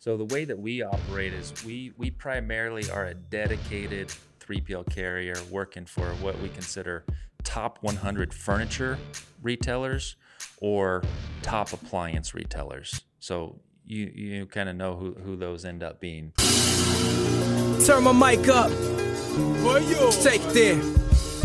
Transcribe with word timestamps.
So 0.00 0.16
the 0.16 0.24
way 0.24 0.46
that 0.46 0.58
we 0.58 0.82
operate 0.82 1.34
is 1.34 1.52
we 1.62 1.92
we 1.98 2.10
primarily 2.10 2.90
are 2.90 3.08
a 3.08 3.14
dedicated 3.14 4.10
3PL 4.40 4.90
carrier 4.90 5.34
working 5.50 5.84
for 5.84 6.06
what 6.22 6.40
we 6.40 6.48
consider 6.48 7.04
top 7.44 7.76
100 7.82 8.32
furniture 8.32 8.98
retailers 9.42 10.16
or 10.62 11.02
top 11.42 11.74
appliance 11.74 12.32
retailers. 12.32 13.02
So 13.18 13.60
you 13.84 14.10
you 14.14 14.46
kind 14.46 14.70
of 14.70 14.76
know 14.76 14.96
who, 14.96 15.12
who 15.22 15.36
those 15.36 15.66
end 15.66 15.82
up 15.82 16.00
being. 16.00 16.32
Turn 17.84 18.02
my 18.02 18.12
mic 18.12 18.48
up. 18.48 18.70
Take 20.22 20.42
there. 20.54 20.80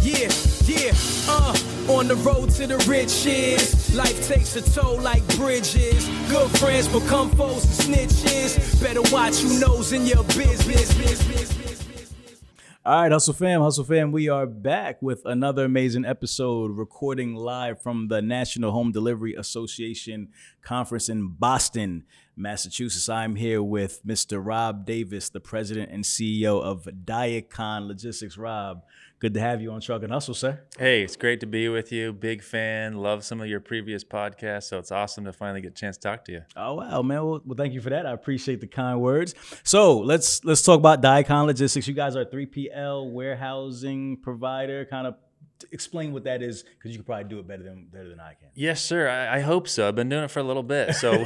Yeah, 0.02 0.30
yeah, 0.68 0.92
uh, 1.28 1.56
on 1.92 2.08
the 2.08 2.16
road 2.16 2.50
to 2.52 2.68
the 2.68 2.78
riches. 2.90 3.96
Life 3.96 4.28
takes 4.28 4.56
a 4.56 4.62
toll 4.62 5.00
like 5.02 5.26
bridges. 5.36 6.08
Good 6.30 6.50
friends 6.58 6.88
become 6.88 7.30
foes 7.32 7.88
and 7.88 7.96
snitches. 7.96 8.82
Better 8.82 9.02
watch 9.14 9.38
who 9.38 9.60
knows 9.60 9.94
in 9.94 10.06
your 10.06 10.24
business. 10.24 10.96
All 12.86 13.02
right, 13.02 13.12
Hustle 13.12 13.34
Fam, 13.34 13.62
Hustle 13.62 13.84
Fam, 13.84 14.12
we 14.12 14.30
are 14.30 14.46
back 14.46 15.02
with 15.02 15.26
another 15.26 15.66
amazing 15.66 16.06
episode, 16.06 16.78
recording 16.78 17.34
live 17.34 17.82
from 17.82 18.10
the 18.10 18.22
National 18.22 18.72
Home 18.74 18.92
Delivery 18.92 19.34
Association 19.34 20.28
conference 20.62 21.10
in 21.10 21.30
Boston, 21.30 22.04
Massachusetts. 22.36 23.10
I'm 23.10 23.38
here 23.38 23.64
with 23.64 24.06
Mr. 24.06 24.40
Rob 24.40 24.86
Davis, 24.86 25.30
the 25.30 25.40
president 25.40 25.90
and 25.92 26.04
CEO 26.04 26.62
of 26.62 26.88
Diakon 27.06 27.88
Logistics. 27.88 28.38
Rob, 28.38 28.84
good 29.26 29.34
to 29.34 29.40
have 29.40 29.60
you 29.60 29.72
on 29.72 29.82
Truck 29.82 30.04
N' 30.04 30.12
Hustle, 30.12 30.36
sir. 30.36 30.62
Hey, 30.78 31.02
it's 31.02 31.16
great 31.16 31.40
to 31.40 31.48
be 31.48 31.68
with 31.68 31.92
you. 31.92 32.14
Big 32.14 32.44
fan. 32.44 32.94
Love 32.94 33.24
some 33.24 33.42
of 33.42 33.48
your 33.48 33.60
previous 33.60 34.04
podcasts. 34.04 34.66
So 34.66 34.78
it's 34.78 34.92
awesome 34.92 35.26
to 35.26 35.34
finally 35.34 35.62
get 35.62 35.72
a 35.72 35.74
chance 35.74 35.98
to 35.98 36.10
talk 36.10 36.26
to 36.26 36.32
you. 36.32 36.42
Oh 36.56 36.76
wow, 36.76 37.02
man. 37.02 37.26
Well, 37.26 37.42
well 37.44 37.56
thank 37.58 37.74
you 37.74 37.82
for 37.82 37.90
that. 37.90 38.06
I 38.06 38.12
appreciate 38.12 38.62
the 38.62 38.68
kind 38.68 39.02
words. 39.02 39.34
So 39.64 39.98
let's 39.98 40.46
let's 40.46 40.62
talk 40.62 40.78
about 40.78 41.02
Diakon 41.02 41.48
Logistics. 41.48 41.88
You 41.88 41.96
guys 41.96 42.16
are 42.16 42.22
a 42.22 42.26
3PL 42.28 43.12
warehousing 43.12 44.18
provider, 44.18 44.86
kind 44.86 45.08
of 45.08 45.16
explain 45.72 46.14
what 46.14 46.26
that 46.26 46.44
is 46.44 46.62
because 46.62 46.92
you 46.92 47.00
could 47.00 47.08
probably 47.08 47.24
do 47.24 47.40
it 47.40 47.48
better 47.48 47.64
than 47.64 47.88
better 47.92 48.10
than 48.10 48.20
I 48.20 48.36
can. 48.36 48.50
Yes, 48.54 48.80
sir. 48.80 49.10
I, 49.10 49.38
I, 49.38 49.40
hope 49.40 49.68
so. 49.68 49.88
I've 49.88 49.96
been 49.96 50.10
doing 50.10 50.26
it 50.26 50.30
for 50.30 50.40
a 50.40 50.44
little 50.44 50.62
bit. 50.62 50.94
So 50.94 51.26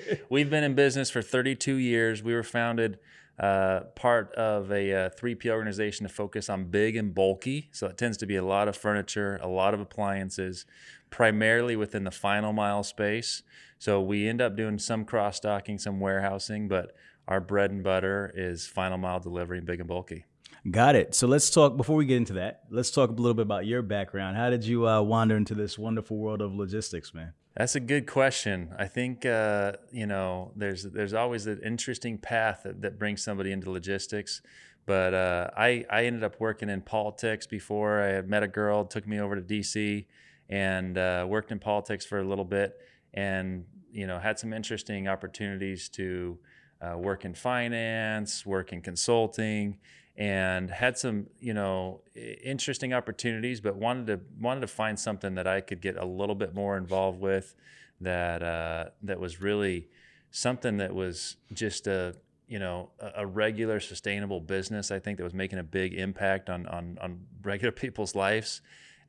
we've 0.30 0.48
been 0.48 0.62
in 0.62 0.76
business 0.76 1.10
for 1.10 1.22
32 1.22 1.74
years. 1.74 2.22
We 2.22 2.34
were 2.34 2.44
founded 2.44 3.00
uh, 3.38 3.80
part 3.94 4.32
of 4.34 4.70
a 4.70 4.92
uh, 4.92 5.10
3P 5.10 5.46
organization 5.46 6.06
to 6.06 6.12
focus 6.12 6.48
on 6.48 6.66
big 6.66 6.96
and 6.96 7.14
bulky. 7.14 7.68
So 7.72 7.86
it 7.86 7.96
tends 7.96 8.16
to 8.18 8.26
be 8.26 8.36
a 8.36 8.44
lot 8.44 8.68
of 8.68 8.76
furniture, 8.76 9.38
a 9.42 9.48
lot 9.48 9.74
of 9.74 9.80
appliances, 9.80 10.66
primarily 11.10 11.76
within 11.76 12.04
the 12.04 12.10
final 12.10 12.52
mile 12.52 12.82
space. 12.82 13.42
So 13.78 14.00
we 14.00 14.28
end 14.28 14.40
up 14.40 14.56
doing 14.56 14.78
some 14.78 15.04
cross 15.04 15.40
docking, 15.40 15.78
some 15.78 15.98
warehousing, 15.98 16.68
but 16.68 16.94
our 17.26 17.40
bread 17.40 17.70
and 17.70 17.82
butter 17.82 18.32
is 18.34 18.66
final 18.66 18.98
mile 18.98 19.20
delivery, 19.20 19.58
and 19.58 19.66
big 19.66 19.80
and 19.80 19.88
bulky. 19.88 20.24
Got 20.70 20.94
it. 20.94 21.14
So 21.14 21.26
let's 21.26 21.50
talk 21.50 21.76
before 21.76 21.96
we 21.96 22.06
get 22.06 22.18
into 22.18 22.34
that. 22.34 22.62
Let's 22.70 22.92
talk 22.92 23.10
a 23.10 23.12
little 23.14 23.34
bit 23.34 23.42
about 23.42 23.66
your 23.66 23.82
background. 23.82 24.36
How 24.36 24.50
did 24.50 24.64
you 24.64 24.86
uh, 24.86 25.02
wander 25.02 25.36
into 25.36 25.54
this 25.54 25.76
wonderful 25.76 26.16
world 26.16 26.40
of 26.40 26.54
logistics, 26.54 27.12
man? 27.12 27.32
That's 27.56 27.74
a 27.74 27.80
good 27.80 28.06
question. 28.06 28.74
I 28.78 28.86
think 28.86 29.26
uh, 29.26 29.72
you 29.90 30.06
know 30.06 30.52
there's 30.56 30.84
there's 30.84 31.12
always 31.12 31.46
an 31.46 31.60
interesting 31.62 32.16
path 32.16 32.62
that, 32.64 32.80
that 32.80 32.98
brings 32.98 33.22
somebody 33.22 33.52
into 33.52 33.70
logistics. 33.70 34.40
But 34.86 35.14
uh, 35.14 35.50
I 35.56 35.84
I 35.90 36.06
ended 36.06 36.24
up 36.24 36.40
working 36.40 36.70
in 36.70 36.80
politics 36.80 37.46
before. 37.46 38.02
I 38.02 38.22
met 38.22 38.42
a 38.42 38.48
girl, 38.48 38.84
took 38.84 39.06
me 39.06 39.20
over 39.20 39.36
to 39.36 39.42
DC, 39.42 40.06
and 40.48 40.96
uh, 40.96 41.26
worked 41.28 41.52
in 41.52 41.58
politics 41.58 42.06
for 42.06 42.18
a 42.20 42.24
little 42.24 42.44
bit, 42.44 42.78
and 43.12 43.66
you 43.92 44.06
know 44.06 44.18
had 44.18 44.38
some 44.38 44.54
interesting 44.54 45.06
opportunities 45.06 45.90
to 45.90 46.38
uh, 46.80 46.96
work 46.96 47.26
in 47.26 47.34
finance, 47.34 48.46
work 48.46 48.72
in 48.72 48.80
consulting, 48.80 49.78
and 50.16 50.70
had 50.70 50.98
some 50.98 51.26
you 51.40 51.54
know 51.54 52.00
interesting 52.14 52.92
opportunities 52.92 53.60
but 53.60 53.76
wanted 53.76 54.06
to 54.06 54.20
wanted 54.40 54.60
to 54.60 54.66
find 54.66 54.98
something 54.98 55.34
that 55.36 55.46
I 55.46 55.60
could 55.60 55.80
get 55.80 55.96
a 55.96 56.04
little 56.04 56.34
bit 56.34 56.54
more 56.54 56.76
involved 56.76 57.20
with 57.20 57.54
that 58.00 58.42
uh, 58.42 58.86
that 59.02 59.18
was 59.18 59.40
really 59.40 59.88
something 60.30 60.78
that 60.78 60.94
was 60.94 61.36
just 61.52 61.86
a 61.86 62.14
you 62.46 62.58
know 62.58 62.90
a, 63.00 63.26
regular 63.26 63.80
sustainable 63.80 64.40
business 64.40 64.90
I 64.90 64.98
think 64.98 65.16
that 65.16 65.24
was 65.24 65.34
making 65.34 65.58
a 65.58 65.64
big 65.64 65.94
impact 65.94 66.50
on 66.50 66.66
on, 66.66 66.98
on 67.00 67.20
regular 67.42 67.72
people's 67.72 68.14
lives. 68.14 68.60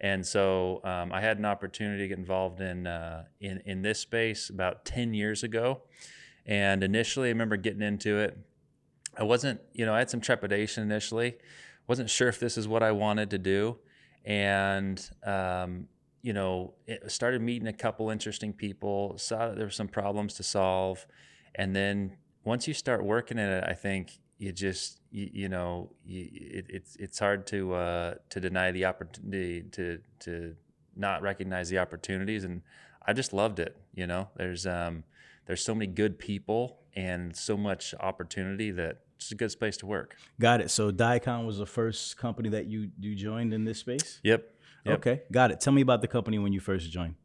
And 0.02 0.26
so 0.26 0.82
um, 0.84 1.14
I 1.14 1.22
had 1.22 1.38
an 1.38 1.46
opportunity 1.46 2.04
to 2.04 2.08
get 2.10 2.18
involved 2.18 2.62
in 2.62 2.88
uh, 2.88 3.26
in 3.42 3.62
in 3.66 3.82
this 3.82 4.00
space 4.00 4.50
about 4.50 4.86
10 4.86 5.14
years 5.14 5.44
ago. 5.44 5.82
And 6.46 6.84
initially 6.84 7.30
I 7.30 7.32
remember 7.32 7.56
getting 7.58 7.82
into 7.82 8.18
it 8.18 8.38
I 9.16 9.24
wasn't, 9.24 9.62
you 9.74 9.86
know, 9.86 9.94
I 9.94 10.00
had 10.00 10.10
some 10.10 10.22
trepidation 10.22 10.84
initially. 10.84 11.38
wasn't 11.88 12.10
sure 12.10 12.28
if 12.28 12.40
this 12.40 12.58
is 12.58 12.68
what 12.68 12.84
I 12.84 12.92
wanted 12.92 13.30
to 13.32 13.38
do, 13.38 13.78
and 14.26 15.10
um, 15.26 15.88
you 16.22 16.34
know, 16.34 16.74
it 16.88 17.12
started 17.12 17.42
meeting 17.42 17.68
a 17.68 17.74
couple 17.74 18.10
interesting 18.10 18.54
people. 18.54 19.18
Saw 19.18 19.50
that 19.50 19.58
there 19.58 19.66
were 19.66 19.72
some 19.72 19.90
problems 19.90 20.34
to 20.36 20.44
solve, 20.44 21.06
and 21.56 21.76
then 21.76 22.18
once 22.44 22.68
you 22.68 22.74
start 22.74 23.04
working 23.04 23.38
in 23.38 23.50
it, 23.50 23.64
I 23.68 23.74
think 23.74 24.20
you 24.38 24.52
just 24.52 25.00
you, 25.12 25.30
you 25.32 25.50
know 25.50 25.92
you, 26.06 26.28
it, 26.32 26.66
it's 26.70 26.96
it's 26.96 27.20
hard 27.20 27.46
to 27.48 27.74
uh, 27.74 28.14
to 28.30 28.40
deny 28.40 28.72
the 28.72 28.86
opportunity 28.86 29.64
to 29.72 30.00
to 30.20 30.56
not 30.96 31.22
recognize 31.22 31.70
the 31.70 31.80
opportunities, 31.80 32.44
and 32.44 32.62
I 33.06 33.14
just 33.14 33.34
loved 33.34 33.60
it. 33.60 33.76
You 33.94 34.08
know, 34.08 34.30
there's 34.36 34.66
um, 34.66 35.04
there's 35.46 35.64
so 35.64 35.74
many 35.74 35.88
good 35.88 36.20
people 36.20 36.80
and 36.96 37.36
so 37.36 37.58
much 37.58 37.94
opportunity 38.00 38.72
that 38.72 39.00
it's 39.16 39.32
a 39.32 39.36
good 39.36 39.52
space 39.52 39.78
to 39.78 39.86
work. 39.86 40.18
Got 40.40 40.62
it. 40.62 40.70
So 40.70 40.92
Diakon 40.92 41.46
was 41.46 41.58
the 41.58 41.66
first 41.66 42.18
company 42.18 42.50
that 42.50 42.66
you 42.66 42.92
you 43.00 43.16
joined 43.16 43.54
in 43.54 43.64
this 43.64 43.80
space. 43.80 44.20
Yep. 44.24 44.50
yep. 44.86 44.96
Okay, 44.96 45.22
got 45.32 45.52
it. 45.52 45.62
Tell 45.62 45.74
me 45.74 45.82
about 45.82 46.02
the 46.02 46.08
company 46.08 46.40
when 46.40 46.54
you 46.54 46.60
first 46.60 46.92
joined. 46.92 47.16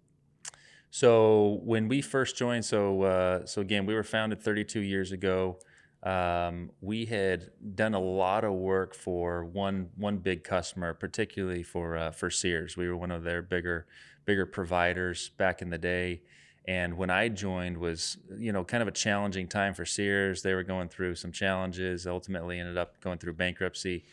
So 0.90 1.60
when 1.64 1.88
we 1.88 2.00
first 2.00 2.36
joined, 2.36 2.64
so 2.64 3.02
uh, 3.02 3.46
so 3.46 3.60
again, 3.60 3.84
we 3.84 3.94
were 3.94 4.04
founded 4.04 4.42
32 4.42 4.80
years 4.80 5.12
ago. 5.12 5.58
Um, 6.02 6.70
we 6.80 7.06
had 7.06 7.50
done 7.74 7.94
a 7.94 8.00
lot 8.00 8.44
of 8.44 8.52
work 8.52 8.94
for 8.94 9.44
one 9.44 9.90
one 9.96 10.18
big 10.18 10.44
customer, 10.44 10.94
particularly 10.94 11.62
for 11.62 11.96
uh, 11.96 12.10
for 12.12 12.30
Sears. 12.30 12.76
We 12.76 12.88
were 12.88 12.96
one 12.96 13.10
of 13.10 13.24
their 13.24 13.42
bigger 13.42 13.86
bigger 14.24 14.46
providers 14.46 15.30
back 15.30 15.60
in 15.60 15.70
the 15.70 15.78
day. 15.78 16.22
And 16.68 16.98
when 16.98 17.08
I 17.08 17.30
joined 17.30 17.78
was, 17.78 18.18
you 18.36 18.52
know, 18.52 18.62
kind 18.62 18.82
of 18.82 18.88
a 18.88 18.92
challenging 18.92 19.48
time 19.48 19.72
for 19.72 19.86
Sears. 19.86 20.42
They 20.42 20.52
were 20.52 20.62
going 20.62 20.90
through 20.90 21.14
some 21.14 21.32
challenges, 21.32 22.06
ultimately 22.06 22.60
ended 22.60 22.76
up 22.76 23.00
going 23.00 23.16
through 23.16 23.32
bankruptcy. 23.32 24.04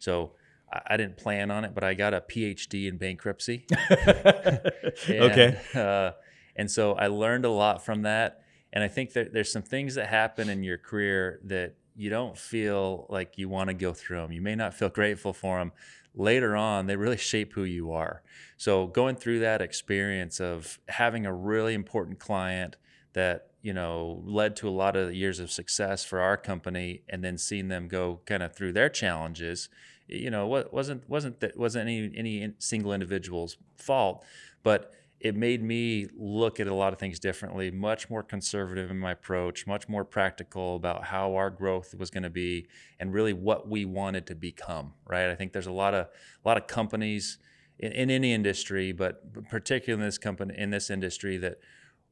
So 0.00 0.32
I, 0.72 0.96
didn't 0.96 1.18
plan 1.18 1.52
on 1.52 1.64
it, 1.64 1.72
but 1.72 1.84
I 1.84 1.94
got 1.94 2.12
a 2.12 2.20
PhD 2.20 2.88
in 2.88 2.96
bankruptcy. 2.96 3.64
and, 3.88 5.08
okay. 5.08 5.58
Uh, 5.72 6.10
and 6.56 6.68
so 6.68 6.94
I 6.94 7.06
learned 7.06 7.44
a 7.44 7.50
lot 7.50 7.84
from 7.84 8.02
that. 8.02 8.42
And 8.72 8.82
I 8.82 8.88
think 8.88 9.12
that 9.12 9.32
there's 9.32 9.52
some 9.52 9.62
things 9.62 9.94
that 9.94 10.08
happen 10.08 10.48
in 10.48 10.64
your 10.64 10.78
career 10.78 11.38
that 11.44 11.76
you 11.94 12.10
don't 12.10 12.36
feel 12.36 13.06
like 13.08 13.38
you 13.38 13.48
want 13.48 13.68
to 13.68 13.74
go 13.74 13.92
through 13.92 14.22
them. 14.22 14.32
You 14.32 14.42
may 14.42 14.56
not 14.56 14.74
feel 14.74 14.88
grateful 14.88 15.32
for 15.32 15.60
them, 15.60 15.70
later 16.14 16.56
on 16.56 16.86
they 16.86 16.96
really 16.96 17.16
shape 17.16 17.52
who 17.54 17.64
you 17.64 17.92
are. 17.92 18.22
So 18.56 18.86
going 18.86 19.16
through 19.16 19.40
that 19.40 19.62
experience 19.62 20.40
of 20.40 20.78
having 20.88 21.26
a 21.26 21.32
really 21.32 21.74
important 21.74 22.18
client 22.18 22.76
that 23.12 23.48
you 23.62 23.72
know 23.72 24.22
led 24.24 24.56
to 24.56 24.68
a 24.68 24.70
lot 24.70 24.96
of 24.96 25.14
years 25.14 25.38
of 25.40 25.50
success 25.50 26.04
for 26.04 26.20
our 26.20 26.36
company 26.36 27.02
and 27.08 27.22
then 27.22 27.36
seeing 27.36 27.68
them 27.68 27.88
go 27.88 28.20
kind 28.26 28.42
of 28.42 28.54
through 28.54 28.72
their 28.72 28.88
challenges 28.88 29.68
you 30.08 30.30
know 30.30 30.46
wasn't 30.46 31.08
wasn't 31.08 31.40
that 31.40 31.56
wasn't 31.56 31.82
any 31.82 32.10
any 32.16 32.52
single 32.58 32.92
individual's 32.92 33.56
fault 33.76 34.24
but 34.62 34.92
it 35.20 35.36
made 35.36 35.62
me 35.62 36.06
look 36.16 36.58
at 36.60 36.66
a 36.66 36.74
lot 36.74 36.94
of 36.94 36.98
things 36.98 37.18
differently, 37.18 37.70
much 37.70 38.08
more 38.08 38.22
conservative 38.22 38.90
in 38.90 38.98
my 38.98 39.12
approach, 39.12 39.66
much 39.66 39.86
more 39.86 40.04
practical 40.04 40.76
about 40.76 41.04
how 41.04 41.34
our 41.34 41.50
growth 41.50 41.94
was 41.94 42.10
going 42.10 42.22
to 42.22 42.30
be 42.30 42.66
and 42.98 43.12
really 43.12 43.34
what 43.34 43.68
we 43.68 43.84
wanted 43.84 44.26
to 44.26 44.34
become, 44.34 44.94
right? 45.06 45.28
I 45.30 45.34
think 45.34 45.52
there's 45.52 45.66
a 45.66 45.72
lot 45.72 45.92
of 45.92 46.06
a 46.06 46.48
lot 46.48 46.56
of 46.56 46.66
companies 46.66 47.38
in, 47.78 47.92
in 47.92 48.10
any 48.10 48.32
industry, 48.32 48.92
but 48.92 49.48
particularly 49.50 50.02
in 50.02 50.08
this 50.08 50.18
company 50.18 50.54
in 50.56 50.70
this 50.70 50.88
industry 50.88 51.36
that 51.36 51.58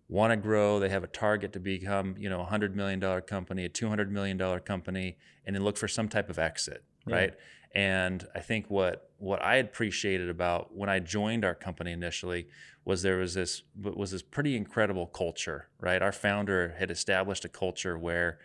want 0.08 0.30
to 0.32 0.36
grow. 0.36 0.78
They 0.78 0.88
have 0.88 1.04
a 1.04 1.08
target 1.08 1.52
to 1.54 1.60
become, 1.60 2.14
you 2.18 2.28
know, 2.28 2.40
a 2.40 2.46
hundred 2.46 2.76
million 2.76 2.98
dollar 3.00 3.20
company, 3.20 3.64
a 3.64 3.68
two 3.68 3.88
hundred 3.88 4.10
million 4.12 4.36
dollar 4.36 4.60
company, 4.60 5.16
and 5.46 5.54
then 5.54 5.64
look 5.64 5.76
for 5.76 5.88
some 5.88 6.08
type 6.08 6.28
of 6.28 6.38
exit, 6.38 6.84
right? 7.12 7.34
And 7.74 8.26
I 8.34 8.40
think 8.40 8.66
what 8.68 9.10
what 9.18 9.42
I 9.42 9.56
appreciated 9.56 10.30
about 10.30 10.74
when 10.74 10.88
I 10.88 11.00
joined 11.00 11.44
our 11.44 11.54
company 11.54 11.92
initially 11.92 12.46
was 12.84 13.02
there 13.02 13.18
was 13.18 13.34
this 13.34 13.62
was 13.76 14.12
this 14.12 14.22
pretty 14.22 14.56
incredible 14.56 15.06
culture, 15.06 15.68
right? 15.80 16.00
Our 16.00 16.12
founder 16.12 16.76
had 16.78 16.90
established 16.90 17.44
a 17.44 17.48
culture 17.48 17.98
where 17.98 18.38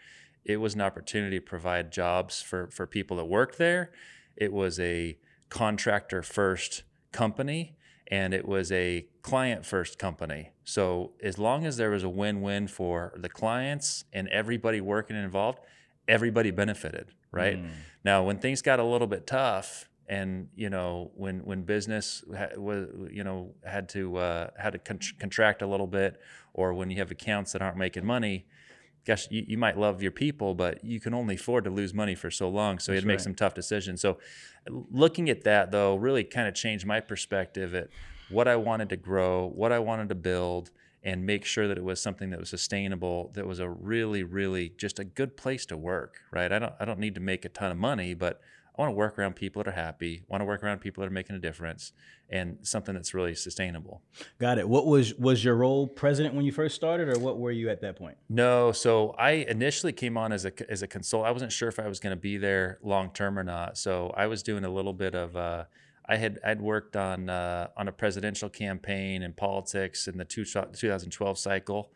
it 0.44 0.57
was 0.57 0.75
an 0.75 0.81
opportunity 0.81 1.39
to 1.39 1.45
provide 1.45 1.92
jobs 1.92 2.42
for 2.42 2.68
for 2.68 2.86
people 2.86 3.18
that 3.18 3.25
worked 3.25 3.57
there. 3.57 3.92
It 4.36 4.51
was 4.51 4.80
a 4.80 5.18
contractor 5.50 6.24
first 6.24 6.83
company 7.12 7.77
and 8.07 8.33
it 8.33 8.48
was 8.48 8.71
a 8.71 9.07
client 9.21 9.66
first 9.66 9.98
company. 9.98 10.51
So 10.63 11.13
as 11.24 11.38
long 11.38 11.66
as 11.66 11.77
there 11.77 11.92
was 11.92 12.04
a 12.04 12.09
win-win 12.09 12.68
for 12.68 13.13
the 13.16 13.30
clients 13.30 14.04
and 14.12 14.27
everybody 14.27 14.81
working 14.81 15.16
involved, 15.16 15.59
everybody 16.07 16.51
benefited, 16.51 17.13
right? 17.33 17.62
Mm. 17.62 17.69
Now, 18.06 18.24
when 18.24 18.38
things 18.38 18.62
got 18.62 18.80
a 18.80 18.83
little 18.83 19.07
bit 19.07 19.27
tough, 19.27 19.89
and 20.07 20.50
you 20.56 20.69
know 20.69 21.12
when 21.15 21.39
when 21.39 21.63
business 21.63 22.24
ha- 22.35 22.50
was 22.57 22.88
you 23.12 23.24
know 23.24 23.53
had 23.65 23.89
to 23.89 24.18
uh, 24.18 24.47
had 24.57 24.74
to 24.74 24.80
con- 24.80 25.00
contract 25.19 25.62
a 25.62 25.68
little 25.68 25.88
bit, 25.88 26.21
or 26.53 26.74
when 26.74 26.89
you 26.89 26.97
have 26.97 27.12
accounts 27.12 27.53
that 27.53 27.62
aren't 27.62 27.77
making 27.77 28.06
money, 28.06 28.45
gosh, 29.06 29.27
you, 29.31 29.44
you 29.47 29.57
might 29.57 29.77
love 29.77 30.01
your 30.01 30.12
people, 30.12 30.56
but 30.56 30.83
you 30.83 31.00
can 31.00 31.13
only 31.13 31.35
afford 31.35 31.63
to 31.63 31.69
lose 31.69 31.94
money 31.94 32.15
for 32.15 32.30
so 32.30 32.50
long. 32.50 32.80
So 32.80 32.91
you 32.91 32.97
had 32.97 33.03
to 33.03 33.07
make 33.07 33.18
right. 33.18 33.24
some 33.24 33.35
tough 33.35 33.53
decisions. 33.53 34.01
So 34.01 34.18
looking 34.69 35.30
at 35.30 35.44
that 35.44 35.71
though 35.71 35.95
really 35.95 36.24
kind 36.24 36.47
of 36.47 36.53
changed 36.53 36.85
my 36.85 37.00
perspective 37.00 37.74
at 37.74 37.89
what 38.30 38.47
I 38.47 38.56
wanted 38.56 38.89
to 38.89 38.97
grow, 38.97 39.47
what 39.47 39.71
I 39.71 39.80
wanted 39.80 40.09
to 40.09 40.15
build, 40.15 40.71
and 41.04 41.26
make 41.26 41.44
sure 41.44 41.68
that 41.68 41.78
it 41.78 41.84
was 41.84 42.02
something 42.02 42.30
that 42.30 42.40
was 42.40 42.50
sustainable, 42.50 43.32
that 43.34 43.46
was 43.46 43.60
a 43.60 43.70
really, 43.70 44.24
really 44.24 44.70
just 44.78 45.00
a 45.00 45.04
good 45.04 45.36
place 45.36 45.66
to 45.68 45.78
work, 45.78 46.22
right? 46.32 46.52
I 46.52 46.60
don't 46.60 46.74
I 46.80 46.86
don't 46.86 47.00
need 47.00 47.16
to 47.16 47.22
make 47.22 47.46
a 47.46 47.50
ton 47.50 47.72
of 47.72 47.78
money, 47.78 48.14
but 48.14 48.42
I 48.76 48.82
want 48.82 48.90
to 48.90 48.96
work 48.96 49.20
around 49.20 49.36
people 49.36 49.62
that 49.62 49.70
are 49.70 49.74
happy, 49.74 50.24
want 50.28 50.42
to 50.42 50.46
work 50.46 50.64
around 50.64 50.80
people 50.80 51.02
that 51.02 51.08
are 51.08 51.14
making 51.14 51.36
a 51.36 51.40
difference, 51.40 51.92
and 52.30 52.58
something 52.64 52.96
that's 52.96 53.14
really 53.14 53.36
sustainable. 53.36 54.02
Got 54.40 54.58
it. 54.58 54.68
What 54.68 54.88
was 54.88 55.14
was 55.16 55.44
your 55.44 55.56
role 55.56 55.88
president 55.88 56.34
when 56.34 56.46
you 56.46 56.52
first 56.52 56.74
started, 56.74 57.10
or 57.10 57.20
what 57.20 57.38
were 57.38 57.52
you 57.52 57.70
at 57.70 57.82
that 57.82 57.98
point? 57.98 58.18
No, 58.30 58.72
so 58.72 59.12
I 59.20 59.32
initially 59.32 59.92
came 59.92 60.18
on 60.18 60.32
as 60.32 60.46
a 60.46 60.72
as 60.72 60.82
a 60.82 60.88
consultant. 60.88 61.28
I 61.30 61.32
wasn't 61.32 61.52
sure 61.52 61.68
if 61.68 61.80
I 61.80 61.88
was 61.88 62.00
going 62.00 62.16
to 62.16 62.22
be 62.22 62.38
there 62.38 62.80
long 62.82 63.12
term 63.12 63.38
or 63.38 63.44
not, 63.44 63.78
so 63.78 64.12
I 64.18 64.28
was 64.28 64.42
doing 64.42 64.64
a 64.64 64.70
little 64.70 64.94
bit 64.94 65.16
of. 65.16 65.36
Uh, 65.36 65.66
I 66.06 66.18
had 66.18 66.40
I'd 66.46 66.62
worked 66.62 66.96
on 66.96 67.30
uh, 67.30 67.68
on 67.78 67.88
a 67.88 67.92
presidential 67.92 68.50
campaign 68.50 69.24
in 69.24 69.34
politics 69.34 70.08
in 70.08 70.18
the 70.18 70.26
two, 70.26 70.44
2012 70.44 71.38
cycle, 71.38 71.92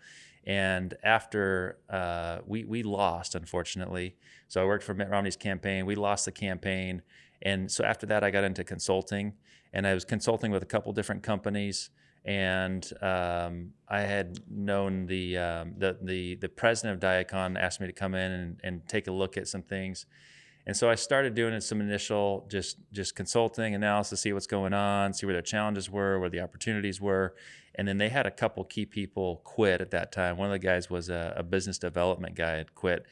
and 0.46 0.94
after 1.04 1.78
uh, 1.90 2.40
we 2.46 2.64
we 2.64 2.84
lost, 2.84 3.36
unfortunately, 3.36 4.16
so 4.48 4.62
I 4.62 4.66
worked 4.66 4.84
for 4.84 4.94
Mitt 4.94 5.10
Romney's 5.10 5.36
campaign. 5.36 5.86
We 5.86 5.96
lost 5.96 6.26
the 6.26 6.32
campaign, 6.32 7.02
and 7.42 7.70
so 7.72 7.84
after 7.84 8.06
that, 8.08 8.24
I 8.24 8.32
got 8.32 8.44
into 8.46 8.64
consulting, 8.64 9.34
and 9.74 9.86
I 9.86 9.94
was 9.94 10.06
consulting 10.06 10.52
with 10.52 10.64
a 10.64 10.68
couple 10.68 10.92
different 10.94 11.24
companies. 11.24 11.90
And 12.26 12.86
um, 13.02 13.72
I 13.88 14.02
had 14.02 14.40
known 14.50 15.06
the, 15.06 15.38
um, 15.38 15.76
the 15.78 15.98
the 16.02 16.36
the 16.36 16.50
president 16.50 17.02
of 17.02 17.10
Diakon 17.10 17.58
asked 17.58 17.80
me 17.80 17.88
to 17.88 17.94
come 17.94 18.16
in 18.16 18.32
and, 18.32 18.60
and 18.64 18.88
take 18.88 19.08
a 19.08 19.14
look 19.14 19.38
at 19.38 19.48
some 19.48 19.62
things, 19.62 20.06
and 20.68 20.76
so 20.76 20.90
I 20.90 20.96
started 20.96 21.34
doing 21.34 21.60
some 21.62 21.80
initial 21.80 22.46
just 22.52 22.78
just 22.92 23.16
consulting 23.16 23.74
analysis, 23.74 24.20
see 24.20 24.34
what's 24.34 24.48
going 24.48 24.74
on, 24.74 25.14
see 25.14 25.26
where 25.26 25.32
their 25.32 25.42
challenges 25.42 25.90
were, 25.90 26.20
where 26.20 26.30
the 26.30 26.42
opportunities 26.42 27.00
were. 27.00 27.36
And 27.76 27.88
then 27.88 27.98
they 27.98 28.10
had 28.10 28.26
a 28.26 28.32
couple 28.32 28.66
key 28.66 28.86
people 28.86 29.42
quit 29.46 29.80
at 29.80 29.92
that 29.92 30.12
time. 30.12 30.36
One 30.36 30.48
of 30.48 30.52
the 30.52 30.60
guys 30.60 30.90
was 30.90 31.10
a, 31.10 31.34
a 31.38 31.44
business 31.44 31.78
development 31.78 32.36
guy 32.36 32.58
had 32.58 32.76
quit. 32.76 33.06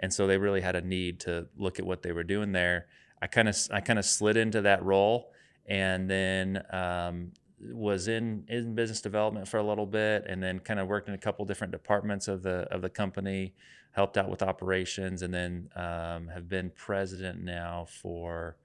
And 0.00 0.12
so 0.12 0.26
they 0.26 0.36
really 0.36 0.60
had 0.60 0.76
a 0.76 0.82
need 0.82 1.20
to 1.20 1.46
look 1.56 1.78
at 1.78 1.86
what 1.86 2.02
they 2.02 2.12
were 2.12 2.24
doing 2.24 2.52
there. 2.52 2.88
I 3.22 3.26
kind 3.26 3.48
of 3.48 3.56
I 3.72 3.80
kind 3.80 3.98
of 3.98 4.04
slid 4.04 4.36
into 4.36 4.60
that 4.60 4.84
role 4.84 5.32
and 5.66 6.10
then 6.10 6.62
um, 6.70 7.32
was 7.60 8.08
in 8.08 8.44
in 8.48 8.74
business 8.74 9.00
development 9.00 9.48
for 9.48 9.58
a 9.58 9.62
little 9.62 9.86
bit 9.86 10.24
and 10.28 10.42
then 10.42 10.60
kind 10.60 10.78
of 10.78 10.86
worked 10.86 11.08
in 11.08 11.14
a 11.14 11.18
couple 11.18 11.44
different 11.44 11.72
departments 11.72 12.28
of 12.28 12.42
the 12.42 12.68
of 12.70 12.82
the 12.82 12.90
company 12.90 13.54
helped 13.92 14.16
out 14.16 14.28
with 14.28 14.42
operations, 14.42 15.22
and 15.22 15.32
then 15.34 15.68
um, 15.74 16.28
have 16.28 16.48
been 16.48 16.70
president 16.70 17.42
now 17.42 17.86
for 17.88 18.56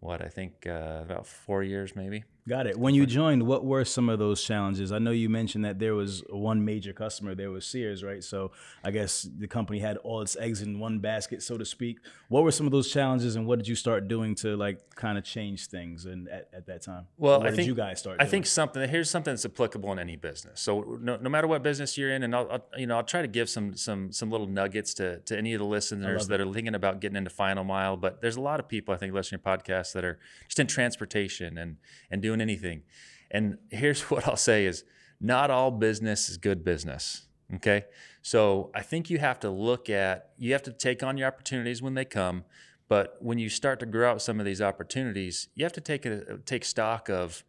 what 0.00 0.22
I 0.22 0.28
think 0.28 0.66
uh, 0.66 1.00
about 1.02 1.26
four 1.26 1.62
years, 1.62 1.96
maybe. 1.96 2.24
Got 2.46 2.66
it. 2.66 2.78
When 2.78 2.94
you 2.94 3.06
joined, 3.06 3.44
what 3.44 3.64
were 3.64 3.86
some 3.86 4.10
of 4.10 4.18
those 4.18 4.44
challenges? 4.44 4.92
I 4.92 4.98
know 4.98 5.12
you 5.12 5.30
mentioned 5.30 5.64
that 5.64 5.78
there 5.78 5.94
was 5.94 6.22
one 6.28 6.62
major 6.62 6.92
customer. 6.92 7.34
There 7.34 7.50
was 7.50 7.64
Sears, 7.64 8.04
right? 8.04 8.22
So 8.22 8.52
I 8.84 8.90
guess 8.90 9.22
the 9.22 9.46
company 9.46 9.78
had 9.78 9.96
all 9.98 10.20
its 10.20 10.36
eggs 10.36 10.60
in 10.60 10.78
one 10.78 10.98
basket, 10.98 11.42
so 11.42 11.56
to 11.56 11.64
speak. 11.64 12.00
What 12.28 12.42
were 12.42 12.50
some 12.50 12.66
of 12.66 12.72
those 12.72 12.92
challenges, 12.92 13.36
and 13.36 13.46
what 13.46 13.58
did 13.58 13.66
you 13.66 13.74
start 13.74 14.08
doing 14.08 14.34
to 14.36 14.58
like 14.58 14.94
kind 14.94 15.16
of 15.16 15.24
change 15.24 15.68
things? 15.68 16.04
And 16.04 16.28
at, 16.28 16.50
at 16.52 16.66
that 16.66 16.82
time, 16.82 17.06
well, 17.16 17.42
I 17.42 17.50
think 17.50 17.66
you 17.66 17.74
guys 17.74 18.00
start. 18.00 18.18
I 18.20 18.26
think 18.26 18.44
something. 18.44 18.86
Here's 18.90 19.08
something 19.08 19.32
that's 19.32 19.46
applicable 19.46 19.90
in 19.92 19.98
any 19.98 20.16
business. 20.16 20.60
So 20.60 20.98
no, 21.00 21.16
no 21.16 21.30
matter 21.30 21.46
what 21.46 21.62
business 21.62 21.96
you're 21.96 22.10
in, 22.10 22.24
and 22.24 22.36
I'll, 22.36 22.50
I'll, 22.50 22.64
you 22.76 22.86
know 22.86 22.98
I'll 22.98 23.04
try 23.04 23.22
to 23.22 23.28
give 23.28 23.48
some 23.48 23.74
some 23.74 24.12
some 24.12 24.30
little 24.30 24.48
nuggets 24.48 24.92
to 24.94 25.20
to 25.20 25.38
any 25.38 25.54
of 25.54 25.60
the 25.60 25.66
listeners 25.66 26.28
that 26.28 26.42
are 26.42 26.52
thinking 26.52 26.74
about 26.74 27.00
getting 27.00 27.16
into 27.16 27.30
final 27.30 27.64
mile. 27.64 27.96
But 27.96 28.20
there's 28.20 28.36
a 28.36 28.42
lot 28.42 28.60
of 28.60 28.68
people 28.68 28.92
I 28.92 28.98
think 28.98 29.14
listening 29.14 29.40
to 29.40 29.48
podcasts 29.48 29.94
that 29.94 30.04
are 30.04 30.18
just 30.46 30.58
in 30.58 30.66
transportation 30.66 31.56
and 31.56 31.78
and 32.10 32.20
doing 32.20 32.33
anything. 32.40 32.82
And 33.30 33.58
here's 33.70 34.02
what 34.10 34.26
I'll 34.26 34.36
say 34.36 34.66
is 34.66 34.84
not 35.20 35.50
all 35.50 35.70
business 35.70 36.28
is 36.28 36.36
good 36.36 36.64
business. 36.64 37.22
Okay. 37.54 37.84
So 38.22 38.70
I 38.74 38.82
think 38.82 39.10
you 39.10 39.18
have 39.18 39.38
to 39.40 39.50
look 39.50 39.90
at, 39.90 40.30
you 40.38 40.52
have 40.52 40.62
to 40.64 40.72
take 40.72 41.02
on 41.02 41.16
your 41.16 41.28
opportunities 41.28 41.82
when 41.82 41.94
they 41.94 42.04
come. 42.04 42.44
But 42.88 43.16
when 43.20 43.38
you 43.38 43.48
start 43.48 43.80
to 43.80 43.86
grow 43.86 44.12
out 44.12 44.22
some 44.22 44.40
of 44.40 44.46
these 44.46 44.60
opportunities, 44.60 45.48
you 45.54 45.64
have 45.64 45.72
to 45.74 45.80
take 45.80 46.04
a, 46.06 46.38
take 46.44 46.64
stock 46.64 47.08
of, 47.08 47.44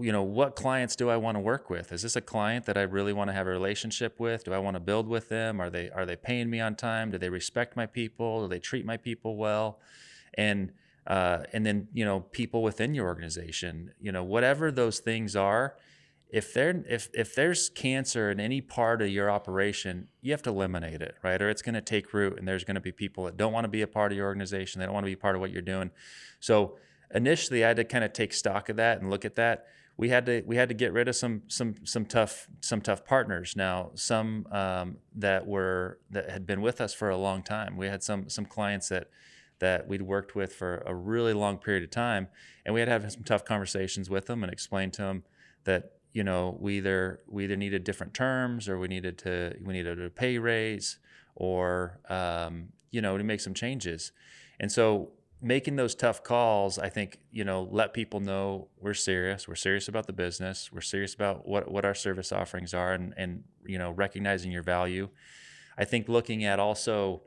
you 0.00 0.12
know, 0.12 0.22
what 0.22 0.56
clients 0.56 0.96
do 0.96 1.08
I 1.08 1.16
want 1.16 1.36
to 1.36 1.40
work 1.40 1.70
with? 1.70 1.92
Is 1.92 2.02
this 2.02 2.16
a 2.16 2.20
client 2.20 2.66
that 2.66 2.76
I 2.76 2.82
really 2.82 3.12
want 3.12 3.28
to 3.28 3.34
have 3.34 3.46
a 3.46 3.50
relationship 3.50 4.18
with? 4.18 4.44
Do 4.44 4.52
I 4.52 4.58
want 4.58 4.74
to 4.74 4.80
build 4.80 5.08
with 5.08 5.28
them? 5.28 5.60
Are 5.60 5.70
they 5.70 5.88
are 5.90 6.04
they 6.04 6.16
paying 6.16 6.50
me 6.50 6.60
on 6.60 6.74
time? 6.74 7.10
Do 7.10 7.18
they 7.18 7.28
respect 7.28 7.76
my 7.76 7.86
people? 7.86 8.42
Do 8.42 8.48
they 8.48 8.58
treat 8.58 8.84
my 8.84 8.96
people 8.96 9.36
well? 9.36 9.78
And 10.34 10.72
uh, 11.08 11.42
and 11.52 11.66
then 11.66 11.88
you 11.92 12.04
know 12.04 12.20
people 12.20 12.62
within 12.62 12.94
your 12.94 13.06
organization 13.06 13.92
you 14.00 14.12
know 14.12 14.22
whatever 14.22 14.70
those 14.70 15.00
things 15.00 15.34
are 15.34 15.74
if 16.30 16.52
there 16.52 16.84
if 16.88 17.08
if 17.14 17.34
there's 17.34 17.70
cancer 17.70 18.30
in 18.30 18.38
any 18.38 18.60
part 18.60 19.00
of 19.00 19.08
your 19.08 19.30
operation 19.30 20.08
you 20.20 20.30
have 20.32 20.42
to 20.42 20.50
eliminate 20.50 21.00
it 21.00 21.16
right? 21.22 21.40
Or 21.40 21.48
it's 21.48 21.62
going 21.62 21.74
to 21.74 21.80
take 21.80 22.12
root 22.12 22.38
and 22.38 22.46
there's 22.46 22.64
going 22.64 22.74
to 22.74 22.80
be 22.80 22.92
people 22.92 23.24
that 23.24 23.36
don't 23.36 23.52
want 23.52 23.64
to 23.64 23.68
be 23.68 23.82
a 23.82 23.86
part 23.86 24.12
of 24.12 24.18
your 24.18 24.26
organization. 24.26 24.80
They 24.80 24.86
don't 24.86 24.94
want 24.94 25.06
to 25.06 25.10
be 25.10 25.16
part 25.16 25.34
of 25.34 25.40
what 25.40 25.50
you're 25.50 25.62
doing. 25.62 25.90
So 26.40 26.76
initially 27.14 27.64
i 27.64 27.68
had 27.68 27.78
to 27.78 27.84
kind 27.84 28.04
of 28.04 28.12
take 28.12 28.34
stock 28.34 28.68
of 28.68 28.76
that 28.76 29.00
and 29.00 29.10
look 29.10 29.24
at 29.24 29.36
that. 29.36 29.66
We 29.96 30.10
had 30.10 30.26
to 30.26 30.42
we 30.46 30.56
had 30.56 30.68
to 30.68 30.74
get 30.74 30.92
rid 30.92 31.08
of 31.08 31.16
some 31.16 31.42
some 31.48 31.74
some 31.84 32.04
tough 32.04 32.46
some 32.60 32.80
tough 32.80 33.04
partners. 33.04 33.54
Now 33.56 33.90
some 33.94 34.46
um, 34.52 34.98
that 35.16 35.46
were 35.46 35.98
that 36.10 36.30
had 36.30 36.46
been 36.46 36.60
with 36.60 36.80
us 36.80 36.94
for 36.94 37.08
a 37.08 37.16
long 37.16 37.42
time. 37.42 37.76
We 37.76 37.86
had 37.86 38.02
some 38.04 38.28
some 38.28 38.44
clients 38.44 38.90
that 38.90 39.08
that 39.60 39.88
we'd 39.88 40.02
worked 40.02 40.34
with 40.34 40.54
for 40.54 40.82
a 40.86 40.94
really 40.94 41.32
long 41.32 41.58
period 41.58 41.82
of 41.82 41.90
time, 41.90 42.28
and 42.64 42.74
we 42.74 42.80
had 42.80 42.86
to 42.86 42.92
have 42.92 43.12
some 43.12 43.24
tough 43.24 43.44
conversations 43.44 44.08
with 44.08 44.26
them 44.26 44.42
and 44.42 44.52
explain 44.52 44.90
to 44.92 45.02
them 45.02 45.24
that 45.64 45.92
you 46.12 46.24
know 46.24 46.56
we 46.60 46.78
either 46.78 47.20
we 47.28 47.44
either 47.44 47.56
needed 47.56 47.84
different 47.84 48.14
terms 48.14 48.68
or 48.68 48.78
we 48.78 48.88
needed 48.88 49.18
to 49.18 49.54
we 49.62 49.72
needed 49.72 50.00
a 50.02 50.10
pay 50.10 50.38
raise 50.38 50.98
or 51.34 52.00
um, 52.08 52.68
you 52.90 53.00
know 53.00 53.18
to 53.18 53.24
make 53.24 53.40
some 53.40 53.54
changes, 53.54 54.12
and 54.60 54.70
so 54.70 55.12
making 55.40 55.76
those 55.76 55.94
tough 55.94 56.22
calls, 56.22 56.78
I 56.78 56.88
think, 56.88 57.18
you 57.30 57.44
know, 57.44 57.68
let 57.70 57.94
people 57.94 58.20
know 58.20 58.68
we're 58.80 58.94
serious. 58.94 59.46
We're 59.46 59.54
serious 59.54 59.86
about 59.86 60.06
the 60.06 60.12
business. 60.12 60.72
We're 60.72 60.80
serious 60.80 61.14
about 61.14 61.46
what, 61.46 61.70
what 61.70 61.84
our 61.84 61.94
service 61.94 62.32
offerings 62.32 62.74
are 62.74 62.92
and, 62.92 63.14
and, 63.16 63.44
you 63.64 63.78
know, 63.78 63.92
recognizing 63.92 64.50
your 64.50 64.64
value. 64.64 65.08
I 65.76 65.84
think 65.84 66.08
looking 66.08 66.44
at 66.44 66.58
also, 66.58 67.22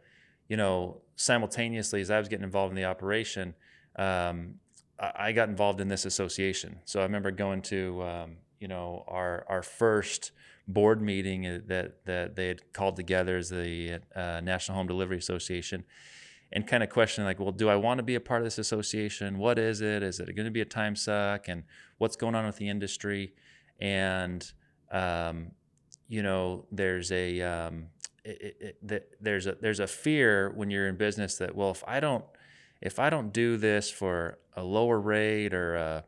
you 0.50 0.57
know, 0.57 1.01
simultaneously 1.22 2.01
as 2.01 2.10
I 2.10 2.18
was 2.18 2.28
getting 2.28 2.44
involved 2.44 2.72
in 2.72 2.75
the 2.75 2.86
operation, 2.86 3.54
um, 3.96 4.56
I 5.00 5.32
got 5.32 5.50
involved 5.50 5.82
in 5.82 5.88
this 5.88 6.06
association. 6.06 6.80
So 6.86 7.00
I 7.00 7.04
remember 7.04 7.32
going 7.32 7.62
to, 7.63 8.04
um, 8.04 8.38
you 8.60 8.68
know, 8.68 9.04
our 9.08 9.46
our 9.48 9.63
first 9.63 10.32
board 10.68 11.01
meeting 11.01 11.46
uh, 11.46 11.60
that 11.68 12.06
that 12.06 12.36
they 12.36 12.48
had 12.48 12.74
called 12.74 12.96
together 12.96 13.38
as 13.38 13.50
the 13.50 14.00
uh, 14.16 14.42
National 14.44 14.78
Home 14.78 14.88
Delivery 14.88 15.18
Association, 15.18 15.84
and 16.51 16.68
kind 16.68 16.84
of 16.84 16.90
questioning 16.90 17.25
like, 17.25 17.40
well, 17.40 17.51
do 17.51 17.68
I 17.70 17.75
want 17.75 17.98
to 17.98 18.04
be 18.04 18.16
a 18.16 18.20
part 18.20 18.42
of 18.42 18.46
this 18.46 18.60
association? 18.60 19.38
What 19.38 19.58
is 19.58 19.82
it? 19.82 20.04
Is 20.04 20.20
it 20.20 20.36
going 20.36 20.46
to 20.46 20.51
be 20.51 20.62
a 20.62 20.66
time 20.66 20.96
suck? 20.96 21.48
And 21.48 21.63
what's 21.98 22.16
going 22.16 22.36
on 22.36 22.46
with 22.46 22.58
the 22.58 22.70
industry? 22.70 23.34
And 23.80 24.51
um, 24.92 25.51
you 26.08 26.22
know, 26.22 26.66
there's 26.72 27.12
a 27.12 27.42
um, 27.42 27.88
that 28.84 29.08
there's 29.20 29.48
a 29.48 29.58
there's 29.62 29.80
a 29.80 29.88
fear 29.88 30.51
when 30.56 30.70
you're 30.70 30.88
in 30.88 30.96
business 30.96 31.38
that 31.38 31.56
well 31.56 31.72
if 31.72 31.84
I 31.88 32.00
don't 32.00 32.24
if 32.82 33.00
I 33.00 33.10
don't 33.10 33.34
do 33.34 33.58
this 33.58 33.90
for 33.90 34.38
a 34.56 34.63
lower 34.63 35.00
rate 35.00 35.54
or 35.54 35.75
a, 35.75 36.06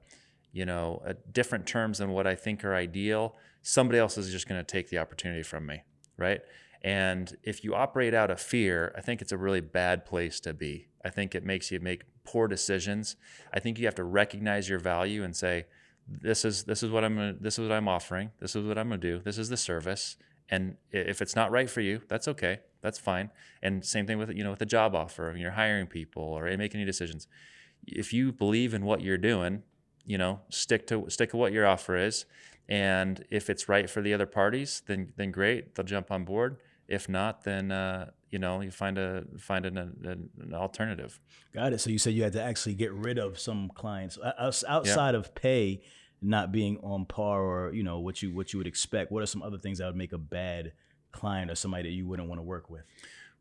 you 0.51 0.65
know 0.65 1.01
different 1.31 1.65
terms 1.65 1.97
than 1.97 2.11
what 2.11 2.27
I 2.27 2.35
think 2.35 2.63
are 2.63 2.75
ideal 2.75 3.35
somebody 3.63 3.97
else 3.97 4.17
is 4.17 4.31
just 4.31 4.47
going 4.47 4.59
to 4.59 4.65
take 4.65 4.89
the 4.89 4.99
opportunity 4.99 5.41
from 5.41 5.65
me, 5.65 5.81
right? 6.17 6.41
And 6.83 7.35
if 7.43 7.63
you 7.63 7.73
operate 7.73 8.13
out 8.13 8.29
of 8.29 8.39
fear, 8.39 8.93
I 8.95 9.01
think 9.01 9.21
it's 9.21 9.31
a 9.31 9.37
really 9.37 9.61
bad 9.61 10.05
place 10.05 10.39
to 10.41 10.53
be. 10.53 10.89
I 11.03 11.09
think 11.09 11.33
it 11.33 11.45
makes 11.45 11.71
you 11.71 11.79
make 11.79 12.03
poor 12.25 12.47
decisions. 12.47 13.15
I 13.53 13.59
think 13.59 13.79
you 13.79 13.85
have 13.85 13.95
to 13.95 14.03
recognize 14.03 14.67
your 14.69 14.79
value 14.79 15.23
and 15.23 15.35
say, 15.35 15.65
this 16.05 16.43
is 16.43 16.65
this 16.65 16.83
is 16.83 16.91
what 16.91 17.05
I'm 17.05 17.37
this 17.39 17.57
is 17.57 17.69
what 17.69 17.71
I'm 17.73 17.87
offering. 17.87 18.31
This 18.41 18.57
is 18.57 18.67
what 18.67 18.77
I'm 18.77 18.89
going 18.89 18.99
to 18.99 19.07
do. 19.17 19.21
This 19.23 19.37
is 19.37 19.47
the 19.47 19.55
service. 19.55 20.17
And 20.53 20.77
if 20.91 21.19
it's 21.19 21.35
not 21.35 21.49
right 21.49 21.67
for 21.67 21.81
you, 21.81 22.01
that's 22.07 22.27
okay. 22.27 22.59
That's 22.81 22.99
fine. 22.99 23.31
And 23.63 23.83
same 23.83 24.05
thing 24.05 24.19
with 24.19 24.29
you 24.29 24.43
know 24.43 24.51
with 24.51 24.61
a 24.61 24.67
job 24.67 24.93
offer, 24.93 25.31
when 25.31 25.39
you're 25.41 25.51
hiring 25.51 25.87
people 25.87 26.21
or 26.21 26.43
making 26.57 26.79
any 26.79 26.85
decisions. 26.85 27.27
If 27.87 28.13
you 28.13 28.31
believe 28.31 28.73
in 28.73 28.85
what 28.85 29.01
you're 29.01 29.17
doing, 29.17 29.63
you 30.05 30.17
know, 30.19 30.41
stick 30.49 30.85
to 30.87 31.05
stick 31.09 31.31
to 31.31 31.37
what 31.37 31.53
your 31.53 31.65
offer 31.65 31.97
is. 31.97 32.25
And 32.69 33.25
if 33.31 33.49
it's 33.49 33.67
right 33.67 33.89
for 33.89 34.01
the 34.01 34.13
other 34.13 34.27
parties, 34.27 34.83
then 34.85 35.13
then 35.17 35.31
great, 35.31 35.73
they'll 35.73 35.85
jump 35.85 36.11
on 36.11 36.23
board. 36.23 36.57
If 36.87 37.09
not, 37.09 37.45
then 37.45 37.71
uh, 37.71 38.11
you 38.29 38.37
know 38.37 38.61
you 38.61 38.69
find 38.69 38.99
a 38.99 39.23
find 39.39 39.65
an, 39.65 39.77
an, 39.77 40.29
an, 40.39 40.53
alternative. 40.53 41.19
Got 41.51 41.73
it. 41.73 41.79
So 41.79 41.89
you 41.89 41.97
said 41.97 42.13
you 42.13 42.23
had 42.23 42.33
to 42.33 42.43
actually 42.43 42.75
get 42.75 42.93
rid 42.93 43.17
of 43.17 43.39
some 43.39 43.69
clients 43.73 44.19
outside 44.37 45.13
yeah. 45.13 45.19
of 45.19 45.33
pay 45.33 45.81
not 46.23 46.51
being 46.51 46.77
on 46.77 47.05
par 47.05 47.41
or 47.41 47.73
you 47.73 47.83
know 47.83 47.99
what 47.99 48.21
you 48.21 48.33
what 48.33 48.53
you 48.53 48.59
would 48.59 48.67
expect. 48.67 49.11
What 49.11 49.23
are 49.23 49.27
some 49.27 49.41
other 49.41 49.57
things 49.57 49.79
that 49.79 49.87
would 49.87 49.95
make 49.95 50.13
a 50.13 50.17
bad 50.17 50.73
client 51.11 51.51
or 51.51 51.55
somebody 51.55 51.83
that 51.83 51.95
you 51.95 52.07
wouldn't 52.07 52.27
want 52.27 52.39
to 52.39 52.43
work 52.43 52.69
with? 52.69 52.83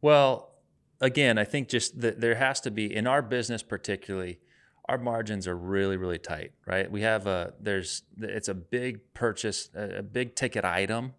Well, 0.00 0.52
again, 1.00 1.38
I 1.38 1.44
think 1.44 1.68
just 1.68 2.00
that 2.00 2.20
there 2.20 2.34
has 2.34 2.60
to 2.62 2.70
be 2.70 2.94
in 2.94 3.06
our 3.06 3.22
business 3.22 3.62
particularly 3.62 4.38
our 4.86 4.98
margins 4.98 5.46
are 5.46 5.56
really 5.56 5.96
really 5.96 6.18
tight 6.18 6.50
right 6.66 6.90
we 6.90 7.02
have 7.02 7.28
a 7.28 7.54
there's 7.60 8.02
it's 8.18 8.48
a 8.48 8.54
big 8.54 8.98
purchase 9.14 9.70
a 9.76 10.02
big 10.02 10.34
ticket 10.34 10.64
item 10.64 11.14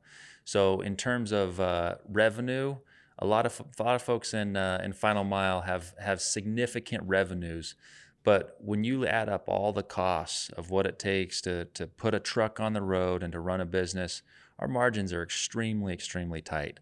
so 0.46 0.82
in 0.82 0.96
terms 0.96 1.32
of 1.32 1.60
uh, 1.60 1.96
revenue, 2.08 2.77
a 3.20 3.25
lot 3.25 3.46
of 3.46 3.62
a 3.79 3.84
lot 3.84 3.96
of 3.96 4.01
folks 4.01 4.34
in 4.34 4.58
uh, 4.58 4.82
in 4.84 4.93
final 4.93 5.24
mile 5.24 5.62
have 5.62 5.93
have 6.00 6.22
significant 6.22 7.03
revenues, 7.05 7.75
but 8.24 8.56
when 8.60 8.84
you 8.84 9.06
add 9.06 9.30
up 9.30 9.48
all 9.48 9.74
the 9.74 9.84
costs 9.84 10.50
of 10.50 10.70
what 10.70 10.88
it 10.88 10.98
takes 10.98 11.42
to 11.42 11.65
to 11.65 11.88
put 11.88 12.13
a 12.13 12.20
truck 12.20 12.60
on 12.60 12.74
the 12.74 12.82
road 12.82 13.22
and 13.24 13.34
to 13.34 13.39
run 13.39 13.62
a 13.62 13.65
business, 13.65 14.22
our 14.60 14.68
margins 14.68 15.12
are 15.13 15.24
extremely 15.24 15.94
extremely 15.94 16.42
tight. 16.42 16.80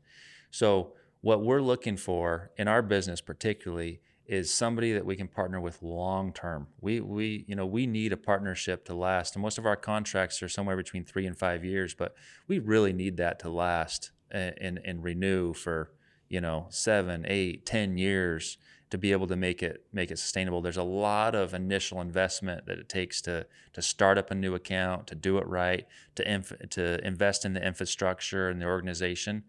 So 0.51 0.93
what 1.21 1.43
we're 1.43 1.61
looking 1.61 1.97
for 1.97 2.51
in 2.57 2.67
our 2.67 2.81
business 2.81 3.21
particularly 3.21 4.01
is 4.25 4.53
somebody 4.53 4.93
that 4.93 5.05
we 5.05 5.15
can 5.15 5.27
partner 5.27 5.59
with 5.59 5.81
long 5.81 6.31
term. 6.31 6.67
We 6.79 7.01
we 7.01 7.43
you 7.47 7.55
know 7.55 7.65
we 7.65 7.87
need 7.87 8.13
a 8.13 8.17
partnership 8.17 8.85
to 8.85 8.93
last, 8.93 9.35
and 9.35 9.41
most 9.41 9.57
of 9.57 9.65
our 9.65 9.75
contracts 9.75 10.41
are 10.43 10.49
somewhere 10.49 10.77
between 10.77 11.05
three 11.05 11.25
and 11.25 11.37
five 11.37 11.65
years, 11.65 11.93
but 11.93 12.15
we 12.47 12.59
really 12.59 12.93
need 12.93 13.17
that 13.17 13.39
to 13.39 13.49
last 13.49 14.11
and 14.29 14.55
and, 14.59 14.79
and 14.85 15.03
renew 15.03 15.53
for 15.53 15.91
you 16.29 16.39
know 16.39 16.67
seven, 16.69 17.25
eight, 17.27 17.65
ten 17.65 17.97
years 17.97 18.57
to 18.91 18.97
be 18.97 19.13
able 19.13 19.25
to 19.27 19.35
make 19.35 19.63
it 19.63 19.85
make 19.91 20.11
it 20.11 20.19
sustainable. 20.19 20.61
There's 20.61 20.77
a 20.77 20.83
lot 20.83 21.33
of 21.33 21.53
initial 21.53 21.99
investment 22.01 22.65
that 22.67 22.77
it 22.77 22.89
takes 22.89 23.21
to 23.21 23.47
to 23.73 23.81
start 23.81 24.17
up 24.17 24.29
a 24.29 24.35
new 24.35 24.53
account, 24.53 25.07
to 25.07 25.15
do 25.15 25.37
it 25.37 25.47
right, 25.47 25.87
to 26.15 26.31
inf- 26.31 26.69
to 26.69 27.05
invest 27.05 27.45
in 27.45 27.53
the 27.53 27.65
infrastructure 27.65 28.49
and 28.49 28.61
the 28.61 28.65
organization, 28.65 29.43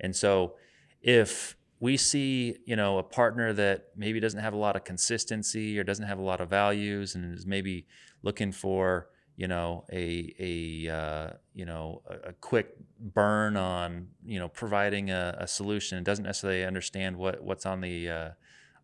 and 0.00 0.14
so 0.14 0.54
if 1.02 1.56
we 1.78 1.96
see 1.96 2.56
you 2.66 2.76
know 2.76 2.98
a 2.98 3.02
partner 3.02 3.52
that 3.52 3.88
maybe 3.96 4.20
doesn't 4.20 4.40
have 4.40 4.52
a 4.52 4.58
lot 4.58 4.76
of 4.76 4.84
consistency 4.84 5.78
or 5.78 5.84
doesn't 5.84 6.06
have 6.06 6.18
a 6.18 6.22
lot 6.22 6.40
of 6.40 6.50
values 6.50 7.14
and 7.14 7.32
is 7.32 7.46
maybe 7.46 7.86
looking 8.22 8.52
for 8.52 9.08
you 9.36 9.46
know 9.46 9.84
a 9.92 10.34
a 10.38 10.92
uh, 10.92 11.30
you 11.54 11.64
know 11.64 12.02
a, 12.06 12.30
a, 12.30 12.32
quick 12.34 12.76
burn 12.98 13.56
on 13.56 14.08
you 14.24 14.38
know 14.38 14.48
providing 14.48 15.10
a, 15.10 15.36
a 15.38 15.46
solution 15.46 15.96
and 15.96 16.04
doesn't 16.04 16.24
necessarily 16.24 16.64
understand 16.64 17.16
what 17.16 17.42
what's 17.42 17.64
on 17.64 17.80
the 17.80 18.10
uh, 18.10 18.30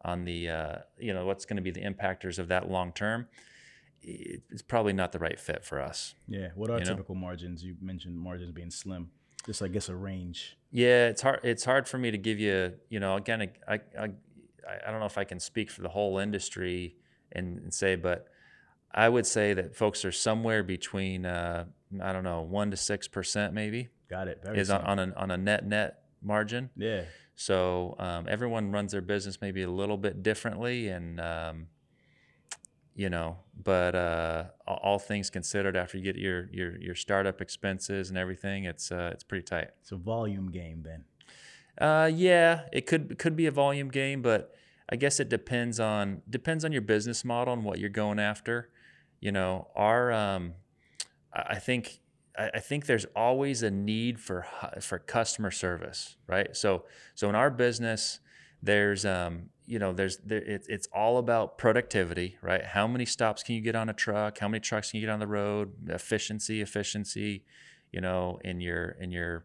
on 0.03 0.25
the 0.25 0.49
uh, 0.49 0.77
you 0.99 1.13
know 1.13 1.27
what's 1.27 1.45
going 1.45 1.57
to 1.57 1.63
be 1.63 1.71
the 1.71 1.83
impactors 1.83 2.39
of 2.39 2.49
that 2.49 2.71
long 2.71 2.93
term 2.93 3.27
it's 4.03 4.63
probably 4.63 4.93
not 4.93 5.11
the 5.11 5.19
right 5.19 5.41
fit 5.41 5.65
for 5.65 5.81
us 5.81 6.15
yeah 6.29 6.49
what 6.55 6.71
are 6.71 6.79
typical 6.81 7.15
know? 7.15 7.21
margins 7.23 7.65
you 7.65 7.75
mentioned 7.81 8.17
margins 8.17 8.53
being 8.53 8.71
slim 8.71 9.11
just 9.47 9.63
I 9.63 9.69
guess 9.69 9.89
a 9.89 9.95
range. 9.95 10.59
Yeah, 10.73 11.07
it's 11.07 11.23
hard. 11.23 11.41
It's 11.45 11.65
hard 11.65 11.89
for 11.89 11.99
me 11.99 12.11
to 12.11 12.19
give 12.19 12.39
you. 12.41 12.75
You 12.91 13.01
know, 13.01 13.17
again, 13.17 13.49
I 13.67 13.81
I 13.99 14.09
I 14.87 14.91
don't 14.91 14.99
know 14.99 15.07
if 15.07 15.17
I 15.17 15.25
can 15.25 15.41
speak 15.41 15.71
for 15.71 15.83
the 15.83 15.89
whole 15.89 16.19
industry 16.19 16.97
and, 17.33 17.59
and 17.59 17.73
say, 17.73 17.95
but 17.95 18.27
I 18.93 19.09
would 19.09 19.25
say 19.25 19.55
that 19.55 19.77
folks 19.77 20.05
are 20.05 20.13
somewhere 20.13 20.65
between 20.65 21.25
uh, 21.25 21.65
I 22.03 22.13
don't 22.13 22.25
know 22.25 22.43
one 22.43 22.73
to 22.73 22.77
six 22.77 23.07
percent 23.07 23.55
maybe. 23.55 23.89
Got 24.11 24.29
it. 24.29 24.41
Very 24.43 24.59
is 24.59 24.71
on, 24.71 24.83
on, 24.83 24.99
a 24.99 25.15
on 25.17 25.31
a 25.31 25.37
net 25.37 25.65
net 25.65 26.03
margin. 26.21 26.71
Yeah. 26.77 27.03
So 27.37 27.95
um, 27.99 28.27
everyone 28.29 28.73
runs 28.73 28.93
their 28.93 29.03
business 29.03 29.41
maybe 29.43 29.63
a 29.63 29.71
little 29.71 29.99
bit 29.99 30.23
differently, 30.23 30.89
and 30.89 31.21
um, 31.21 31.67
you 32.95 33.11
know 33.11 33.37
but 33.63 33.95
uh, 33.95 34.45
all 34.67 34.99
things 34.99 35.29
considered 35.29 35.77
after 35.77 35.99
you 35.99 36.03
get 36.05 36.17
your 36.17 36.49
your 36.51 36.81
your 36.81 36.95
startup 36.95 37.41
expenses 37.43 38.09
and 38.09 38.19
everything 38.19 38.65
it's 38.65 38.91
uh, 38.91 39.11
it's 39.13 39.23
pretty 39.23 39.45
tight. 39.45 39.69
It's 39.83 39.93
a 39.93 39.97
volume 39.97 40.51
game 40.51 40.83
then. 40.83 41.05
Uh, 41.79 42.11
yeah 42.13 42.63
it 42.73 42.87
could 42.87 43.19
could 43.19 43.37
be 43.37 43.45
a 43.45 43.51
volume 43.51 43.91
game 43.91 44.23
but 44.23 44.55
i 44.89 44.97
guess 44.97 45.21
it 45.21 45.29
depends 45.29 45.79
on 45.79 46.23
depends 46.31 46.65
on 46.65 46.73
your 46.73 46.81
business 46.81 47.23
model 47.23 47.53
and 47.53 47.65
what 47.65 47.79
you're 47.79 47.91
going 47.91 48.19
after. 48.19 48.71
You 49.21 49.33
know 49.33 49.69
our 49.77 50.11
um, 50.11 50.55
i 51.35 51.59
think 51.59 52.01
I 52.39 52.61
think 52.61 52.87
there's 52.87 53.07
always 53.17 53.63
a 53.63 53.71
need 53.71 54.21
for 54.21 54.47
for 54.81 54.99
customer 54.99 55.51
service, 55.51 56.17
right? 56.27 56.55
So 56.57 56.85
so 57.15 57.29
in 57.29 57.35
our 57.35 57.51
business, 57.51 58.21
there's 58.63 59.05
um, 59.05 59.51
you 59.67 59.79
know, 59.79 59.93
there's 59.93 60.19
there, 60.19 60.43
it, 60.43 60.67
it's 60.69 60.89
all 60.95 61.19
about 61.19 61.59
productivity, 61.59 62.37
right? 62.43 62.65
How 62.65 62.87
many 62.87 63.05
stops 63.05 63.43
can 63.43 63.55
you 63.55 63.61
get 63.61 63.75
on 63.75 63.89
a 63.89 63.93
truck? 63.93 64.39
How 64.39 64.49
many 64.49 64.61
trucks 64.61 64.91
can 64.91 65.01
you 65.01 65.07
get 65.07 65.13
on 65.13 65.21
the 65.21 65.27
road? 65.27 65.73
Efficiency, 65.89 66.61
efficiency, 66.61 67.45
you 67.93 68.01
know, 68.01 68.39
in 68.45 68.61
your 68.61 68.97
in 69.01 69.11
your 69.11 69.45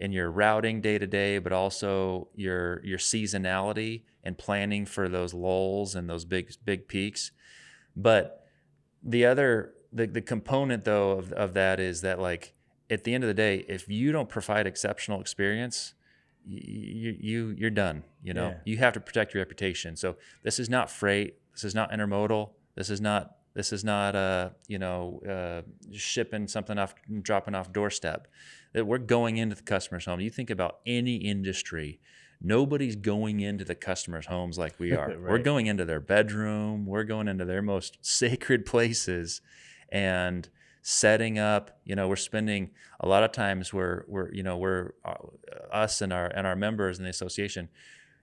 in 0.00 0.12
your 0.12 0.30
routing 0.30 0.80
day 0.80 0.98
to 0.98 1.06
day, 1.06 1.38
but 1.38 1.52
also 1.52 2.28
your 2.34 2.84
your 2.84 2.98
seasonality 2.98 4.02
and 4.22 4.36
planning 4.36 4.86
for 4.86 5.08
those 5.08 5.32
lulls 5.32 5.94
and 5.94 6.08
those 6.08 6.24
big 6.24 6.52
big 6.64 6.88
peaks. 6.88 7.32
But 7.96 8.44
the 9.02 9.24
other 9.26 9.73
the, 9.94 10.06
the 10.06 10.20
component 10.20 10.84
though 10.84 11.12
of, 11.12 11.32
of 11.32 11.54
that 11.54 11.80
is 11.80 12.02
that 12.02 12.20
like 12.20 12.52
at 12.90 13.04
the 13.04 13.14
end 13.14 13.24
of 13.24 13.28
the 13.28 13.34
day, 13.34 13.64
if 13.68 13.88
you 13.88 14.12
don't 14.12 14.28
provide 14.28 14.66
exceptional 14.66 15.20
experience, 15.20 15.94
you, 16.46 17.16
you 17.18 17.54
you're 17.56 17.70
done. 17.70 18.04
You 18.22 18.34
know, 18.34 18.48
yeah. 18.48 18.56
you 18.64 18.76
have 18.78 18.92
to 18.94 19.00
protect 19.00 19.34
your 19.34 19.42
reputation. 19.42 19.96
So 19.96 20.16
this 20.42 20.58
is 20.58 20.68
not 20.68 20.90
freight. 20.90 21.36
This 21.52 21.64
is 21.64 21.74
not 21.74 21.90
intermodal. 21.90 22.50
This 22.74 22.90
is 22.90 23.00
not 23.00 23.36
this 23.54 23.72
is 23.72 23.84
not 23.84 24.16
uh 24.16 24.50
you 24.66 24.78
know 24.78 25.20
uh, 25.28 25.62
shipping 25.92 26.48
something 26.48 26.78
off 26.78 26.94
dropping 27.22 27.54
off 27.54 27.72
doorstep. 27.72 28.28
That 28.72 28.86
we're 28.86 28.98
going 28.98 29.36
into 29.36 29.54
the 29.54 29.62
customer's 29.62 30.04
home. 30.04 30.20
You 30.20 30.30
think 30.30 30.50
about 30.50 30.80
any 30.84 31.16
industry. 31.16 32.00
Nobody's 32.40 32.96
going 32.96 33.40
into 33.40 33.64
the 33.64 33.76
customer's 33.76 34.26
homes 34.26 34.58
like 34.58 34.78
we 34.78 34.92
are. 34.96 35.08
right. 35.08 35.20
We're 35.20 35.38
going 35.38 35.66
into 35.66 35.84
their 35.84 36.00
bedroom. 36.00 36.84
We're 36.84 37.04
going 37.04 37.28
into 37.28 37.44
their 37.44 37.62
most 37.62 37.98
sacred 38.02 38.66
places, 38.66 39.40
and 39.90 40.48
setting 40.82 41.38
up 41.38 41.78
you 41.84 41.94
know 41.94 42.08
we're 42.08 42.16
spending 42.16 42.70
a 43.00 43.08
lot 43.08 43.22
of 43.22 43.32
times 43.32 43.72
we're 43.72 44.04
we're 44.06 44.30
you 44.32 44.42
know 44.42 44.56
we're 44.56 44.92
uh, 45.04 45.14
us 45.72 46.02
and 46.02 46.12
our 46.12 46.26
and 46.26 46.46
our 46.46 46.56
members 46.56 46.98
in 46.98 47.04
the 47.04 47.10
association 47.10 47.68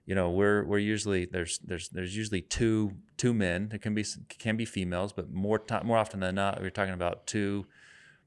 you 0.06 0.14
know 0.14 0.30
we're 0.30 0.64
we're 0.64 0.78
usually 0.78 1.24
there's 1.24 1.58
there's 1.58 1.88
there's 1.90 2.16
usually 2.16 2.40
two 2.40 2.92
two 3.16 3.32
men. 3.32 3.70
It 3.72 3.82
can 3.82 3.94
be 3.94 4.04
can 4.38 4.56
be 4.56 4.64
females 4.64 5.12
but 5.12 5.30
more 5.30 5.58
time 5.58 5.86
more 5.86 5.98
often 5.98 6.20
than 6.20 6.34
not 6.34 6.60
we're 6.60 6.70
talking 6.70 6.94
about 6.94 7.26
two 7.26 7.66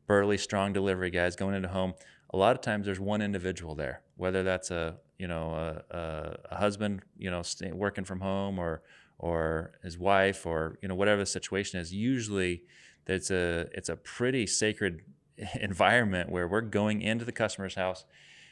burly 0.08 0.38
strong 0.38 0.72
delivery 0.72 1.10
guys 1.10 1.36
going 1.36 1.56
into 1.56 1.68
home. 1.68 1.94
A 2.32 2.38
lot 2.38 2.56
of 2.56 2.62
times 2.62 2.86
there's 2.86 3.00
one 3.00 3.22
individual 3.22 3.76
there 3.76 4.02
whether 4.16 4.44
that's 4.44 4.72
a 4.72 4.98
you 5.20 5.28
know 5.28 5.54
a, 5.54 5.96
a, 5.96 6.38
a 6.52 6.56
husband 6.56 7.02
you 7.18 7.30
know 7.30 7.42
working 7.74 8.06
from 8.06 8.22
home 8.22 8.58
or 8.58 8.82
or 9.18 9.72
his 9.84 9.98
wife 9.98 10.46
or 10.46 10.78
you 10.82 10.88
know 10.88 10.96
whatever 10.96 11.22
the 11.22 11.26
situation 11.26 11.80
is 11.80 11.94
usually 11.94 12.64
it's 13.08 13.32
a 13.32 13.68
it's 13.74 13.90
a 13.90 13.96
pretty 13.96 14.48
sacred 14.48 15.02
environment 15.60 16.30
where 16.30 16.48
we're 16.48 16.62
going 16.62 17.02
into 17.02 17.26
the 17.26 17.32
customer's 17.32 17.76
house. 17.76 18.06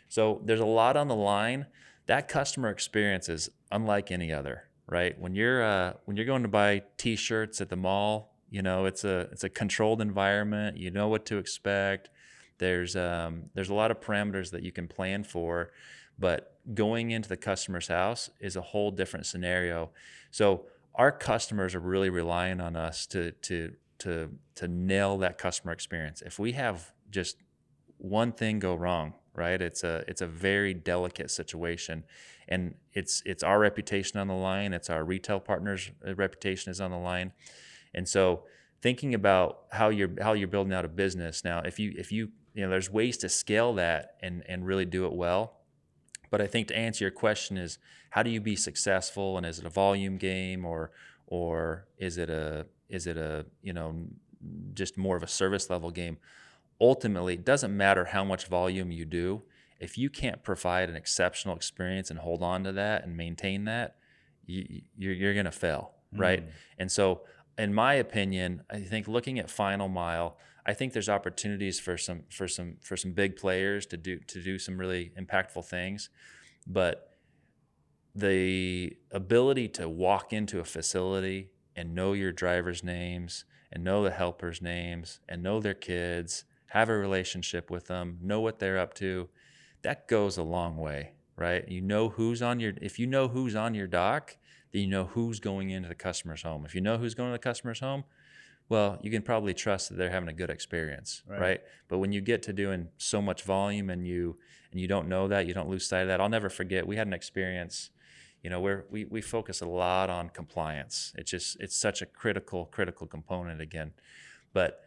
So 0.10 0.42
there's 0.44 0.60
a 0.60 0.66
lot 0.66 0.98
on 0.98 1.08
the 1.08 1.16
line. 1.16 1.68
That 2.06 2.28
customer 2.28 2.70
experience 2.70 3.30
is 3.30 3.50
unlike 3.72 4.12
any 4.12 4.32
other, 4.32 4.66
right? 4.88 5.20
When 5.20 5.36
you're 5.36 5.64
uh, 5.64 5.94
when 6.06 6.18
you're 6.18 6.26
going 6.26 6.44
to 6.44 6.50
buy 6.50 6.84
T-shirts 6.98 7.62
at 7.62 7.70
the 7.70 7.76
mall, 7.76 8.36
you 8.50 8.62
know 8.62 8.86
it's 8.86 9.04
a 9.04 9.30
it's 9.32 9.44
a 9.44 9.50
controlled 9.50 10.02
environment. 10.02 10.78
You 10.78 10.92
know 10.92 11.08
what 11.08 11.26
to 11.28 11.38
expect. 11.38 12.10
There's 12.60 12.96
um, 12.96 13.46
there's 13.54 13.70
a 13.70 13.74
lot 13.74 13.92
of 13.92 14.00
parameters 14.00 14.52
that 14.52 14.64
you 14.64 14.72
can 14.72 14.88
plan 14.88 15.24
for, 15.24 15.72
but 16.18 16.58
going 16.74 17.12
into 17.12 17.28
the 17.28 17.38
customer's 17.38 17.88
house 17.88 18.30
is 18.40 18.56
a 18.56 18.62
whole 18.62 18.92
different 18.92 19.26
scenario. 19.26 19.90
So 20.32 20.66
our 20.96 21.12
customers 21.12 21.76
are 21.76 21.80
really 21.80 22.10
relying 22.10 22.62
on 22.62 22.76
us 22.76 23.06
to 23.08 23.32
to 23.32 23.74
to 24.00 24.32
to 24.56 24.68
nail 24.68 25.18
that 25.20 25.38
customer 25.38 25.74
experience. 25.74 26.22
If 26.22 26.40
we 26.40 26.54
have 26.54 26.94
just 27.10 27.38
one 27.98 28.32
thing 28.32 28.60
go 28.60 28.76
wrong, 28.76 29.14
right? 29.36 29.62
It's 29.62 29.84
a 29.84 30.04
it's 30.08 30.22
a 30.22 30.28
very 30.28 30.74
delicate 30.74 31.32
situation, 31.32 32.04
and 32.48 32.76
it's 32.94 33.24
it's 33.26 33.44
our 33.44 33.60
reputation 33.60 34.20
on 34.20 34.28
the 34.28 34.34
line. 34.34 34.74
It's 34.74 34.90
our 34.90 35.04
retail 35.04 35.40
partners' 35.40 35.92
reputation 36.04 36.72
is 36.72 36.80
on 36.80 36.92
the 36.92 36.98
line, 36.98 37.32
and 37.94 38.08
so 38.08 38.44
thinking 38.82 39.14
about 39.14 39.62
how 39.72 39.90
you're 39.90 40.12
how 40.22 40.34
you're 40.34 40.48
building 40.48 40.74
out 40.74 40.86
a 40.86 40.90
business 40.90 41.44
now. 41.44 41.62
If 41.62 41.80
you 41.80 41.94
if 41.98 42.12
you 42.12 42.30
you 42.54 42.64
know 42.64 42.70
there's 42.70 42.90
ways 42.90 43.18
to 43.18 43.30
scale 43.30 43.74
that 43.76 44.16
and 44.22 44.44
and 44.48 44.66
really 44.66 44.86
do 44.86 45.06
it 45.06 45.14
well. 45.14 45.60
But 46.34 46.42
I 46.42 46.48
think 46.48 46.68
to 46.70 46.76
answer 46.76 47.04
your 47.04 47.12
question 47.12 47.58
is 47.58 47.78
how 48.10 48.24
do 48.24 48.32
you 48.32 48.42
be 48.42 48.56
successful 48.56 49.38
and 49.38 49.46
is 49.46 49.60
it 49.60 49.68
a 49.68 49.70
volume 49.70 50.18
game 50.18 50.66
or 50.66 50.90
or 51.28 51.86
is 52.00 52.18
it 52.18 52.28
a 52.28 52.66
is 52.90 53.06
it 53.06 53.18
a 53.18 53.46
you 53.62 53.72
know 53.72 54.08
just 54.74 54.98
more 54.98 55.16
of 55.16 55.22
a 55.22 55.28
service 55.28 55.70
level 55.70 55.92
game? 55.92 56.18
Ultimately, 56.82 57.36
it 57.36 57.46
doesn't 57.46 57.78
matter 57.78 58.06
how 58.06 58.24
much 58.24 58.48
volume 58.48 58.92
you 58.92 59.06
do. 59.06 59.44
If 59.80 59.96
you 59.96 60.10
can't 60.10 60.42
provide 60.42 60.90
an 60.90 60.96
exceptional 60.96 61.56
experience 61.56 62.10
and 62.10 62.18
hold 62.18 62.42
on 62.42 62.64
to 62.64 62.72
that 62.72 63.04
and 63.04 63.16
maintain 63.16 63.66
that, 63.66 63.98
you, 64.48 64.82
you're, 64.98 65.14
you're 65.14 65.34
going 65.34 65.46
to 65.46 65.52
fail, 65.52 65.92
right? 66.14 66.44
Mm. 66.44 66.52
And 66.80 66.92
so, 66.92 67.22
in 67.60 67.76
my 67.76 67.94
opinion, 67.94 68.64
I 68.72 68.80
think 68.80 69.08
looking 69.08 69.38
at 69.38 69.52
final 69.52 69.88
mile, 69.88 70.38
I 70.66 70.74
think 70.74 70.94
there's 70.94 71.10
opportunities 71.10 71.80
for 71.80 71.98
some 71.98 72.24
for 72.30 72.48
some 72.48 72.78
for 72.82 72.96
some 72.96 73.12
big 73.12 73.36
players 73.36 73.86
to 73.88 73.98
do 73.98 74.20
to 74.20 74.42
do 74.42 74.58
some 74.58 74.78
really 74.78 75.12
impactful 75.20 75.66
things, 75.66 76.10
but 76.66 77.10
the 78.16 78.96
ability 79.12 79.68
to 79.68 79.90
walk 79.90 80.32
into 80.32 80.60
a 80.60 80.64
facility 80.64 81.50
and 81.76 81.96
know 81.96 82.14
your 82.14 82.32
drivers' 82.32 82.84
names 82.84 83.46
and 83.72 83.84
know 83.84 84.04
the 84.04 84.12
helpers' 84.12 84.62
names 84.62 85.20
and 85.28 85.42
know 85.42 85.60
their 85.60 85.74
kids, 85.74 86.46
have 86.68 86.90
a 86.90 86.98
relationship 86.98 87.72
with 87.72 87.88
them, 87.88 88.20
know 88.22 88.40
what 88.40 88.60
they're 88.60 88.78
up 88.78 88.94
to, 88.94 89.30
that 89.82 90.08
goes 90.08 90.38
a 90.38 90.44
long 90.44 90.78
way, 90.78 91.14
right? 91.36 91.68
You 91.68 91.82
know 91.82 92.10
who's 92.10 92.42
on 92.42 92.60
your 92.60 92.74
if 92.82 93.00
you 93.00 93.08
know 93.08 93.28
who's 93.28 93.56
on 93.56 93.74
your 93.74 93.88
dock, 93.88 94.38
then 94.72 94.84
you 94.84 94.88
know 94.88 95.06
who's 95.06 95.40
going 95.40 95.72
into 95.72 95.90
the 95.90 95.96
customer's 95.96 96.44
home. 96.44 96.66
If 96.66 96.76
you 96.76 96.82
know 96.82 96.98
who's 96.98 97.16
going 97.16 97.30
to 97.30 97.34
the 97.34 97.40
customer's 97.40 97.80
home, 97.80 98.04
well, 98.74 98.98
you 99.04 99.12
can 99.12 99.22
probably 99.22 99.54
trust 99.54 99.90
that 99.90 100.00
they're 100.00 100.10
having 100.10 100.30
a 100.30 100.34
good 100.34 100.50
experience, 100.50 101.22
right. 101.28 101.40
right? 101.40 101.62
But 101.88 102.00
when 102.00 102.12
you 102.12 102.22
get 102.22 102.42
to 102.44 102.54
doing 102.54 102.88
so 102.98 103.22
much 103.22 103.44
volume 103.44 103.92
and 103.92 104.08
you 104.08 104.38
and 104.72 104.82
you 104.82 104.88
don't 104.88 105.08
know 105.08 105.28
that, 105.28 105.46
you 105.46 105.54
don't 105.54 105.70
lose 105.70 105.86
sight 105.86 106.02
of 106.02 106.08
that. 106.08 106.20
I'll 106.20 106.28
never 106.28 106.50
forget. 106.50 106.88
We 106.88 106.96
had 106.96 107.06
an 107.06 107.14
experience 107.14 107.92
you 108.42 108.50
know 108.50 108.60
where 108.60 108.86
we, 108.90 109.06
we 109.06 109.22
focus 109.22 109.62
a 109.62 109.66
lot 109.66 110.10
on 110.10 110.28
compliance 110.28 111.14
it's 111.16 111.32
just 111.32 111.58
it's 111.62 111.78
such 111.78 112.02
a 112.02 112.06
critical 112.06 112.66
critical 112.66 113.08
component 113.08 113.62
again 113.62 113.94
but 114.52 114.82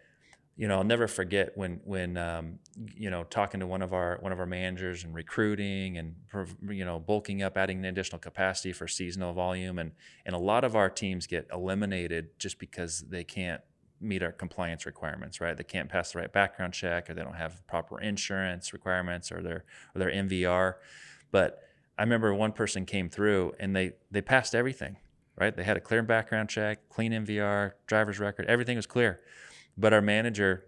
you 0.56 0.68
know 0.68 0.76
i'll 0.76 0.84
never 0.84 1.08
forget 1.08 1.52
when 1.54 1.80
when 1.84 2.18
um, 2.18 2.58
you 2.94 3.08
know 3.08 3.24
talking 3.24 3.60
to 3.60 3.66
one 3.66 3.80
of 3.80 3.94
our 3.94 4.18
one 4.20 4.30
of 4.30 4.40
our 4.40 4.46
managers 4.46 5.04
and 5.04 5.14
recruiting 5.14 5.96
and 5.96 6.16
you 6.68 6.84
know 6.84 7.00
bulking 7.00 7.42
up 7.42 7.56
adding 7.56 7.82
additional 7.86 8.18
capacity 8.18 8.72
for 8.72 8.86
seasonal 8.86 9.32
volume 9.32 9.78
and 9.78 9.92
and 10.26 10.34
a 10.34 10.38
lot 10.38 10.62
of 10.62 10.76
our 10.76 10.90
teams 10.90 11.26
get 11.26 11.46
eliminated 11.50 12.28
just 12.38 12.58
because 12.58 13.04
they 13.08 13.24
can't 13.24 13.62
meet 14.00 14.22
our 14.22 14.32
compliance 14.32 14.84
requirements 14.84 15.40
right 15.40 15.56
they 15.56 15.64
can't 15.64 15.88
pass 15.88 16.12
the 16.12 16.18
right 16.18 16.32
background 16.32 16.72
check 16.72 17.08
or 17.08 17.14
they 17.14 17.22
don't 17.22 17.36
have 17.36 17.66
proper 17.66 18.00
insurance 18.00 18.72
requirements 18.72 19.32
or 19.32 19.40
their 19.42 19.64
or 19.94 19.98
their 19.98 20.10
mvr 20.10 20.74
but 21.30 21.62
I 21.98 22.02
remember 22.02 22.34
one 22.34 22.52
person 22.52 22.84
came 22.84 23.08
through 23.08 23.54
and 23.58 23.74
they 23.74 23.92
they 24.10 24.20
passed 24.20 24.54
everything, 24.54 24.96
right? 25.36 25.56
They 25.56 25.64
had 25.64 25.76
a 25.76 25.80
clear 25.80 26.02
background 26.02 26.48
check, 26.48 26.88
clean 26.88 27.12
MVR, 27.12 27.72
driver's 27.86 28.18
record, 28.18 28.46
everything 28.46 28.76
was 28.76 28.86
clear. 28.86 29.20
But 29.78 29.92
our 29.92 30.02
manager 30.02 30.64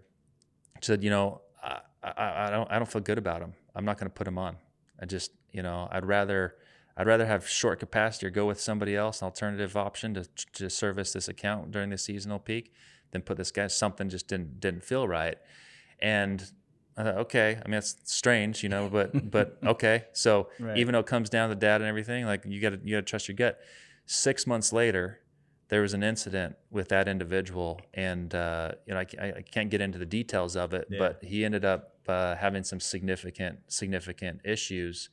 said, 0.81 1.03
you 1.03 1.09
know, 1.09 1.41
I, 1.63 1.79
I, 2.03 2.47
I 2.47 2.49
don't 2.49 2.71
I 2.71 2.77
don't 2.77 2.91
feel 2.91 3.01
good 3.01 3.17
about 3.17 3.41
him. 3.41 3.53
I'm 3.75 3.85
not 3.85 3.97
going 3.97 4.09
to 4.09 4.13
put 4.13 4.27
him 4.27 4.37
on. 4.37 4.57
I 4.99 5.05
just, 5.05 5.31
you 5.51 5.61
know, 5.61 5.87
I'd 5.91 6.05
rather 6.05 6.55
I'd 6.97 7.07
rather 7.07 7.27
have 7.27 7.47
short 7.47 7.79
capacity 7.79 8.25
or 8.25 8.31
go 8.31 8.45
with 8.47 8.59
somebody 8.59 8.95
else, 8.95 9.21
an 9.21 9.25
alternative 9.25 9.77
option 9.77 10.15
to 10.15 10.27
to 10.53 10.69
service 10.69 11.13
this 11.13 11.27
account 11.27 11.71
during 11.71 11.91
the 11.91 11.97
seasonal 11.97 12.39
peak, 12.39 12.73
than 13.11 13.21
put 13.21 13.37
this 13.37 13.51
guy. 13.51 13.67
Something 13.67 14.09
just 14.09 14.27
didn't 14.27 14.59
didn't 14.59 14.83
feel 14.83 15.07
right, 15.07 15.37
and 15.99 16.43
I 16.99 17.03
thought, 17.03 17.17
okay. 17.17 17.57
I 17.63 17.67
mean, 17.67 17.77
it's 17.77 17.95
strange, 18.03 18.61
you 18.61 18.69
know, 18.69 18.89
but 18.89 19.31
but 19.31 19.57
okay. 19.65 20.05
So 20.11 20.49
right. 20.59 20.77
even 20.77 20.93
though 20.93 20.99
it 20.99 21.05
comes 21.05 21.29
down 21.29 21.49
to 21.49 21.55
data 21.55 21.83
and 21.83 21.89
everything, 21.89 22.25
like 22.25 22.43
you 22.45 22.59
got 22.59 22.71
to 22.71 22.79
you 22.83 22.97
got 22.97 23.05
to 23.05 23.09
trust 23.09 23.27
your 23.27 23.35
gut. 23.35 23.59
Six 24.05 24.45
months 24.45 24.73
later, 24.73 25.19
there 25.69 25.81
was 25.81 25.93
an 25.93 26.03
incident 26.03 26.55
with 26.71 26.89
that 26.89 27.07
individual, 27.07 27.79
and 27.93 28.35
uh, 28.35 28.73
you 28.85 28.93
know, 28.93 28.99
I, 28.99 29.33
I, 29.37 29.43
can't 29.49 29.69
get 29.69 29.81
into 29.81 29.97
the 29.97 30.05
details 30.05 30.55
of 30.55 30.73
it, 30.73 30.87
yeah. 30.89 30.99
but 30.99 31.23
he 31.23 31.45
ended 31.45 31.63
up 31.63 31.93
uh, 32.07 32.35
having 32.35 32.63
some 32.63 32.79
significant 32.79 33.59
significant 33.67 34.41
issues. 34.43 35.09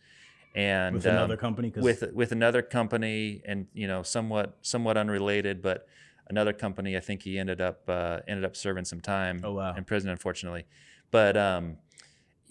And 0.55 0.95
with 0.95 1.05
another 1.05 1.35
um, 1.35 1.39
company, 1.41 1.73
with 1.77 2.03
with 2.15 2.33
another 2.33 2.63
company, 2.63 3.43
and 3.47 3.67
you 3.75 3.87
know, 3.87 4.03
somewhat 4.03 4.57
somewhat 4.63 4.97
unrelated, 4.97 5.61
but 5.61 5.87
another 6.29 6.53
company. 6.53 6.97
I 6.97 7.01
think 7.01 7.23
he 7.23 7.39
ended 7.39 7.61
up 7.61 7.89
uh, 7.89 8.21
ended 8.27 8.45
up 8.45 8.57
serving 8.57 8.85
some 8.85 9.01
time 9.01 9.41
oh, 9.45 9.55
wow. 9.55 9.75
in 9.75 9.85
prison, 9.85 10.11
unfortunately. 10.11 10.65
But 11.11 11.37
um, 11.37 11.77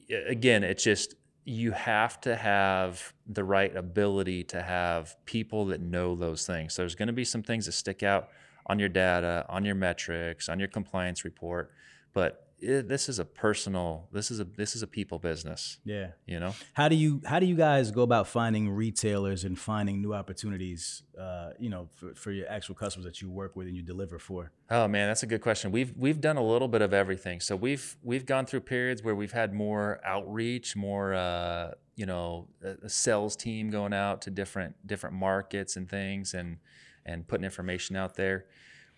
again, 0.09 0.63
it's 0.63 0.83
just 0.83 1.15
you 1.45 1.71
have 1.71 2.19
to 2.21 2.35
have 2.35 3.13
the 3.27 3.43
right 3.43 3.75
ability 3.75 4.43
to 4.43 4.61
have 4.61 5.15
people 5.25 5.65
that 5.67 5.79
know 5.79 6.15
those 6.15 6.45
things. 6.45 6.73
So 6.73 6.81
there's 6.81 6.95
going 6.95 7.07
to 7.07 7.13
be 7.13 7.25
some 7.25 7.43
things 7.43 7.67
that 7.67 7.73
stick 7.73 8.01
out 8.01 8.29
on 8.65 8.79
your 8.79 8.89
data, 8.89 9.45
on 9.47 9.63
your 9.63 9.75
metrics, 9.75 10.49
on 10.49 10.57
your 10.57 10.67
compliance 10.67 11.23
report, 11.23 11.71
but 12.13 12.44
it, 12.59 12.87
this 12.87 13.09
is 13.09 13.19
a 13.19 13.25
personal 13.25 14.07
this 14.11 14.31
is 14.31 14.39
a 14.39 14.43
this 14.43 14.75
is 14.75 14.81
a 14.81 14.87
people 14.87 15.19
business 15.19 15.79
yeah. 15.83 16.07
you 16.25 16.39
know? 16.39 16.53
How 16.73 16.87
do 16.87 16.95
you 16.95 17.21
how 17.25 17.39
do 17.39 17.45
you 17.45 17.55
guys 17.55 17.91
go 17.91 18.01
about 18.01 18.27
finding 18.27 18.69
retailers 18.69 19.43
and 19.43 19.57
finding 19.57 20.01
new 20.01 20.13
opportunities 20.13 21.03
uh, 21.19 21.51
you 21.59 21.69
know 21.69 21.89
for, 21.95 22.15
for 22.15 22.31
your 22.31 22.47
actual 22.49 22.75
customers 22.75 23.05
that 23.05 23.21
you 23.21 23.29
work 23.29 23.55
with 23.55 23.67
and 23.67 23.75
you 23.75 23.83
deliver 23.83 24.19
for? 24.19 24.51
Oh 24.69 24.87
man 24.87 25.07
that's 25.07 25.23
a 25.23 25.27
good 25.27 25.41
question. 25.41 25.71
We've 25.71 25.93
we've 25.97 26.21
done 26.21 26.37
a 26.37 26.43
little 26.43 26.67
bit 26.67 26.81
of 26.81 26.93
everything. 26.93 27.39
So 27.39 27.55
we've 27.55 27.97
we've 28.03 28.25
gone 28.25 28.45
through 28.45 28.61
periods 28.61 29.03
where 29.03 29.15
we've 29.15 29.33
had 29.33 29.53
more 29.53 29.99
outreach 30.05 30.75
more 30.75 31.13
uh, 31.13 31.71
you 31.95 32.05
know 32.05 32.47
a, 32.63 32.85
a 32.85 32.89
sales 32.89 33.35
team 33.35 33.69
going 33.69 33.93
out 33.93 34.21
to 34.23 34.29
different 34.29 34.75
different 34.85 35.15
markets 35.15 35.75
and 35.75 35.89
things 35.89 36.33
and 36.33 36.57
and 37.05 37.27
putting 37.27 37.45
information 37.45 37.95
out 37.95 38.15
there. 38.15 38.45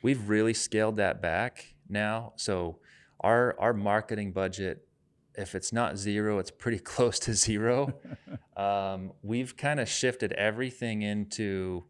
We've 0.01 0.29
really 0.29 0.53
scaled 0.53 0.97
that 0.97 1.21
back 1.21 1.73
now. 1.89 2.33
So 2.35 2.79
our 3.21 3.56
our 3.60 3.73
marketing 3.73 4.32
budget 4.32 4.88
if 5.36 5.53
it's 5.53 5.71
not 5.71 5.97
zero 5.97 6.39
it's 6.39 6.51
pretty 6.51 6.80
close 6.93 7.19
to 7.19 7.34
zero. 7.34 7.93
Um, 8.58 9.12
we've 9.21 9.56
kind 9.56 9.80
of 9.80 9.88
shifted 9.88 10.32
everything 10.32 11.03
into 11.03 11.84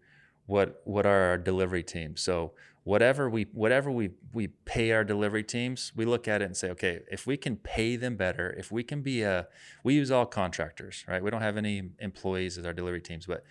what 0.48 0.82
what 0.84 1.06
are 1.06 1.30
our 1.30 1.38
delivery 1.38 1.82
teams. 1.82 2.20
So 2.22 2.52
whatever 2.88 3.30
we 3.30 3.44
whatever 3.52 3.92
we 3.92 4.12
we 4.32 4.48
pay 4.48 4.94
our 4.94 5.04
delivery 5.04 5.44
teams 5.44 5.92
we 5.94 6.06
look 6.06 6.26
at 6.26 6.42
it 6.42 6.46
and 6.46 6.56
say 6.56 6.70
okay 6.70 7.02
if 7.12 7.28
we 7.28 7.36
can 7.36 7.58
pay 7.58 7.98
them 7.98 8.16
better 8.16 8.56
if 8.58 8.72
we 8.72 8.82
can 8.82 9.02
be 9.02 9.24
a 9.24 9.46
we 9.84 9.94
use 9.94 10.10
all 10.10 10.26
contractors 10.26 11.04
right? 11.06 11.22
We 11.22 11.30
don't 11.30 11.42
have 11.42 11.58
any 11.58 11.84
employees 12.00 12.58
as 12.58 12.66
our 12.66 12.72
delivery 12.72 13.02
teams 13.02 13.26
but 13.26 13.44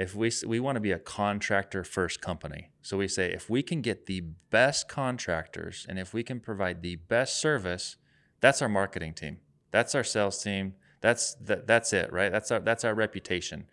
if 0.00 0.14
we 0.14 0.30
we 0.46 0.60
want 0.60 0.76
to 0.76 0.80
be 0.80 0.92
a 0.92 0.98
contractor 0.98 1.84
first 1.84 2.20
company. 2.20 2.70
So 2.82 2.96
we 2.96 3.08
say 3.08 3.32
if 3.32 3.50
we 3.50 3.62
can 3.62 3.80
get 3.80 4.06
the 4.06 4.20
best 4.50 4.88
contractors 4.88 5.86
and 5.88 5.98
if 5.98 6.14
we 6.14 6.22
can 6.22 6.40
provide 6.40 6.82
the 6.82 6.96
best 6.96 7.40
service 7.40 7.96
that's 8.40 8.62
our 8.62 8.70
marketing 8.70 9.12
team. 9.12 9.36
That's 9.70 9.94
our 9.94 10.02
sales 10.02 10.42
team. 10.42 10.74
That's 11.02 11.34
that, 11.34 11.66
that's 11.66 11.92
it 11.92 12.12
right? 12.12 12.32
That's 12.32 12.50
our 12.50 12.60
that's 12.60 12.84
our 12.84 12.94
reputation. 12.94 13.66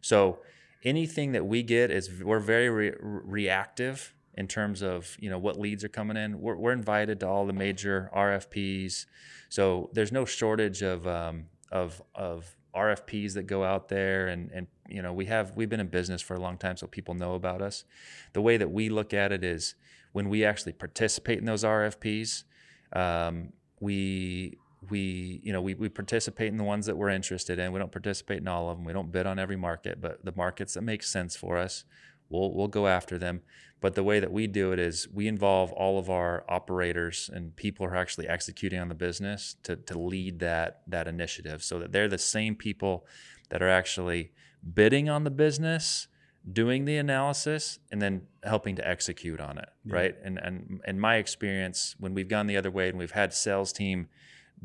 So 0.00 0.40
anything 0.84 1.32
that 1.32 1.46
we 1.46 1.62
get 1.62 1.90
is 1.90 2.22
we're 2.22 2.40
very 2.40 2.68
re- 2.68 2.94
reactive 3.00 4.14
in 4.34 4.46
terms 4.46 4.82
of 4.82 5.16
you 5.18 5.30
know 5.30 5.38
what 5.38 5.58
leads 5.58 5.82
are 5.84 5.88
coming 5.88 6.16
in. 6.16 6.40
We're, 6.40 6.56
we're 6.56 6.72
invited 6.72 7.20
to 7.20 7.28
all 7.28 7.46
the 7.46 7.52
major 7.52 8.10
rfps 8.14 9.06
so 9.50 9.90
there's 9.92 10.12
no 10.12 10.24
shortage 10.24 10.80
of 10.80 11.06
um, 11.06 11.46
of 11.70 12.00
of 12.14 12.56
RFPs 12.74 13.34
that 13.34 13.42
go 13.42 13.64
out 13.64 13.88
there 13.88 14.28
and 14.28 14.50
and 14.52 14.66
you 14.90 15.02
know 15.02 15.12
we 15.12 15.26
have 15.26 15.52
we've 15.56 15.68
been 15.68 15.80
in 15.80 15.88
business 15.88 16.20
for 16.22 16.34
a 16.34 16.40
long 16.40 16.56
time 16.58 16.76
so 16.76 16.86
people 16.86 17.14
know 17.14 17.34
about 17.34 17.62
us. 17.62 17.84
The 18.32 18.40
way 18.40 18.56
that 18.56 18.70
we 18.70 18.88
look 18.88 19.14
at 19.14 19.32
it 19.32 19.44
is 19.44 19.74
when 20.12 20.28
we 20.28 20.44
actually 20.44 20.72
participate 20.72 21.38
in 21.38 21.44
those 21.44 21.64
RFPs, 21.64 22.44
um, 22.92 23.52
we 23.80 24.58
we 24.88 25.40
you 25.42 25.52
know 25.52 25.60
we, 25.60 25.74
we 25.74 25.88
participate 25.88 26.48
in 26.48 26.56
the 26.56 26.64
ones 26.64 26.86
that 26.86 26.96
we're 26.96 27.10
interested 27.10 27.58
in. 27.58 27.72
We 27.72 27.78
don't 27.78 27.92
participate 27.92 28.38
in 28.38 28.48
all 28.48 28.68
of 28.68 28.78
them. 28.78 28.84
We 28.84 28.92
don't 28.92 29.12
bid 29.12 29.26
on 29.26 29.38
every 29.38 29.56
market, 29.56 30.00
but 30.00 30.24
the 30.24 30.32
markets 30.34 30.74
that 30.74 30.82
make 30.82 31.02
sense 31.02 31.36
for 31.36 31.58
us, 31.58 31.84
we'll 32.30 32.52
we'll 32.54 32.68
go 32.68 32.86
after 32.86 33.18
them. 33.18 33.42
But 33.80 33.94
the 33.94 34.04
way 34.04 34.20
that 34.20 34.30
we 34.30 34.46
do 34.46 34.72
it 34.72 34.78
is 34.78 35.08
we 35.12 35.26
involve 35.26 35.72
all 35.72 35.98
of 35.98 36.10
our 36.10 36.44
operators 36.48 37.30
and 37.32 37.56
people 37.56 37.86
who 37.86 37.92
are 37.92 37.96
actually 37.96 38.28
executing 38.28 38.78
on 38.78 38.88
the 38.88 38.94
business 38.94 39.56
to, 39.62 39.76
to 39.76 39.98
lead 39.98 40.38
that 40.40 40.82
that 40.86 41.08
initiative 41.08 41.62
so 41.62 41.78
that 41.78 41.92
they're 41.92 42.08
the 42.08 42.18
same 42.18 42.54
people 42.54 43.06
that 43.48 43.62
are 43.62 43.68
actually 43.68 44.32
bidding 44.74 45.08
on 45.08 45.24
the 45.24 45.30
business, 45.30 46.08
doing 46.50 46.84
the 46.84 46.98
analysis, 46.98 47.78
and 47.90 48.02
then 48.02 48.22
helping 48.44 48.76
to 48.76 48.86
execute 48.86 49.40
on 49.40 49.58
it. 49.58 49.68
Yeah. 49.84 49.94
Right. 49.94 50.14
And 50.22 50.38
and 50.38 50.80
in 50.86 51.00
my 51.00 51.16
experience, 51.16 51.96
when 51.98 52.14
we've 52.14 52.28
gone 52.28 52.46
the 52.46 52.56
other 52.56 52.70
way 52.70 52.88
and 52.88 52.98
we've 52.98 53.10
had 53.12 53.32
sales 53.32 53.72
team 53.72 54.08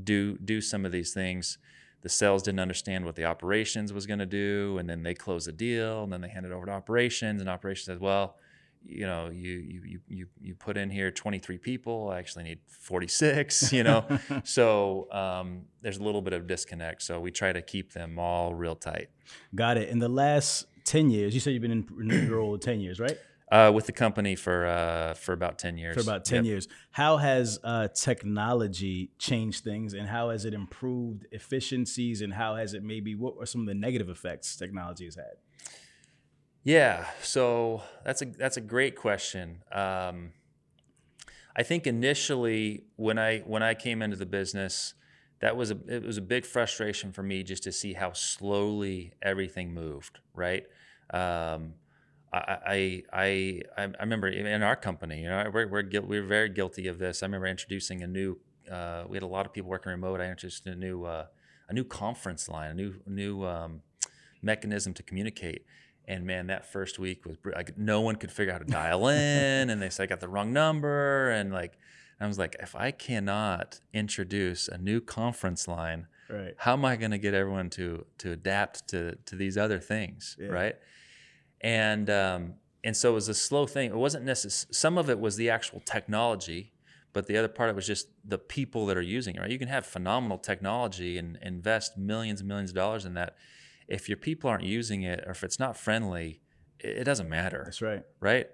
do 0.02 0.38
do 0.38 0.62
some 0.62 0.86
of 0.86 0.92
these 0.92 1.14
things. 1.14 1.58
The 2.06 2.10
sales 2.10 2.44
didn't 2.44 2.60
understand 2.60 3.04
what 3.04 3.16
the 3.16 3.26
operations 3.26 3.92
was 3.92 4.06
going 4.06 4.20
to 4.20 4.28
do, 4.28 4.78
and 4.78 4.88
then 4.88 5.02
they 5.02 5.16
closed 5.16 5.48
the 5.48 5.52
deal, 5.52 6.04
and 6.04 6.14
then 6.14 6.22
they 6.22 6.30
handed 6.30 6.52
over 6.52 6.68
to 6.68 6.72
operations, 6.72 7.42
and 7.42 7.50
operations 7.50 7.88
said, 7.88 8.00
"Well, 8.00 8.38
you 8.86 9.08
know, 9.08 9.32
you 9.32 9.82
you 9.84 10.00
you 10.08 10.28
you 10.40 10.54
put 10.54 10.78
in 10.78 10.92
here 10.92 11.10
23 11.10 11.58
people. 11.58 12.10
I 12.12 12.20
actually 12.20 12.44
need 12.44 12.60
46. 12.68 13.74
You 13.74 13.82
know, 13.82 14.06
so 14.44 15.12
um, 15.12 15.64
there's 15.82 15.98
a 15.98 16.04
little 16.04 16.22
bit 16.22 16.34
of 16.34 16.46
disconnect. 16.46 17.02
So 17.02 17.20
we 17.20 17.32
try 17.32 17.52
to 17.52 17.64
keep 17.64 17.94
them 17.94 18.20
all 18.20 18.54
real 18.54 18.76
tight. 18.76 19.10
Got 19.56 19.78
it. 19.78 19.90
In 19.90 19.98
the 19.98 20.08
last 20.08 20.68
10 20.84 21.10
years, 21.10 21.34
you 21.34 21.40
said 21.40 21.54
you've 21.54 21.64
been 21.64 21.88
in 22.00 22.28
your 22.28 22.38
role 22.38 22.56
10 22.60 22.82
years, 22.82 23.00
right? 23.00 23.18
Uh, 23.52 23.72
with 23.72 23.86
the 23.86 23.92
company 23.92 24.36
for 24.36 24.66
uh, 24.66 25.14
for 25.14 25.32
about 25.32 25.60
10 25.60 25.78
years. 25.78 25.96
For 25.96 26.02
about 26.02 26.26
10 26.26 26.38
Yep. 26.38 26.46
years. 26.46 26.68
How 26.90 27.18
has 27.18 27.60
uh, 27.64 27.90
technology 27.90 29.12
changed 29.20 29.64
things 29.64 29.94
and 29.94 30.08
how 30.10 30.32
has 30.32 30.46
it 30.46 30.54
improved 30.56 31.28
efficiencies 31.32 32.22
and 32.24 32.34
how 32.34 32.56
has 32.56 32.74
it 32.74 32.82
maybe, 32.82 33.14
what 33.14 33.36
are 33.40 33.46
some 33.46 33.62
of 33.62 33.68
the 33.68 33.76
negative 33.76 34.10
effects 34.10 34.56
technology 34.56 35.06
has 35.06 35.16
had? 35.16 35.36
Yeah, 36.64 37.06
so 37.22 37.84
that's 38.04 38.24
a 38.24 38.26
that's 38.26 38.58
a 38.58 38.62
great 38.62 38.96
question. 38.96 39.62
Um, 39.72 40.34
I 41.56 41.62
think 41.62 41.86
initially 41.86 42.86
when 42.96 43.20
I 43.20 43.40
when 43.42 43.62
I 43.62 43.76
came 43.76 44.02
into 44.02 44.18
the 44.18 44.26
business, 44.26 44.96
that 45.42 45.56
was 45.56 45.70
a 45.70 45.78
it 45.88 46.04
was 46.04 46.18
a 46.18 46.22
big 46.24 46.44
frustration 46.48 47.12
for 47.12 47.22
me 47.22 47.44
just 47.44 47.62
to 47.64 47.72
see 47.72 47.94
how 47.94 48.14
slowly 48.14 49.14
everything 49.22 49.76
moved. 49.76 50.18
Right. 50.34 50.64
Um, 51.14 51.76
I, 52.36 53.02
I 53.14 53.62
I 53.78 53.88
I 53.98 54.02
remember 54.02 54.28
in 54.28 54.62
our 54.64 54.76
company, 54.76 55.22
you 55.22 55.30
know, 55.30 55.50
we're 55.54 55.68
we're, 55.68 55.90
we're 56.02 56.24
very 56.24 56.50
guilty 56.50 56.88
of 56.88 57.00
this. 57.00 57.24
I 57.24 57.26
remember 57.28 57.48
introducing 57.48 58.04
a 58.04 58.08
new. 58.08 58.38
Uh, 58.70 59.04
we 59.08 59.16
had 59.16 59.24
a 59.24 59.28
lot 59.28 59.46
of 59.46 59.54
people 59.54 59.70
working 59.70 59.92
remote. 59.92 60.20
I 60.22 60.26
introduced 60.30 60.66
a 60.66 60.76
new 60.76 61.06
uh, 61.06 61.28
a 61.70 61.74
new 61.74 61.84
conference 61.84 62.50
line, 62.50 62.72
a 62.72 62.74
new 62.74 62.96
new 63.08 63.46
um, 63.46 63.82
mechanism 64.42 64.94
to 64.96 65.04
communicate. 65.04 65.66
And 66.08 66.24
man, 66.26 66.48
that 66.48 66.72
first 66.72 67.00
week 67.00 67.26
was 67.26 67.38
br- 67.38 67.54
like 67.54 67.78
no 67.78 68.02
one 68.02 68.16
could 68.16 68.32
figure 68.32 68.54
out 68.54 68.60
how 68.62 68.66
to 68.66 68.72
dial 68.72 69.08
in, 69.08 69.70
and 69.70 69.82
they 69.82 69.90
said 69.90 70.04
I 70.04 70.06
got 70.08 70.20
the 70.20 70.28
wrong 70.28 70.54
number, 70.54 71.32
and 71.32 71.52
like 71.52 71.78
I 72.20 72.28
was 72.28 72.38
like, 72.38 72.56
if 72.60 72.76
I 72.76 72.92
cannot 72.92 73.80
introduce 73.94 74.68
a 74.68 74.78
new 74.78 75.02
conference 75.02 75.68
line, 75.68 76.08
Right. 76.30 76.56
how 76.58 76.74
am 76.74 76.86
I 76.86 76.96
going 76.96 77.12
to 77.12 77.18
get 77.20 77.34
everyone 77.34 77.70
to 77.72 78.06
to 78.20 78.32
adapt 78.32 78.88
to 78.90 79.16
to 79.26 79.36
these 79.36 79.58
other 79.58 79.80
things, 79.80 80.36
Yeah. 80.40 80.48
right? 80.48 80.76
And 81.62 82.10
um, 82.10 82.54
and 82.84 82.96
so 82.96 83.12
it 83.12 83.14
was 83.16 83.30
a 83.30 83.34
slow 83.34 83.66
thing. 83.66 83.90
It 83.90 83.96
wasn't 83.96 84.26
necessary. 84.26 84.74
Some 84.74 84.98
of 84.98 85.10
it 85.10 85.20
was 85.20 85.36
the 85.38 85.50
actual 85.50 85.82
technology, 85.86 86.72
but 87.14 87.28
the 87.28 87.38
other 87.38 87.48
part 87.48 87.70
of 87.70 87.76
it 87.76 87.78
was 87.78 87.88
just 87.88 88.08
the 88.24 88.38
people 88.38 88.86
that 88.88 88.98
are 88.98 89.02
using 89.02 89.36
it. 89.36 89.40
Right? 89.40 89.52
You 89.52 89.60
can 89.60 89.68
have 89.68 89.86
phenomenal 89.86 90.38
technology 90.38 91.18
and 91.18 91.38
invest 91.42 91.98
millions 91.98 92.42
and 92.42 92.48
millions 92.48 92.72
of 92.72 92.76
dollars 92.76 93.06
in 93.06 93.14
that. 93.16 93.36
If 93.88 94.10
your 94.10 94.18
people 94.18 94.50
aren't 94.50 94.64
using 94.64 95.04
it, 95.04 95.24
or 95.26 95.32
if 95.32 95.44
it's 95.44 95.60
not 95.60 95.78
friendly, 95.78 96.42
it, 96.80 96.98
it 96.98 97.04
doesn't 97.04 97.30
matter 97.30 97.62
That's 97.66 97.82
right. 97.82 98.04
right? 98.20 98.48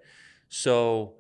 So 0.50 1.14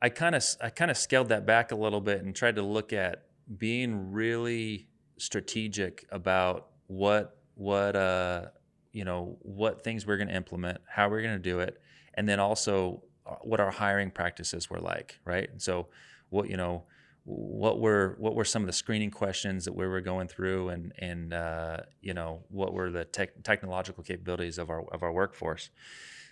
I 0.00 0.08
kind 0.08 0.34
of 0.34 0.44
I 0.62 0.70
kind 0.70 0.90
of 0.90 0.96
scaled 0.96 1.28
that 1.28 1.46
back 1.46 1.72
a 1.72 1.74
little 1.76 2.00
bit 2.00 2.22
and 2.22 2.34
tried 2.34 2.56
to 2.56 2.62
look 2.62 2.92
at 2.92 3.24
being 3.56 4.12
really 4.12 4.88
strategic 5.18 6.06
about 6.10 6.68
what 6.86 7.36
what 7.54 7.96
uh 7.96 8.46
you 8.92 9.04
know 9.04 9.36
what 9.42 9.82
things 9.82 10.06
we're 10.06 10.16
going 10.16 10.28
to 10.28 10.36
implement, 10.36 10.78
how 10.88 11.08
we're 11.08 11.22
going 11.22 11.36
to 11.36 11.42
do 11.42 11.60
it, 11.60 11.80
and 12.14 12.28
then 12.28 12.40
also 12.40 13.02
uh, 13.26 13.36
what 13.42 13.60
our 13.60 13.70
hiring 13.70 14.10
practices 14.10 14.70
were 14.70 14.80
like, 14.80 15.18
right? 15.24 15.50
So 15.58 15.88
what 16.30 16.48
you 16.48 16.56
know 16.56 16.84
what 17.24 17.78
were 17.78 18.16
what 18.18 18.34
were 18.34 18.44
some 18.44 18.62
of 18.62 18.66
the 18.66 18.72
screening 18.72 19.10
questions 19.10 19.64
that 19.66 19.74
we 19.74 19.86
were 19.86 20.00
going 20.00 20.28
through 20.28 20.70
and 20.70 20.92
and 20.98 21.34
uh, 21.34 21.78
you 22.00 22.14
know 22.14 22.42
what 22.48 22.72
were 22.72 22.90
the 22.90 23.04
tech, 23.04 23.42
technological 23.42 24.02
capabilities 24.02 24.58
of 24.58 24.70
our 24.70 24.84
of 24.92 25.02
our 25.02 25.12
workforce 25.12 25.70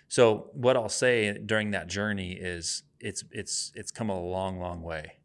so 0.07 0.49
what 0.53 0.77
I'll 0.77 0.89
say 0.89 1.37
during 1.37 1.71
that 1.71 1.87
journey 1.87 2.31
is 2.31 2.83
it's 2.99 3.23
it's 3.31 3.71
it's 3.75 3.91
come 3.91 4.09
a 4.09 4.19
long 4.19 4.59
long 4.59 4.81
way. 4.81 5.17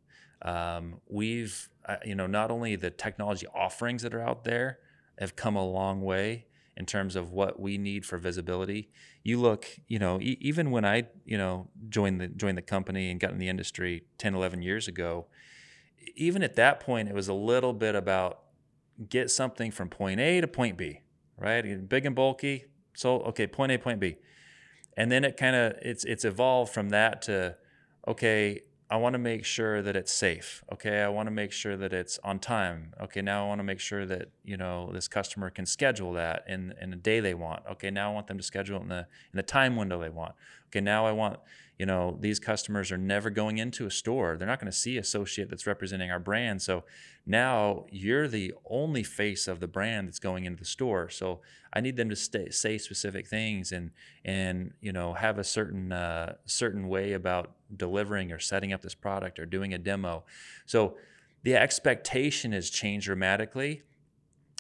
Um, 0.43 1.01
we've 1.09 1.69
uh, 1.87 1.97
you 2.05 2.15
know 2.15 2.27
not 2.27 2.51
only 2.51 2.77
the 2.77 2.91
technology 2.91 3.47
offerings 3.55 4.03
that 4.03 4.13
are 4.13 4.21
out 4.21 4.45
there 4.45 4.79
have 5.19 5.37
come 5.37 5.57
a 5.57 5.65
long 5.65 6.03
way 6.03 6.47
in 6.77 6.87
terms 6.87 7.17
of 7.17 7.33
what 7.33 7.61
we 7.61 7.79
need 7.79 8.07
for 8.07 8.19
visibility. 8.19 8.91
You 9.23 9.41
look, 9.41 9.67
you 9.89 9.99
know, 9.99 10.21
e- 10.21 10.39
even 10.41 10.71
when 10.71 10.85
I, 10.85 11.09
you 11.25 11.37
know, 11.37 11.69
joined 11.89 12.21
the 12.21 12.29
joined 12.29 12.59
the 12.59 12.63
company 12.63 13.11
and 13.11 13.21
got 13.21 13.31
in 13.33 13.39
the 13.39 13.49
industry 13.49 14.05
10, 14.19 14.35
11 14.35 14.63
years 14.63 14.89
ago, 14.89 15.27
even 16.17 16.43
at 16.43 16.57
that 16.57 16.81
point 16.81 17.09
it 17.09 17.15
was 17.15 17.29
a 17.29 17.35
little 17.35 17.73
bit 17.73 17.95
about 17.95 18.41
get 19.09 19.31
something 19.31 19.71
from 19.71 19.89
point 19.89 20.21
A 20.21 20.41
to 20.41 20.49
point 20.49 20.77
B, 20.77 21.01
right? 21.37 21.89
Big 21.89 22.07
and 22.07 22.15
bulky. 22.15 22.67
So 22.95 23.21
okay, 23.21 23.47
point 23.47 23.73
A, 23.73 23.79
point 23.79 24.01
B 24.01 24.17
and 24.97 25.11
then 25.11 25.25
it 25.25 25.37
kind 25.37 25.57
of 25.57 25.75
it's 25.83 26.05
it's 26.05 26.25
evolved 26.25 26.73
from 26.73 26.91
that 26.91 27.23
to 27.23 27.57
okay 28.07 28.61
i 28.93 28.97
want 28.97 29.15
to 29.15 29.19
make 29.19 29.45
sure 29.45 29.81
that 29.81 29.97
it's 29.97 30.13
safe 30.13 30.63
okay? 30.71 31.01
I 31.01 31.09
want 31.09 31.27
to 31.27 31.31
make 31.31 31.51
sure 31.51 31.77
that 31.79 31.93
it's 31.95 32.19
on 32.23 32.39
time 32.39 32.93
okay? 33.01 33.23
Now 33.23 33.45
i 33.45 33.49
want 33.49 33.61
to 33.61 33.65
make 33.65 33.81
sure 33.81 34.05
that 34.05 34.29
you 34.45 34.59
know 34.59 34.91
this 34.93 35.09
customer 35.09 35.49
can 35.49 35.65
schedule 35.65 36.13
that 36.13 36.45
in 36.47 36.75
in 36.81 36.91
the 36.91 36.97
day 36.97 37.19
they 37.21 37.33
want 37.33 37.63
okay? 37.73 37.91
Now 37.91 38.11
i 38.11 38.15
want 38.15 38.27
them 38.27 38.37
to 38.37 38.45
schedule 38.45 38.77
it 38.79 38.83
in 38.83 38.89
the 38.89 39.07
in 39.33 39.37
the 39.37 39.43
time 39.43 39.77
window 39.77 39.99
they 39.99 40.11
want 40.11 40.35
okay? 40.69 40.81
Now 40.81 41.07
i 41.07 41.13
want 41.13 41.41
you 41.83 41.87
know 41.87 42.17
these 42.21 42.39
customers 42.39 42.93
are 42.93 42.97
never 42.97 43.29
going 43.29 43.59
into 43.59 43.87
a 43.87 43.91
store. 43.91 44.37
They're 44.37 44.47
not 44.47 44.61
going 44.61 44.71
to 44.71 44.79
see 44.79 44.99
associate 44.99 45.51
that's 45.51 45.67
representing 45.67 46.13
our 46.13 46.21
brand. 46.21 46.63
So 46.63 46.85
now 47.27 47.87
you're 47.91 48.29
the 48.29 48.55
only 48.71 49.03
face 49.03 49.49
of 49.49 49.59
the 49.59 49.67
brand 49.67 50.07
that's 50.07 50.21
going 50.21 50.45
into 50.45 50.61
the 50.61 50.65
store. 50.65 51.11
So 51.11 51.41
i 51.73 51.81
need 51.81 51.97
them 51.97 52.09
to 52.09 52.15
stay, 52.15 52.51
say 52.51 52.79
specific 52.79 53.27
things 53.27 53.73
and 53.73 53.91
and 54.25 54.75
you 54.81 54.93
know 54.93 55.15
have 55.15 55.41
a 55.41 55.45
certain 55.45 55.91
uh, 55.91 56.35
certain 56.47 56.87
way 56.87 57.15
about 57.15 57.51
delivering 57.77 58.31
or 58.31 58.39
setting 58.39 58.73
up 58.73 58.83
this 58.83 58.95
product 58.95 59.41
or 59.41 59.45
doing 59.45 59.75
a 59.75 59.79
demo. 59.79 60.23
So 60.67 60.97
the 61.43 61.57
expectation 61.57 62.53
has 62.53 62.71
changed 62.71 63.07
dramatically 63.07 63.83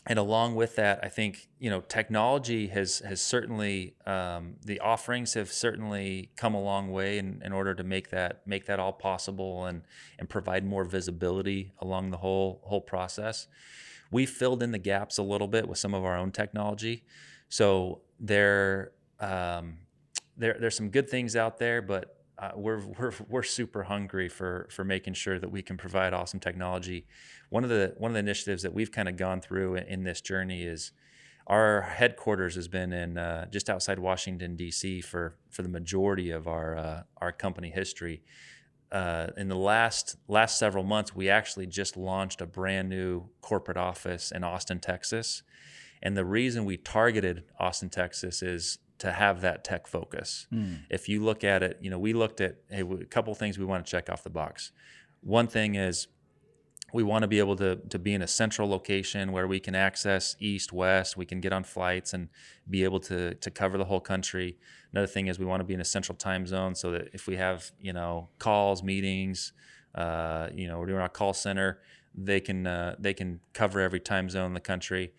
and 0.04 0.18
along 0.18 0.56
with 0.56 0.74
that, 0.76 0.98
I 1.02 1.08
think 1.08 1.48
you 1.60 1.70
know 1.70 1.80
technology 1.82 2.66
has 2.68 2.98
has 3.00 3.20
certainly 3.20 3.94
um, 4.04 4.56
the 4.64 4.80
offerings 4.80 5.34
have 5.34 5.52
certainly 5.52 6.30
come 6.36 6.54
a 6.54 6.60
long 6.60 6.90
way 6.90 7.18
in, 7.18 7.40
in 7.44 7.52
order 7.52 7.72
to 7.74 7.84
make 7.84 8.10
that 8.10 8.44
make 8.44 8.66
that 8.66 8.80
all 8.80 8.92
possible 8.92 9.64
and 9.64 9.82
and 10.18 10.28
provide 10.28 10.64
more 10.64 10.84
visibility 10.84 11.72
along 11.78 12.10
the 12.10 12.16
whole 12.16 12.60
whole 12.64 12.80
process. 12.80 13.46
We 14.10 14.26
filled 14.26 14.62
in 14.62 14.72
the 14.72 14.78
gaps 14.78 15.18
a 15.18 15.22
little 15.22 15.48
bit 15.48 15.68
with 15.68 15.78
some 15.78 15.94
of 15.94 16.04
our 16.04 16.16
own 16.16 16.32
technology, 16.32 17.04
so 17.48 18.00
there 18.18 18.90
um, 19.20 19.78
there 20.36 20.56
there's 20.58 20.76
some 20.76 20.88
good 20.90 21.08
things 21.08 21.36
out 21.36 21.58
there, 21.58 21.80
but 21.80 22.21
uh, 22.42 22.50
we're 22.56 22.80
we're 22.98 23.12
we're 23.28 23.42
super 23.44 23.84
hungry 23.84 24.28
for 24.28 24.66
for 24.70 24.84
making 24.84 25.14
sure 25.14 25.38
that 25.38 25.50
we 25.50 25.62
can 25.62 25.76
provide 25.76 26.12
awesome 26.12 26.40
technology. 26.40 27.06
One 27.50 27.62
of 27.62 27.70
the 27.70 27.94
one 27.98 28.10
of 28.10 28.14
the 28.14 28.20
initiatives 28.20 28.64
that 28.64 28.74
we've 28.74 28.90
kind 28.90 29.08
of 29.08 29.16
gone 29.16 29.40
through 29.40 29.76
in, 29.76 29.84
in 29.84 30.02
this 30.02 30.20
journey 30.20 30.64
is 30.64 30.90
our 31.46 31.82
headquarters 31.82 32.56
has 32.56 32.66
been 32.66 32.92
in 32.92 33.16
uh, 33.16 33.46
just 33.46 33.70
outside 33.70 34.00
Washington 34.00 34.56
D.C. 34.56 35.02
for 35.02 35.36
for 35.50 35.62
the 35.62 35.68
majority 35.68 36.30
of 36.30 36.48
our 36.48 36.76
uh, 36.76 37.02
our 37.18 37.30
company 37.30 37.70
history. 37.70 38.22
Uh, 38.90 39.28
in 39.36 39.46
the 39.46 39.56
last 39.56 40.16
last 40.26 40.58
several 40.58 40.82
months, 40.82 41.14
we 41.14 41.30
actually 41.30 41.66
just 41.66 41.96
launched 41.96 42.40
a 42.40 42.46
brand 42.46 42.88
new 42.88 43.28
corporate 43.40 43.76
office 43.76 44.32
in 44.32 44.42
Austin, 44.42 44.80
Texas. 44.80 45.44
And 46.02 46.16
the 46.16 46.24
reason 46.24 46.64
we 46.64 46.76
targeted 46.76 47.44
Austin, 47.60 47.88
Texas 47.88 48.42
is 48.42 48.78
to 49.02 49.10
have 49.10 49.40
that 49.40 49.64
tech 49.64 49.88
focus. 49.88 50.46
If 50.88 51.08
you 51.08 51.24
look 51.24 51.42
at 51.42 51.60
it, 51.64 51.76
you 51.80 51.90
know, 51.90 51.98
we 51.98 52.12
looked 52.12 52.40
at 52.40 52.58
hey, 52.70 52.82
a 52.82 53.04
couple 53.06 53.34
things 53.34 53.58
we 53.58 53.64
want 53.64 53.84
to 53.84 53.90
check 53.90 54.08
off 54.08 54.22
the 54.22 54.30
box. 54.30 54.70
One 55.22 55.48
thing 55.48 55.74
is 55.74 56.06
we 56.92 57.02
want 57.02 57.22
to 57.22 57.28
be 57.28 57.40
able 57.40 57.56
to, 57.56 57.76
to 57.88 57.98
be 57.98 58.14
in 58.14 58.22
a 58.22 58.28
central 58.28 58.68
location 58.68 59.32
where 59.32 59.48
we 59.48 59.58
can 59.58 59.74
access 59.74 60.36
east, 60.38 60.72
west, 60.72 61.16
we 61.16 61.26
can 61.26 61.40
get 61.40 61.52
on 61.52 61.64
flights 61.64 62.12
and 62.14 62.28
be 62.70 62.84
able 62.84 63.00
to, 63.00 63.34
to 63.34 63.50
cover 63.50 63.76
the 63.76 63.86
whole 63.86 64.00
country. 64.00 64.56
Another 64.92 65.08
thing 65.08 65.26
is 65.26 65.36
we 65.36 65.46
want 65.46 65.60
to 65.60 65.64
be 65.64 65.74
in 65.74 65.80
a 65.80 65.90
central 65.96 66.16
time 66.16 66.46
zone 66.46 66.76
so 66.76 66.92
that 66.92 67.08
if 67.12 67.26
we 67.26 67.36
have, 67.36 67.72
you 67.80 67.92
know, 67.92 68.28
calls, 68.38 68.84
meetings, 68.84 69.52
uh, 69.96 70.46
you 70.54 70.68
know, 70.68 70.78
we're 70.78 70.86
doing 70.86 71.00
our 71.00 71.08
call 71.08 71.32
center, 71.32 71.80
they 72.14 72.38
can, 72.38 72.68
uh, 72.68 72.94
they 73.00 73.14
can 73.14 73.40
cover 73.52 73.80
every 73.80 74.00
time 74.00 74.30
zone 74.30 74.46
in 74.46 74.54
the 74.54 74.60
country. 74.60 75.12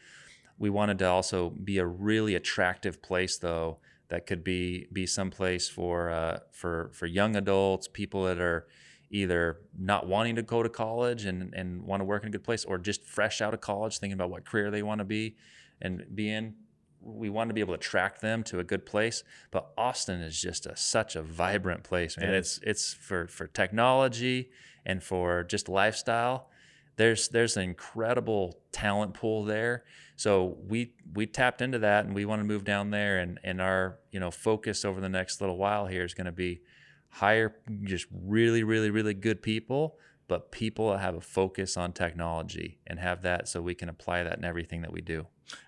We 0.58 0.70
wanted 0.70 1.00
to 1.00 1.10
also 1.10 1.50
be 1.50 1.78
a 1.78 1.86
really 1.86 2.36
attractive 2.36 3.02
place 3.02 3.38
though 3.38 3.80
that 4.10 4.28
could 4.28 4.44
be, 4.44 4.88
be 4.94 5.08
someplace 5.08 5.70
for, 5.70 6.10
uh, 6.10 6.40
for, 6.52 6.92
for 6.94 7.08
young 7.08 7.36
adults, 7.36 7.88
people 7.88 8.24
that 8.26 8.40
are, 8.40 8.68
either 9.14 9.60
not 9.78 10.08
wanting 10.08 10.36
to 10.36 10.42
go 10.42 10.64
to 10.64 10.70
college 10.70 11.26
and, 11.26 11.54
and 11.54 11.84
want 11.84 12.02
to 12.02 12.04
work 12.04 12.24
in 12.24 12.30
a 12.30 12.32
good 12.32 12.44
place 12.44 12.66
or 12.66 12.80
just 12.80 13.06
fresh 13.06 13.42
out 13.42 13.54
of 13.54 13.62
college 13.62 14.00
thinking 14.00 14.16
about 14.16 14.32
what 14.32 14.44
career 14.44 14.72
they 14.72 14.82
want 14.82 15.00
to 15.00 15.06
be 15.06 15.38
and 15.82 16.04
be 16.14 16.30
in. 16.30 16.56
We 17.00 17.30
want 17.30 17.50
to 17.50 17.54
be 17.54 17.62
able 17.62 17.76
to 17.76 17.80
attract 17.80 18.22
them 18.22 18.44
to 18.46 18.60
a 18.60 18.64
good 18.64 18.86
place 18.86 19.24
but 19.52 19.72
austin 19.78 20.22
is 20.22 20.42
just 20.42 20.66
a, 20.66 20.76
such 20.76 21.16
a 21.16 21.22
vibrant 21.22 21.84
place 21.84 22.18
man. 22.18 22.34
It's 22.34 22.60
it's 22.64 22.94
for 22.94 23.28
for 23.28 23.46
technology 23.46 24.50
and 24.86 25.04
for 25.04 25.44
just 25.44 25.70
lifestyle. 25.70 26.50
There's 26.96 27.28
there's 27.28 27.58
an 27.58 27.64
incredible 27.64 28.58
talent 28.72 29.14
pool 29.14 29.44
there. 29.44 29.84
So 30.16 30.58
we 30.68 30.94
we 31.14 31.26
tapped 31.26 31.62
into 31.62 31.80
that 31.80 32.06
and 32.06 32.14
we 32.14 32.26
want 32.26 32.40
to 32.40 32.46
move 32.46 32.64
down 32.64 32.92
there 32.92 33.20
and 33.20 33.40
and 33.44 33.62
our 33.62 34.00
you 34.12 34.20
know 34.20 34.32
focus 34.32 34.86
over 34.86 35.02
the 35.02 35.10
next 35.10 35.42
little 35.42 35.58
while 35.58 35.88
here 35.88 36.04
is 36.04 36.14
going 36.14 36.26
to 36.26 36.32
be 36.32 36.62
hire 37.10 37.56
just 37.84 38.08
really 38.12 38.64
really 38.64 38.90
really 38.90 39.14
good 39.14 39.42
people 39.42 39.98
but 40.28 40.52
people 40.52 40.92
that 40.92 41.00
have 41.00 41.16
a 41.16 41.22
focus 41.22 41.78
on 41.78 41.94
technology 41.94 42.80
and 42.88 43.00
have 43.00 43.22
that 43.24 43.48
so 43.48 43.62
we 43.62 43.76
can 43.76 43.90
apply 43.90 44.24
that 44.24 44.38
in 44.38 44.46
everything 44.46 44.82
that 44.82 44.92
we 44.92 45.02
do. 45.02 45.28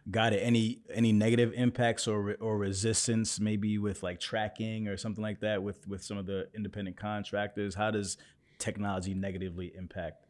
Got 0.10 0.34
it. 0.34 0.38
Any 0.38 0.80
any 0.94 1.12
negative 1.12 1.52
impacts 1.56 2.08
or 2.08 2.36
or 2.40 2.58
resistance 2.58 3.40
maybe 3.40 3.78
with 3.78 4.02
like 4.02 4.20
tracking 4.20 4.88
or 4.88 4.98
something 4.98 5.22
like 5.22 5.42
that 5.42 5.62
with 5.62 5.88
with 5.88 6.04
some 6.04 6.18
of 6.18 6.26
the 6.26 6.48
independent 6.56 6.98
contractors? 6.98 7.76
How 7.76 7.92
does 7.92 8.18
technology 8.58 9.14
negatively 9.14 9.74
impact 9.76 10.25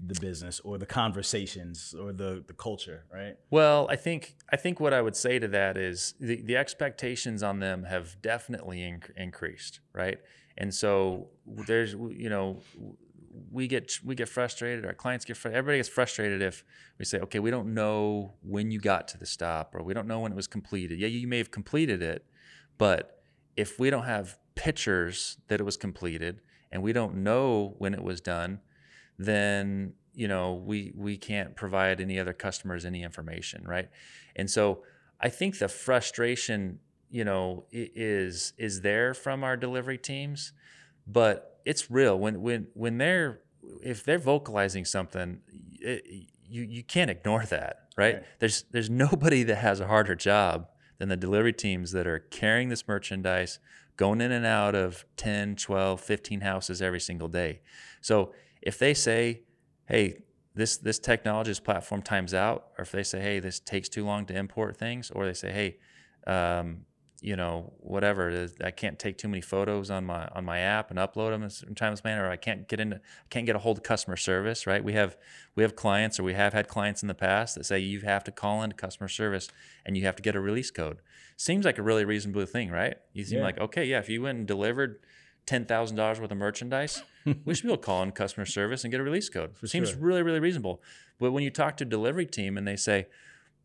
the 0.00 0.18
business 0.20 0.60
or 0.60 0.78
the 0.78 0.86
conversations 0.86 1.94
or 1.98 2.12
the 2.12 2.44
the 2.46 2.52
culture, 2.52 3.04
right? 3.12 3.36
Well, 3.50 3.86
I 3.90 3.96
think 3.96 4.36
I 4.50 4.56
think 4.56 4.80
what 4.80 4.92
I 4.92 5.02
would 5.02 5.16
say 5.16 5.38
to 5.38 5.48
that 5.48 5.76
is 5.76 6.14
the 6.20 6.42
the 6.42 6.56
expectations 6.56 7.42
on 7.42 7.60
them 7.60 7.84
have 7.84 8.20
definitely 8.22 8.78
inc- 8.78 9.10
increased, 9.16 9.80
right? 9.92 10.18
And 10.56 10.72
so 10.74 11.28
there's 11.46 11.92
you 11.92 12.28
know 12.28 12.60
we 13.50 13.66
get 13.66 13.98
we 14.04 14.14
get 14.14 14.28
frustrated. 14.28 14.84
Our 14.84 14.94
clients 14.94 15.24
get 15.24 15.36
frustrated. 15.36 15.58
Everybody 15.58 15.78
gets 15.78 15.88
frustrated 15.88 16.42
if 16.42 16.64
we 16.98 17.04
say, 17.04 17.18
okay, 17.20 17.38
we 17.38 17.50
don't 17.50 17.74
know 17.74 18.34
when 18.42 18.70
you 18.70 18.78
got 18.78 19.08
to 19.08 19.18
the 19.18 19.26
stop, 19.26 19.74
or 19.74 19.82
we 19.82 19.94
don't 19.94 20.06
know 20.06 20.20
when 20.20 20.32
it 20.32 20.36
was 20.36 20.46
completed. 20.46 20.98
Yeah, 20.98 21.08
you 21.08 21.26
may 21.26 21.38
have 21.38 21.50
completed 21.50 22.02
it, 22.02 22.24
but 22.78 23.22
if 23.56 23.78
we 23.78 23.90
don't 23.90 24.04
have 24.04 24.38
pictures 24.54 25.38
that 25.48 25.60
it 25.60 25.64
was 25.64 25.76
completed 25.76 26.40
and 26.70 26.82
we 26.82 26.92
don't 26.92 27.16
know 27.16 27.74
when 27.78 27.94
it 27.94 28.02
was 28.02 28.20
done, 28.20 28.60
then 29.18 29.94
you 30.14 30.28
know 30.28 30.54
we 30.54 30.92
we 30.96 31.16
can't 31.16 31.56
provide 31.56 32.00
any 32.00 32.18
other 32.18 32.32
customers 32.32 32.84
any 32.84 33.02
information, 33.02 33.64
right? 33.64 33.88
And 34.36 34.50
so 34.50 34.82
I 35.20 35.28
think 35.28 35.58
the 35.58 35.68
frustration, 35.68 36.80
you 37.10 37.24
know, 37.24 37.64
is 37.70 38.52
is 38.58 38.80
there 38.80 39.14
from 39.14 39.44
our 39.44 39.56
delivery 39.56 39.98
teams, 39.98 40.52
but 41.06 41.60
it's 41.64 41.90
real 41.90 42.18
when 42.18 42.42
when 42.42 42.66
when 42.74 42.98
they're 42.98 43.40
if 43.82 44.04
they're 44.04 44.18
vocalizing 44.18 44.84
something 44.84 45.40
it, 45.80 46.04
you 46.48 46.62
you 46.62 46.82
can't 46.82 47.10
ignore 47.10 47.44
that 47.44 47.88
right? 47.96 48.14
right? 48.14 48.24
there's 48.38 48.64
there's 48.70 48.90
nobody 48.90 49.42
that 49.42 49.56
has 49.56 49.80
a 49.80 49.86
harder 49.86 50.14
job 50.14 50.68
than 50.98 51.08
the 51.08 51.16
delivery 51.16 51.52
teams 51.52 51.92
that 51.92 52.06
are 52.06 52.18
carrying 52.18 52.68
this 52.68 52.86
merchandise 52.86 53.58
going 53.96 54.20
in 54.20 54.32
and 54.32 54.46
out 54.46 54.74
of 54.74 55.04
10 55.16 55.56
12 55.56 56.00
15 56.00 56.40
houses 56.40 56.82
every 56.82 57.00
single 57.00 57.28
day 57.28 57.60
so 58.00 58.32
if 58.62 58.78
they 58.78 58.94
say 58.94 59.42
hey 59.86 60.22
this 60.54 60.76
this 60.78 60.98
technology 60.98 61.50
this 61.50 61.60
platform 61.60 62.02
times 62.02 62.32
out 62.34 62.68
or 62.78 62.82
if 62.82 62.92
they 62.92 63.02
say 63.02 63.20
hey 63.20 63.40
this 63.40 63.60
takes 63.60 63.88
too 63.88 64.04
long 64.04 64.24
to 64.26 64.34
import 64.34 64.76
things 64.76 65.10
or 65.10 65.26
they 65.26 65.34
say 65.34 65.50
hey 65.52 65.76
um, 66.26 66.84
you 67.22 67.36
know 67.36 67.72
whatever 67.78 68.48
I 68.62 68.72
can't 68.72 68.98
take 68.98 69.16
too 69.16 69.28
many 69.28 69.40
photos 69.40 69.90
on 69.90 70.04
my 70.04 70.26
on 70.34 70.44
my 70.44 70.58
app 70.58 70.90
and 70.90 70.98
upload 70.98 71.30
them 71.30 71.48
in 71.68 71.74
timeless 71.76 72.02
manner 72.02 72.26
or 72.26 72.30
I 72.30 72.36
can't 72.36 72.68
get 72.68 72.80
into 72.80 72.96
I 72.96 73.28
can't 73.30 73.46
get 73.46 73.54
a 73.54 73.60
hold 73.60 73.78
of 73.78 73.84
customer 73.84 74.16
service 74.16 74.66
right? 74.66 74.82
We 74.82 74.94
have 74.94 75.16
we 75.54 75.62
have 75.62 75.76
clients 75.76 76.18
or 76.18 76.24
we 76.24 76.34
have 76.34 76.52
had 76.52 76.66
clients 76.66 77.00
in 77.00 77.08
the 77.08 77.14
past 77.14 77.54
that 77.54 77.64
say 77.64 77.78
you 77.78 78.00
have 78.00 78.24
to 78.24 78.32
call 78.32 78.62
into 78.62 78.74
customer 78.74 79.08
service 79.08 79.48
and 79.86 79.96
you 79.96 80.04
have 80.04 80.16
to 80.16 80.22
get 80.22 80.34
a 80.34 80.40
release 80.40 80.72
code. 80.72 80.98
Seems 81.36 81.64
like 81.64 81.78
a 81.78 81.82
really 81.82 82.04
reasonable 82.04 82.44
thing 82.44 82.70
right? 82.70 82.96
You 83.12 83.24
seem 83.24 83.38
yeah. 83.38 83.44
like 83.44 83.58
okay 83.58 83.84
yeah 83.84 84.00
if 84.00 84.08
you 84.08 84.22
went 84.22 84.38
and 84.38 84.46
delivered 84.46 84.98
ten 85.46 85.64
thousand 85.64 85.96
dollars 85.96 86.20
worth 86.20 86.30
of 86.30 86.38
merchandise 86.38 87.02
we 87.44 87.54
should 87.54 87.64
be 87.64 87.68
able 87.68 87.76
to 87.76 87.86
call 87.86 88.02
in 88.02 88.12
customer 88.12 88.46
service 88.46 88.84
and 88.84 88.90
get 88.90 89.00
a 89.00 89.04
release 89.04 89.28
code 89.28 89.56
For 89.56 89.66
seems 89.66 89.90
sure. 89.90 89.98
really 89.98 90.22
really 90.22 90.40
reasonable 90.40 90.82
but 91.18 91.32
when 91.32 91.42
you 91.44 91.50
talk 91.50 91.76
to 91.78 91.84
delivery 91.84 92.26
team 92.26 92.56
and 92.56 92.66
they 92.66 92.76
say 92.76 93.06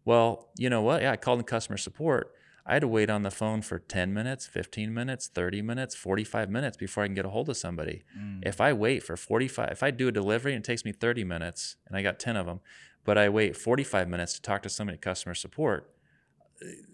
well 0.05 0.49
you 0.57 0.69
know 0.69 0.81
what 0.81 1.01
yeah 1.01 1.11
I 1.11 1.17
called 1.17 1.39
in 1.39 1.45
customer 1.45 1.77
support 1.77 2.33
I 2.67 2.73
had 2.73 2.81
to 2.81 2.87
wait 2.87 3.09
on 3.09 3.23
the 3.23 3.31
phone 3.31 3.61
for 3.61 3.79
10 3.79 4.13
minutes, 4.13 4.45
15 4.45 4.93
minutes, 4.93 5.29
30 5.33 5.61
minutes, 5.61 5.95
45 5.95 6.49
minutes 6.49 6.75
before 6.75 7.03
I 7.03 7.07
can 7.07 7.15
get 7.15 7.25
a 7.25 7.29
hold 7.29 7.47
of 7.47 7.55
somebody. 7.55 8.03
Mm. 8.19 8.45
If 8.45 8.59
I 8.59 8.73
wait 8.73 9.03
for 9.03 9.15
45, 9.15 9.69
if 9.71 9.83
I 9.83 9.89
do 9.89 10.09
a 10.09 10.11
delivery 10.11 10.53
and 10.53 10.65
it 10.65 10.67
takes 10.67 10.83
me 10.83 10.91
30 10.91 11.23
minutes 11.23 11.77
and 11.87 11.95
I 11.95 12.01
got 12.01 12.19
10 12.19 12.35
of 12.35 12.45
them, 12.45 12.59
but 13.05 13.17
I 13.17 13.29
wait 13.29 13.55
45 13.55 14.09
minutes 14.09 14.33
to 14.33 14.41
talk 14.41 14.63
to 14.63 14.69
somebody 14.69 14.97
at 14.97 15.01
customer 15.01 15.33
support, 15.33 15.89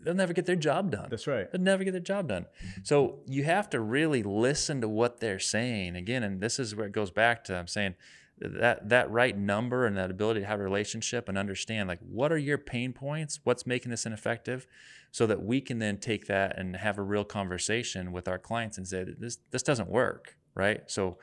they'll 0.03 0.13
never 0.13 0.33
get 0.33 0.45
their 0.45 0.55
job 0.55 0.91
done. 0.91 1.07
That's 1.09 1.27
right. 1.27 1.51
They'll 1.51 1.61
never 1.61 1.83
get 1.83 1.91
their 1.91 2.01
job 2.01 2.27
done. 2.27 2.45
So 2.83 3.19
you 3.25 3.43
have 3.43 3.69
to 3.71 3.79
really 3.79 4.23
listen 4.23 4.81
to 4.81 4.89
what 4.89 5.19
they're 5.19 5.39
saying 5.39 5.95
again. 5.95 6.23
And 6.23 6.41
this 6.41 6.59
is 6.59 6.75
where 6.75 6.87
it 6.87 6.91
goes 6.91 7.11
back 7.11 7.43
to 7.45 7.55
I'm 7.55 7.67
saying 7.67 7.95
that 8.39 8.89
that 8.89 9.09
right 9.09 9.37
number 9.37 9.85
and 9.85 9.97
that 9.97 10.11
ability 10.11 10.41
to 10.41 10.45
have 10.45 10.59
a 10.59 10.63
relationship 10.63 11.29
and 11.29 11.37
understand 11.37 11.87
like 11.87 11.99
what 11.99 12.31
are 12.31 12.37
your 12.37 12.57
pain 12.57 12.91
points 12.91 13.39
what's 13.43 13.65
making 13.65 13.91
this 13.91 14.05
ineffective 14.05 14.67
so 15.11 15.27
that 15.27 15.43
we 15.43 15.61
can 15.61 15.79
then 15.79 15.97
take 15.97 16.25
that 16.25 16.57
and 16.57 16.75
have 16.75 16.97
a 16.97 17.01
real 17.01 17.23
conversation 17.23 18.11
with 18.11 18.27
our 18.27 18.39
clients 18.39 18.77
and 18.77 18.87
say 18.87 19.05
this 19.17 19.37
this 19.51 19.63
doesn't 19.63 19.87
work 19.87 20.35
right 20.55 20.81
so 20.87 21.17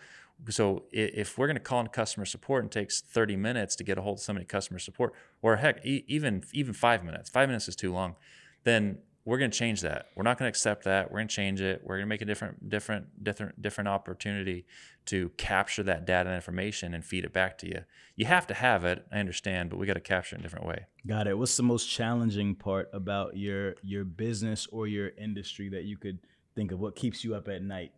so 0.48 0.84
if 0.92 1.36
we're 1.36 1.46
going 1.46 1.56
to 1.56 1.60
call 1.60 1.80
in 1.80 1.86
customer 1.88 2.24
support 2.24 2.62
and 2.62 2.72
takes 2.72 3.00
30 3.00 3.36
minutes 3.36 3.76
to 3.76 3.84
get 3.84 3.98
a 3.98 4.02
hold 4.02 4.18
of 4.18 4.22
somebody 4.22 4.46
customer 4.46 4.78
support 4.78 5.12
or 5.42 5.56
heck 5.56 5.84
even 5.84 6.42
even 6.52 6.72
five 6.72 7.04
minutes 7.04 7.28
five 7.28 7.48
minutes 7.48 7.68
is 7.68 7.76
too 7.76 7.92
long 7.92 8.16
then 8.64 8.98
we're 9.24 9.38
going 9.38 9.50
to 9.50 9.58
change 9.58 9.82
that. 9.82 10.06
We're 10.16 10.22
not 10.22 10.38
going 10.38 10.46
to 10.46 10.48
accept 10.48 10.84
that. 10.84 11.10
We're 11.10 11.18
going 11.18 11.28
to 11.28 11.34
change 11.34 11.60
it. 11.60 11.82
We're 11.84 11.96
going 11.96 12.06
to 12.06 12.08
make 12.08 12.22
a 12.22 12.24
different, 12.24 12.68
different, 12.68 13.22
different, 13.22 13.60
different 13.60 13.88
opportunity 13.88 14.64
to 15.06 15.30
capture 15.36 15.82
that 15.82 16.06
data 16.06 16.30
and 16.30 16.36
information 16.36 16.94
and 16.94 17.04
feed 17.04 17.24
it 17.24 17.32
back 17.32 17.58
to 17.58 17.68
you. 17.68 17.84
You 18.16 18.26
have 18.26 18.46
to 18.48 18.54
have 18.54 18.84
it. 18.84 19.06
I 19.12 19.18
understand, 19.18 19.70
but 19.70 19.78
we 19.78 19.86
got 19.86 19.94
to 19.94 20.00
capture 20.00 20.36
it 20.36 20.38
in 20.38 20.40
a 20.40 20.48
different 20.48 20.66
way. 20.66 20.86
Got 21.06 21.26
it. 21.26 21.38
What's 21.38 21.56
the 21.56 21.62
most 21.62 21.86
challenging 21.86 22.54
part 22.54 22.88
about 22.92 23.36
your 23.36 23.74
your 23.82 24.04
business 24.04 24.66
or 24.72 24.86
your 24.86 25.10
industry 25.18 25.68
that 25.68 25.84
you 25.84 25.96
could 25.96 26.18
think 26.54 26.72
of? 26.72 26.80
What 26.80 26.96
keeps 26.96 27.22
you 27.22 27.34
up 27.34 27.48
at 27.48 27.62
night? 27.62 27.92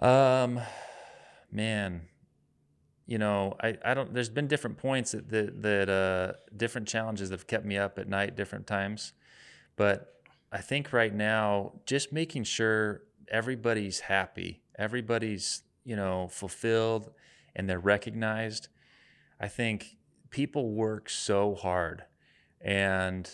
Um, 0.00 0.60
man, 1.52 2.02
you 3.06 3.18
know, 3.18 3.54
I, 3.62 3.76
I 3.84 3.92
don't, 3.92 4.14
there's 4.14 4.30
been 4.30 4.48
different 4.48 4.78
points 4.78 5.12
that, 5.12 5.28
that, 5.28 5.62
that 5.62 5.88
uh, 5.90 6.32
different 6.56 6.88
challenges 6.88 7.30
have 7.30 7.46
kept 7.46 7.66
me 7.66 7.76
up 7.76 7.98
at 7.98 8.08
night, 8.08 8.34
different 8.34 8.66
times. 8.66 9.12
But 9.76 10.14
I 10.50 10.58
think 10.58 10.92
right 10.92 11.14
now, 11.14 11.72
just 11.84 12.12
making 12.12 12.44
sure 12.44 13.02
everybody's 13.30 14.00
happy, 14.00 14.62
everybody's, 14.78 15.62
you 15.84 15.96
know, 15.96 16.28
fulfilled 16.28 17.10
and 17.54 17.68
they're 17.68 17.78
recognized. 17.78 18.68
I 19.38 19.48
think 19.48 19.98
people 20.30 20.70
work 20.72 21.10
so 21.10 21.54
hard 21.54 22.04
and, 22.60 23.30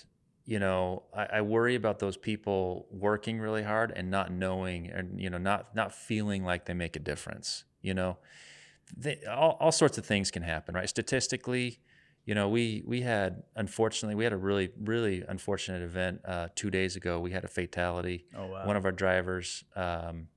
you 0.47 0.59
know, 0.59 1.03
I, 1.15 1.27
I 1.27 1.41
worry 1.43 1.75
about 1.75 1.99
those 1.99 2.17
people 2.17 2.87
working 2.91 3.41
really 3.41 3.65
hard 3.65 3.93
and 3.95 4.11
not 4.11 4.33
knowing 4.33 4.89
and, 4.89 5.21
you 5.21 5.29
know, 5.29 5.39
not, 5.39 5.75
not 5.75 5.93
feeling 5.93 6.45
like 6.45 6.65
they 6.65 6.75
make 6.75 6.97
a 6.97 7.01
difference, 7.01 7.65
you 7.83 7.93
know? 7.93 8.17
they, 8.97 9.19
all, 9.29 9.57
all 9.61 9.73
sorts 9.73 9.99
of 9.99 10.07
things 10.07 10.31
can 10.31 10.43
happen, 10.43 10.75
right? 10.75 10.89
Statistically, 10.89 11.81
you 12.25 12.35
know, 12.35 12.49
we 12.49 12.83
we 12.87 13.03
had 13.03 13.45
unfortunately 13.55 14.17
we 14.17 14.25
had 14.25 14.33
a 14.33 14.37
really 14.37 14.71
really 14.83 15.23
unfortunate 15.29 15.83
event 15.83 16.21
uh, 16.25 16.49
two 16.57 16.71
days 16.71 16.97
ago. 16.97 17.21
We 17.21 17.31
had 17.31 17.45
a 17.45 17.49
fatality. 17.49 18.27
Oh 18.37 18.47
wow! 18.47 18.67
One 18.67 18.77
of 18.77 18.85
our 18.85 18.93
drivers. 18.93 19.65
Um, 19.75 20.29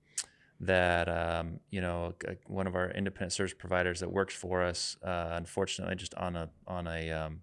that 0.62 1.08
um, 1.08 1.62
you 1.72 1.80
know 1.80 2.14
one 2.48 2.68
of 2.68 2.76
our 2.76 2.92
independent 2.92 3.32
service 3.32 3.54
providers 3.58 4.02
that 4.02 4.12
works 4.12 4.36
for 4.36 4.62
us 4.62 4.98
uh, 5.04 5.30
unfortunately 5.32 5.96
just 5.96 6.14
on 6.16 6.36
a 6.36 6.50
on 6.68 6.86
a 6.86 7.10
um, 7.12 7.40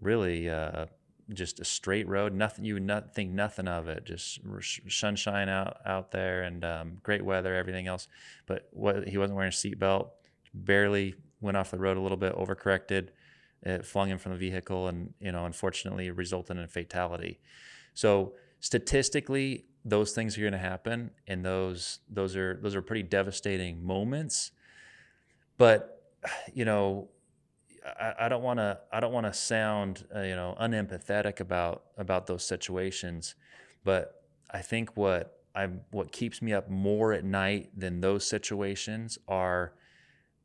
really 0.00 0.48
uh, 0.48 0.86
just 1.32 1.60
a 1.60 1.64
straight 1.64 2.08
road 2.08 2.32
nothing 2.32 2.64
you 2.64 2.74
would 2.74 2.82
not 2.82 3.14
think 3.14 3.30
nothing 3.30 3.68
of 3.68 3.88
it 3.88 4.04
just 4.04 4.40
sunshine 4.88 5.48
out 5.48 5.76
out 5.84 6.10
there 6.10 6.42
and 6.42 6.64
um, 6.64 6.98
great 7.02 7.24
weather 7.24 7.54
everything 7.54 7.86
else 7.86 8.08
but 8.46 8.68
what 8.72 9.06
he 9.08 9.18
wasn't 9.18 9.36
wearing 9.36 9.52
a 9.52 9.54
seatbelt 9.54 10.08
barely 10.54 11.14
went 11.40 11.56
off 11.56 11.70
the 11.70 11.78
road 11.78 11.96
a 11.96 12.00
little 12.00 12.16
bit, 12.16 12.34
overcorrected. 12.34 13.08
It 13.62 13.84
flung 13.84 14.08
him 14.08 14.18
from 14.18 14.32
the 14.32 14.38
vehicle, 14.38 14.88
and 14.88 15.12
you 15.20 15.32
know, 15.32 15.44
unfortunately, 15.44 16.10
resulted 16.10 16.56
in 16.56 16.62
a 16.62 16.68
fatality. 16.68 17.40
So 17.94 18.34
statistically, 18.60 19.66
those 19.84 20.12
things 20.12 20.36
are 20.38 20.40
going 20.40 20.52
to 20.52 20.58
happen, 20.58 21.10
and 21.26 21.44
those 21.44 22.00
those 22.08 22.36
are 22.36 22.58
those 22.62 22.74
are 22.74 22.82
pretty 22.82 23.02
devastating 23.02 23.84
moments. 23.84 24.52
But 25.56 26.02
you 26.52 26.64
know, 26.64 27.08
I, 27.84 28.14
I 28.20 28.28
don't 28.28 28.42
want 28.42 28.58
to 28.58 28.78
I 28.92 29.00
don't 29.00 29.12
want 29.12 29.26
to 29.26 29.32
sound 29.32 30.06
uh, 30.14 30.20
you 30.20 30.36
know 30.36 30.56
unempathetic 30.60 31.40
about 31.40 31.84
about 31.96 32.26
those 32.26 32.44
situations, 32.44 33.34
but 33.84 34.22
I 34.50 34.62
think 34.62 34.96
what 34.96 35.40
I 35.54 35.66
what 35.90 36.12
keeps 36.12 36.40
me 36.42 36.52
up 36.52 36.68
more 36.68 37.12
at 37.12 37.24
night 37.24 37.70
than 37.76 38.00
those 38.00 38.26
situations 38.26 39.18
are 39.28 39.72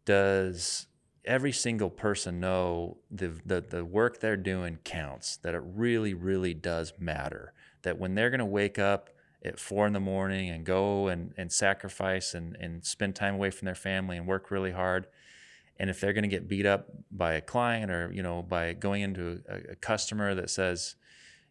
does 0.05 0.87
every 1.25 1.51
single 1.51 1.89
person 1.89 2.39
know 2.39 2.97
the, 3.09 3.39
the, 3.45 3.61
the 3.61 3.85
work 3.85 4.19
they're 4.19 4.37
doing 4.37 4.77
counts, 4.83 5.37
that 5.37 5.55
it 5.55 5.61
really, 5.63 6.13
really 6.13 6.53
does 6.53 6.93
matter. 6.99 7.53
That 7.83 7.97
when 7.97 8.15
they're 8.15 8.29
going 8.29 8.39
to 8.39 8.45
wake 8.45 8.77
up 8.77 9.09
at 9.43 9.59
four 9.59 9.87
in 9.87 9.93
the 9.93 9.99
morning 9.99 10.49
and 10.49 10.65
go 10.65 11.07
and, 11.07 11.33
and 11.37 11.51
sacrifice 11.51 12.33
and, 12.33 12.55
and 12.57 12.83
spend 12.85 13.15
time 13.15 13.35
away 13.35 13.51
from 13.51 13.65
their 13.65 13.75
family 13.75 14.17
and 14.17 14.27
work 14.27 14.51
really 14.51 14.71
hard, 14.71 15.07
and 15.79 15.89
if 15.89 15.99
they're 15.99 16.13
going 16.13 16.23
to 16.23 16.29
get 16.29 16.47
beat 16.47 16.65
up 16.65 16.89
by 17.11 17.33
a 17.33 17.41
client 17.41 17.91
or 17.91 18.11
you 18.11 18.23
know 18.23 18.41
by 18.41 18.73
going 18.73 19.01
into 19.01 19.41
a, 19.49 19.71
a 19.71 19.75
customer 19.75 20.35
that 20.35 20.49
says, 20.49 20.95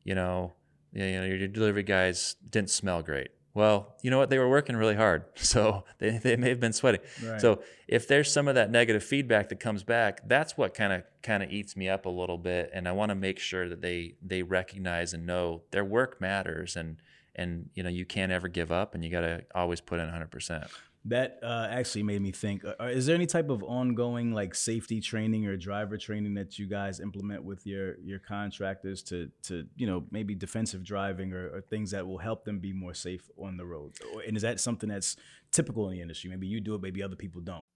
you 0.04 0.14
know, 0.14 0.52
you 0.92 1.20
know 1.20 1.24
your 1.24 1.48
delivery 1.48 1.82
guys 1.82 2.36
didn't 2.48 2.70
smell 2.70 3.02
great. 3.02 3.28
Well, 3.54 3.96
you 4.00 4.10
know 4.10 4.16
what? 4.16 4.30
They 4.30 4.38
were 4.38 4.48
working 4.48 4.76
really 4.76 4.94
hard, 4.94 5.24
so 5.34 5.84
they, 5.98 6.18
they 6.18 6.36
may 6.36 6.48
have 6.48 6.60
been 6.60 6.72
sweating. 6.72 7.02
Right. 7.22 7.40
So 7.40 7.62
if 7.86 8.08
there's 8.08 8.32
some 8.32 8.48
of 8.48 8.54
that 8.54 8.70
negative 8.70 9.04
feedback 9.04 9.50
that 9.50 9.60
comes 9.60 9.84
back, 9.84 10.26
that's 10.26 10.56
what 10.56 10.74
kind 10.74 10.92
of 10.92 11.02
kind 11.22 11.42
of 11.42 11.50
eats 11.50 11.76
me 11.76 11.88
up 11.88 12.06
a 12.06 12.10
little 12.10 12.38
bit, 12.38 12.70
and 12.72 12.88
I 12.88 12.92
want 12.92 13.10
to 13.10 13.14
make 13.14 13.38
sure 13.38 13.68
that 13.68 13.80
they 13.80 14.14
they 14.22 14.42
recognize 14.42 15.12
and 15.12 15.26
know 15.26 15.62
their 15.70 15.84
work 15.84 16.20
matters, 16.20 16.76
and 16.76 16.96
and 17.34 17.70
you 17.74 17.82
know 17.82 17.90
you 17.90 18.06
can't 18.06 18.32
ever 18.32 18.48
give 18.48 18.72
up, 18.72 18.94
and 18.94 19.04
you 19.04 19.10
got 19.10 19.22
to 19.22 19.44
always 19.54 19.80
put 19.80 19.98
in 19.98 20.06
100 20.06 20.30
percent 20.30 20.64
that 21.04 21.38
uh, 21.42 21.66
actually 21.68 22.04
made 22.04 22.22
me 22.22 22.30
think 22.30 22.64
uh, 22.64 22.84
is 22.84 23.06
there 23.06 23.16
any 23.16 23.26
type 23.26 23.50
of 23.50 23.62
ongoing 23.64 24.32
like 24.32 24.54
safety 24.54 25.00
training 25.00 25.46
or 25.46 25.56
driver 25.56 25.96
training 25.96 26.34
that 26.34 26.58
you 26.58 26.66
guys 26.66 27.00
implement 27.00 27.42
with 27.42 27.66
your 27.66 27.98
your 27.98 28.20
contractors 28.20 29.02
to 29.02 29.28
to 29.42 29.66
you 29.74 29.86
know 29.86 30.04
maybe 30.12 30.34
defensive 30.34 30.84
driving 30.84 31.32
or, 31.32 31.48
or 31.56 31.60
things 31.60 31.90
that 31.90 32.06
will 32.06 32.18
help 32.18 32.44
them 32.44 32.60
be 32.60 32.72
more 32.72 32.94
safe 32.94 33.28
on 33.36 33.56
the 33.56 33.64
road 33.64 33.92
and 34.26 34.36
is 34.36 34.42
that 34.42 34.60
something 34.60 34.88
that's 34.88 35.16
typical 35.52 35.88
in 35.88 35.94
the 35.94 36.00
industry? 36.00 36.30
Maybe 36.30 36.46
you 36.46 36.60
do 36.60 36.74
it 36.74 36.82
maybe 36.82 37.02
other 37.02 37.16
people 37.16 37.40
don't 37.40 37.61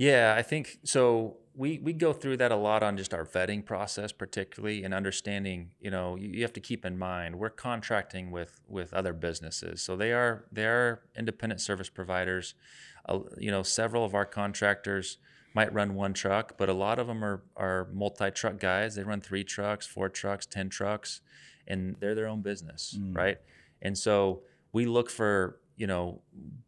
Yeah, 0.00 0.34
I 0.34 0.40
think 0.40 0.78
so. 0.82 1.36
We 1.54 1.78
we 1.78 1.92
go 1.92 2.14
through 2.14 2.38
that 2.38 2.50
a 2.50 2.56
lot 2.56 2.82
on 2.82 2.96
just 2.96 3.12
our 3.12 3.26
vetting 3.26 3.66
process, 3.66 4.12
particularly 4.12 4.82
in 4.82 4.94
understanding. 4.94 5.72
You 5.78 5.90
know, 5.90 6.16
you, 6.16 6.30
you 6.30 6.40
have 6.40 6.54
to 6.54 6.60
keep 6.60 6.86
in 6.86 6.98
mind 6.98 7.38
we're 7.38 7.50
contracting 7.50 8.30
with 8.30 8.62
with 8.66 8.94
other 8.94 9.12
businesses, 9.12 9.82
so 9.82 9.96
they 9.96 10.14
are 10.14 10.46
they 10.50 10.64
are 10.64 11.02
independent 11.14 11.60
service 11.60 11.90
providers. 11.90 12.54
Uh, 13.06 13.18
you 13.36 13.50
know, 13.50 13.62
several 13.62 14.02
of 14.02 14.14
our 14.14 14.24
contractors 14.24 15.18
might 15.52 15.70
run 15.70 15.94
one 15.94 16.14
truck, 16.14 16.56
but 16.56 16.70
a 16.70 16.72
lot 16.72 16.98
of 16.98 17.06
them 17.06 17.22
are 17.22 17.42
are 17.54 17.88
multi 17.92 18.30
truck 18.30 18.58
guys. 18.58 18.94
They 18.94 19.02
run 19.02 19.20
three 19.20 19.44
trucks, 19.44 19.86
four 19.86 20.08
trucks, 20.08 20.46
ten 20.46 20.70
trucks, 20.70 21.20
and 21.68 21.94
they're 22.00 22.14
their 22.14 22.28
own 22.28 22.40
business, 22.40 22.96
mm. 22.98 23.14
right? 23.14 23.36
And 23.82 23.98
so 23.98 24.44
we 24.72 24.86
look 24.86 25.10
for 25.10 25.60
you 25.76 25.86
know 25.86 26.22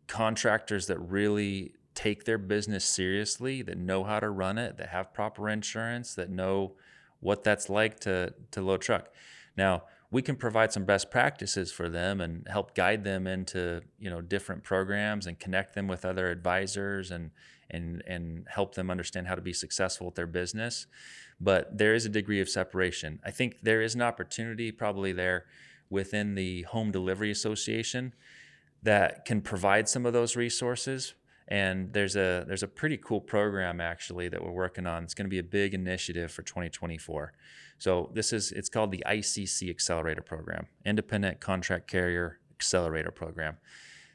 contractors 0.06 0.86
that 0.88 0.98
really 0.98 1.72
take 1.94 2.24
their 2.24 2.38
business 2.38 2.85
seriously, 2.85 3.62
that 3.62 3.78
know 3.78 4.05
how 4.05 4.20
to 4.20 4.31
run 4.31 4.59
it, 4.59 4.76
that 4.78 4.88
have 4.88 5.12
proper 5.12 5.48
insurance, 5.48 6.14
that 6.14 6.31
know 6.31 6.72
what 7.20 7.44
that's 7.44 7.68
like 7.68 8.00
to 8.00 8.35
to 8.50 8.61
load 8.61 8.81
truck. 8.81 9.09
Now, 9.57 9.85
we 10.11 10.22
can 10.22 10.37
provide 10.37 10.72
some 10.72 10.85
best 10.85 11.11
practices 11.11 11.72
for 11.72 11.88
them 11.88 12.20
and 12.20 12.46
help 12.48 12.74
guide 12.74 13.02
them 13.02 13.26
into, 13.26 13.83
you 13.98 14.11
know, 14.11 14.20
different 14.20 14.62
programs 14.62 15.26
and 15.26 15.38
connect 15.38 15.74
them 15.74 15.88
with 15.88 16.05
other 16.05 16.31
advisors 16.31 17.11
and 17.11 17.31
and 17.70 18.02
and 18.07 18.46
help 18.48 18.74
them 18.74 18.90
understand 18.90 19.26
how 19.26 19.35
to 19.35 19.40
be 19.40 19.52
successful 19.52 20.07
with 20.07 20.14
their 20.14 20.26
business. 20.26 20.87
But 21.40 21.76
there 21.76 21.94
is 21.94 22.05
a 22.05 22.11
degree 22.11 22.40
of 22.40 22.48
separation. 22.48 23.20
I 23.24 23.31
think 23.31 23.62
there 23.62 23.83
is 23.83 23.94
an 23.94 24.02
opportunity 24.02 24.70
probably 24.70 25.12
there 25.12 25.46
within 25.88 26.35
the 26.35 26.62
home 26.62 26.90
delivery 26.90 27.31
association 27.31 28.14
that 28.83 29.24
can 29.24 29.40
provide 29.40 29.88
some 29.88 30.05
of 30.07 30.12
those 30.12 30.37
resources 30.37 31.14
and 31.48 31.92
there's 31.92 32.16
a 32.16 32.44
there's 32.46 32.62
a 32.62 32.68
pretty 32.68 32.96
cool 32.96 33.20
program 33.20 33.81
actually 33.81 34.28
that 34.28 34.42
we're 34.42 34.52
working 34.52 34.87
on. 34.87 35.05
It's 35.05 35.14
going 35.14 35.26
to 35.26 35.31
be 35.31 35.38
a 35.38 35.44
big 35.44 35.74
initiative 35.74 36.31
for 36.31 36.42
2024. 36.42 37.33
So 37.78 38.11
this 38.14 38.33
is 38.33 38.52
it's 38.52 38.68
called 38.68 38.92
the 38.92 39.02
ICC 39.07 39.68
Accelerator 39.68 40.22
Program, 40.22 40.66
Independent 40.85 41.40
Contract 41.40 41.88
Carrier 41.88 42.38
Accelerator 42.55 43.11
Program. 43.11 43.57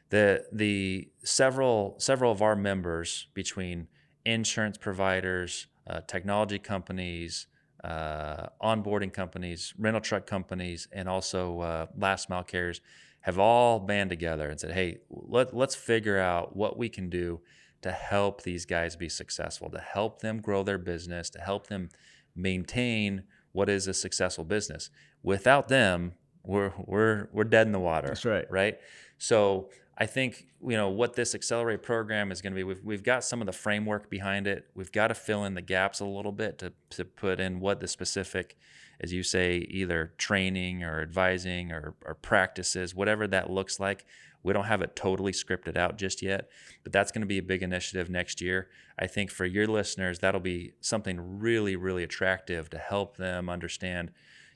The 0.09 0.45
the 0.51 1.09
several 1.23 1.95
several 1.99 2.31
of 2.31 2.41
our 2.41 2.55
members 2.55 3.27
between 3.33 3.87
insurance 4.25 4.77
providers, 4.77 5.67
uh, 5.85 6.01
technology 6.07 6.59
companies, 6.59 7.47
uh, 7.83 8.47
onboarding 8.61 9.13
companies, 9.13 9.73
rental 9.77 10.01
truck 10.01 10.25
companies, 10.25 10.87
and 10.91 11.07
also 11.07 11.59
uh, 11.59 11.85
last 11.97 12.29
mile 12.29 12.43
carriers 12.43 12.81
have 13.27 13.37
all 13.37 13.77
band 13.77 14.09
together 14.09 14.49
and 14.49 14.57
said, 14.57 14.71
hey, 14.71 14.99
let, 15.09 15.53
let's 15.53 15.75
figure 15.75 16.17
out 16.17 16.55
what 16.55 16.77
we 16.77 16.87
can 16.87 17.09
do 17.09 17.41
to 17.81 17.91
help 17.91 18.43
these 18.43 18.65
guys 18.65 18.95
be 18.95 19.09
successful, 19.09 19.69
to 19.69 19.79
help 19.79 20.21
them 20.21 20.39
grow 20.39 20.63
their 20.63 20.77
business, 20.77 21.29
to 21.29 21.39
help 21.41 21.67
them 21.67 21.89
maintain 22.37 23.23
what 23.51 23.67
is 23.67 23.85
a 23.85 23.93
successful 23.93 24.45
business. 24.45 24.89
Without 25.23 25.67
them, 25.67 26.13
we're 26.45 26.71
we're 26.85 27.27
we're 27.33 27.43
dead 27.43 27.67
in 27.67 27.73
the 27.73 27.81
water. 27.81 28.07
That's 28.07 28.23
right. 28.23 28.49
Right. 28.49 28.77
So 29.17 29.71
I 29.97 30.05
think 30.05 30.47
you 30.61 30.77
know 30.77 30.89
what 30.89 31.15
this 31.15 31.33
accelerate 31.33 31.81
program 31.81 32.31
is 32.31 32.41
going 32.41 32.53
to 32.53 32.55
be. 32.55 32.63
We've 32.63 32.83
we've 32.83 33.03
got 33.03 33.23
some 33.23 33.41
of 33.41 33.47
the 33.47 33.53
framework 33.53 34.09
behind 34.09 34.47
it. 34.47 34.67
We've 34.75 34.91
got 34.91 35.07
to 35.07 35.15
fill 35.15 35.43
in 35.43 35.55
the 35.55 35.61
gaps 35.61 35.99
a 35.99 36.05
little 36.05 36.31
bit 36.31 36.59
to 36.59 36.73
to 36.91 37.05
put 37.05 37.39
in 37.39 37.59
what 37.59 37.79
the 37.79 37.87
specific 37.87 38.57
as 38.99 39.13
you 39.13 39.23
say, 39.23 39.57
either 39.69 40.13
training 40.17 40.83
or 40.83 41.01
advising 41.01 41.71
or, 41.71 41.95
or 42.05 42.15
practices, 42.15 42.95
whatever 42.95 43.27
that 43.27 43.49
looks 43.49 43.79
like. 43.79 44.05
We 44.43 44.53
don't 44.53 44.65
have 44.65 44.81
it 44.81 44.95
totally 44.95 45.33
scripted 45.33 45.77
out 45.77 45.97
just 45.97 46.21
yet, 46.21 46.49
but 46.83 46.93
that's 46.93 47.11
going 47.11 47.21
to 47.21 47.27
be 47.27 47.37
a 47.37 47.43
big 47.43 47.61
initiative 47.61 48.09
next 48.09 48.41
year. 48.41 48.69
I 48.97 49.07
think 49.07 49.29
for 49.29 49.45
your 49.45 49.67
listeners, 49.67 50.19
that'll 50.19 50.39
be 50.39 50.73
something 50.79 51.39
really, 51.39 51.75
really 51.75 52.03
attractive 52.03 52.69
to 52.69 52.77
help 52.77 53.17
them 53.17 53.49
understand, 53.49 54.11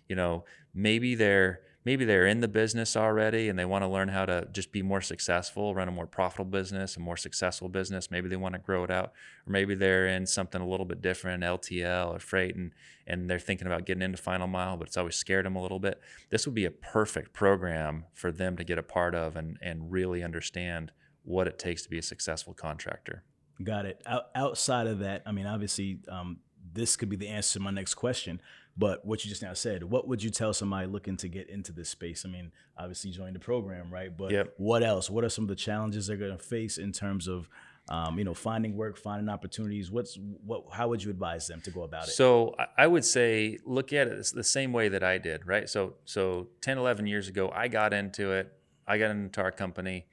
you 0.08 0.16
know, 0.16 0.46
maybe 0.74 1.14
they're 1.16 1.62
maybe 1.84 2.06
they're 2.06 2.28
in 2.28 2.41
the 2.41 2.48
business 2.48 2.96
already 2.96 3.50
and 3.50 3.58
they 3.58 3.65
want 3.65 3.84
to 3.84 3.88
learn 3.88 4.10
how 4.10 4.26
to 4.26 4.48
just 4.52 4.72
be 4.72 4.82
more 4.82 5.02
successful, 5.02 5.74
run 5.74 5.88
a 5.88 5.91
more 5.91 6.06
profitable 6.06 6.52
business, 6.52 6.96
a 6.96 7.00
more 7.00 7.17
successful 7.17 7.70
business. 7.70 8.12
Maybe 8.12 8.30
they 8.30 8.36
want 8.36 8.54
to 8.54 8.60
grow 8.60 8.84
it 8.84 8.91
out, 8.91 9.13
or 9.48 9.52
maybe 9.52 9.76
they're 9.76 10.08
in 10.08 10.26
something 10.26 10.62
a 10.62 10.67
little 10.67 10.86
bit 10.86 11.02
different, 11.02 11.44
LTL 11.44 12.15
or 12.15 12.20
freight, 12.20 12.56
and 12.56 12.72
and 13.08 13.30
they're 13.30 13.39
thinking 13.39 13.67
about 13.67 13.86
getting 13.86 14.04
into 14.04 14.17
final 14.17 14.48
mile, 14.48 14.78
but 14.78 14.88
it's 14.88 14.98
always 14.98 15.15
scared 15.15 15.46
them 15.46 15.56
a 15.56 15.62
little 15.62 15.80
bit. 15.80 16.00
This 16.30 16.46
would 16.46 16.56
be 16.56 16.65
a 16.65 16.72
perfect 16.72 17.34
program 17.34 18.06
for 18.13 18.32
them 18.32 18.56
to 18.58 18.63
get 18.63 18.78
a 18.78 18.84
part 18.84 19.15
of 19.15 19.36
and 19.36 19.58
and 19.62 19.91
really 19.91 20.24
understand 20.24 20.91
what 21.24 21.48
it 21.48 21.60
takes 21.60 21.84
to 21.84 21.89
be 21.89 21.98
a 21.98 22.04
successful 22.04 22.54
contractor. 22.54 23.24
Got 23.63 23.86
it. 23.86 24.02
Out, 24.06 24.26
outside 24.34 24.88
of 24.88 25.00
that, 25.00 25.22
I 25.26 25.32
mean, 25.32 25.46
obviously, 25.46 26.00
um, 26.10 26.39
this 26.74 26.96
could 26.96 27.10
be 27.10 27.15
the 27.15 27.28
answer 27.28 27.60
to 27.60 27.63
my 27.63 27.72
next 27.72 27.96
question. 27.96 28.41
But 28.78 29.06
what 29.06 29.24
you 29.24 29.30
just 29.30 29.42
now 29.42 29.54
said, 29.54 29.84
what 29.84 30.08
would 30.08 30.24
you 30.24 30.30
tell 30.30 30.54
somebody 30.54 30.88
looking 30.88 31.18
to 31.18 31.28
get 31.28 31.50
into 31.50 31.74
this 31.74 31.90
space? 31.90 32.24
I 32.26 32.30
mean, 32.30 32.52
obviously 32.78 33.12
join 33.12 33.34
the 33.34 33.40
program, 33.40 33.92
right? 33.92 34.16
But 34.16 34.32
yep. 34.32 34.54
what 34.58 34.82
else? 34.82 35.10
What 35.10 35.24
are 35.24 35.30
some 35.30 35.44
of 35.44 35.50
the 35.50 35.56
challenges 35.56 36.08
they're 36.08 36.18
going 36.18 36.38
to 36.38 36.44
face 36.44 36.78
in 36.78 36.94
terms 36.94 37.28
of, 37.28 37.50
um, 37.90 38.18
you 38.18 38.24
know, 38.24 38.34
finding 38.34 38.78
work, 38.78 38.98
finding 38.98 39.28
opportunities? 39.28 39.92
What's 39.92 40.18
what? 40.46 40.64
How 40.72 40.88
would 40.88 41.04
you 41.04 41.12
advise 41.12 41.48
them 41.48 41.60
to 41.62 41.72
go 41.72 41.84
about 41.84 42.08
it? 42.08 42.12
So 42.12 42.56
I 42.78 42.88
would 42.88 43.04
say 43.04 43.60
look 43.66 43.92
at 43.92 44.08
it 44.08 44.32
the 44.34 44.44
same 44.44 44.72
way 44.72 44.88
that 44.88 45.04
I 45.04 45.18
did, 45.18 45.46
right? 45.46 45.70
So 45.70 45.96
so 46.06 46.48
10, 46.62 46.78
11 46.78 47.08
years 47.08 47.28
ago, 47.28 47.52
I 47.54 47.68
got 47.68 47.94
into 47.94 48.32
it. 48.32 48.54
I 48.88 48.98
got 48.98 49.12
into 49.12 49.42
our 49.42 49.52
company, 49.52 50.06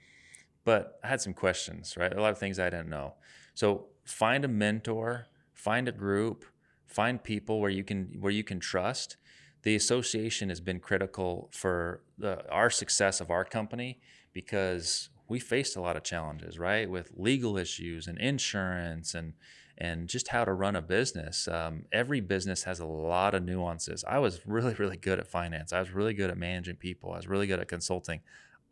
but 0.64 0.98
I 1.02 1.08
had 1.08 1.20
some 1.20 1.32
questions, 1.32 1.96
right? 1.96 2.12
A 2.12 2.20
lot 2.20 2.32
of 2.32 2.38
things 2.38 2.58
I 2.58 2.70
didn't 2.70 2.90
know. 2.90 3.14
So 3.54 3.86
find 4.04 4.44
a 4.44 4.48
mentor, 4.48 5.26
find 5.54 5.88
a 5.88 5.92
group 5.92 6.44
find 6.88 7.22
people 7.22 7.60
where 7.60 7.70
you 7.70 7.84
can 7.84 8.16
where 8.18 8.32
you 8.32 8.44
can 8.44 8.60
trust. 8.60 9.16
The 9.62 9.76
association 9.76 10.48
has 10.48 10.60
been 10.60 10.80
critical 10.80 11.50
for 11.52 12.02
the, 12.16 12.48
our 12.50 12.70
success 12.70 13.20
of 13.20 13.30
our 13.30 13.44
company 13.44 14.00
because 14.32 15.10
we 15.28 15.38
faced 15.38 15.76
a 15.76 15.80
lot 15.80 15.96
of 15.96 16.04
challenges 16.04 16.58
right 16.58 16.88
with 16.88 17.10
legal 17.16 17.56
issues 17.58 18.06
and 18.06 18.18
insurance 18.18 19.14
and 19.14 19.34
and 19.80 20.08
just 20.08 20.28
how 20.28 20.44
to 20.44 20.52
run 20.52 20.74
a 20.74 20.82
business. 20.82 21.46
Um, 21.46 21.84
every 21.92 22.20
business 22.20 22.64
has 22.64 22.80
a 22.80 22.86
lot 22.86 23.32
of 23.34 23.44
nuances. 23.44 24.04
I 24.08 24.18
was 24.18 24.46
really 24.46 24.74
really 24.74 24.96
good 24.96 25.18
at 25.18 25.26
finance. 25.26 25.72
I 25.72 25.80
was 25.80 25.90
really 25.90 26.14
good 26.14 26.30
at 26.30 26.38
managing 26.38 26.76
people. 26.76 27.12
I 27.12 27.16
was 27.16 27.28
really 27.28 27.46
good 27.46 27.60
at 27.60 27.68
consulting. 27.68 28.20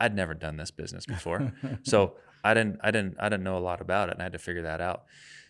I'd 0.00 0.14
never 0.14 0.34
done 0.34 0.56
this 0.56 0.70
business 0.70 1.06
before. 1.06 1.52
So 1.82 2.16
i 2.46 2.54
didn't 2.54 2.78
i 2.82 2.90
didn't 2.90 3.16
i 3.18 3.28
didn't 3.28 3.42
know 3.42 3.58
a 3.58 3.66
lot 3.70 3.80
about 3.80 4.08
it 4.08 4.12
and 4.12 4.22
i 4.22 4.24
had 4.24 4.32
to 4.32 4.38
figure 4.38 4.62
that 4.62 4.80
out 4.80 5.04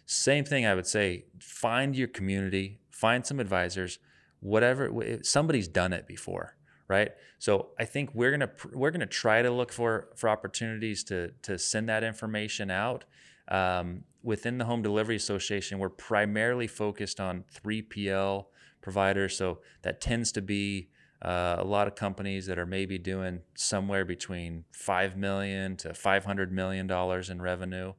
same 0.07 0.45
thing 0.45 0.65
I 0.65 0.75
would 0.75 0.87
say 0.87 1.25
find 1.41 1.97
your 1.97 2.09
community, 2.09 2.79
find 2.91 3.27
some 3.27 3.41
advisors, 3.41 3.99
whatever 4.41 5.19
somebody's 5.23 5.69
done 5.69 5.93
it 5.93 6.07
before, 6.07 6.57
right? 6.89 7.11
So 7.39 7.71
I 7.79 7.85
think 7.85 8.11
we're 8.15 8.31
going 8.31 8.49
to 8.49 8.51
we're 8.73 8.93
going 8.93 9.01
to 9.01 9.07
try 9.07 9.43
to 9.43 9.51
look 9.51 9.73
for 9.73 10.09
for 10.17 10.29
opportunities 10.29 11.05
to 11.05 11.33
to 11.43 11.59
send 11.59 11.89
that 11.89 12.05
information 12.05 12.71
out. 12.71 13.05
Um, 13.49 14.05
within 14.23 14.59
the 14.59 14.65
Home 14.65 14.83
Delivery 14.83 15.17
Association, 15.17 15.79
we're 15.79 15.89
primarily 15.89 16.67
focused 16.67 17.21
on 17.21 17.45
3PL 17.55 18.47
providers. 18.81 19.37
So 19.37 19.59
that 19.83 20.01
tends 20.01 20.33
to 20.33 20.43
be 20.43 20.89
uh, 21.23 21.57
a 21.59 21.65
lot 21.65 21.87
of 21.87 21.95
companies 21.95 22.47
that 22.47 22.59
are 22.59 22.67
maybe 22.67 22.99
doing 22.99 23.41
somewhere 23.55 24.05
between 24.05 24.65
five 24.73 25.17
million 25.17 25.77
to 25.77 25.95
500 25.95 26.53
million 26.53 26.87
dollars 26.87 27.31
in 27.31 27.41
revenue. 27.41 27.93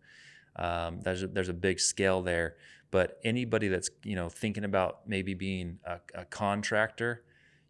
Um, 0.58 1.02
there's 1.02 1.24
a, 1.24 1.28
there's 1.28 1.50
a 1.50 1.54
big 1.54 1.80
scale 1.80 2.22
there, 2.22 2.56
but 2.92 3.20
anybody 3.24 3.68
that's 3.68 3.90
you 4.04 4.16
know 4.16 4.30
thinking 4.30 4.64
about 4.64 5.08
maybe 5.08 5.34
being 5.34 5.80
a, 5.86 6.00
a 6.16 6.26
contractor, 6.26 7.24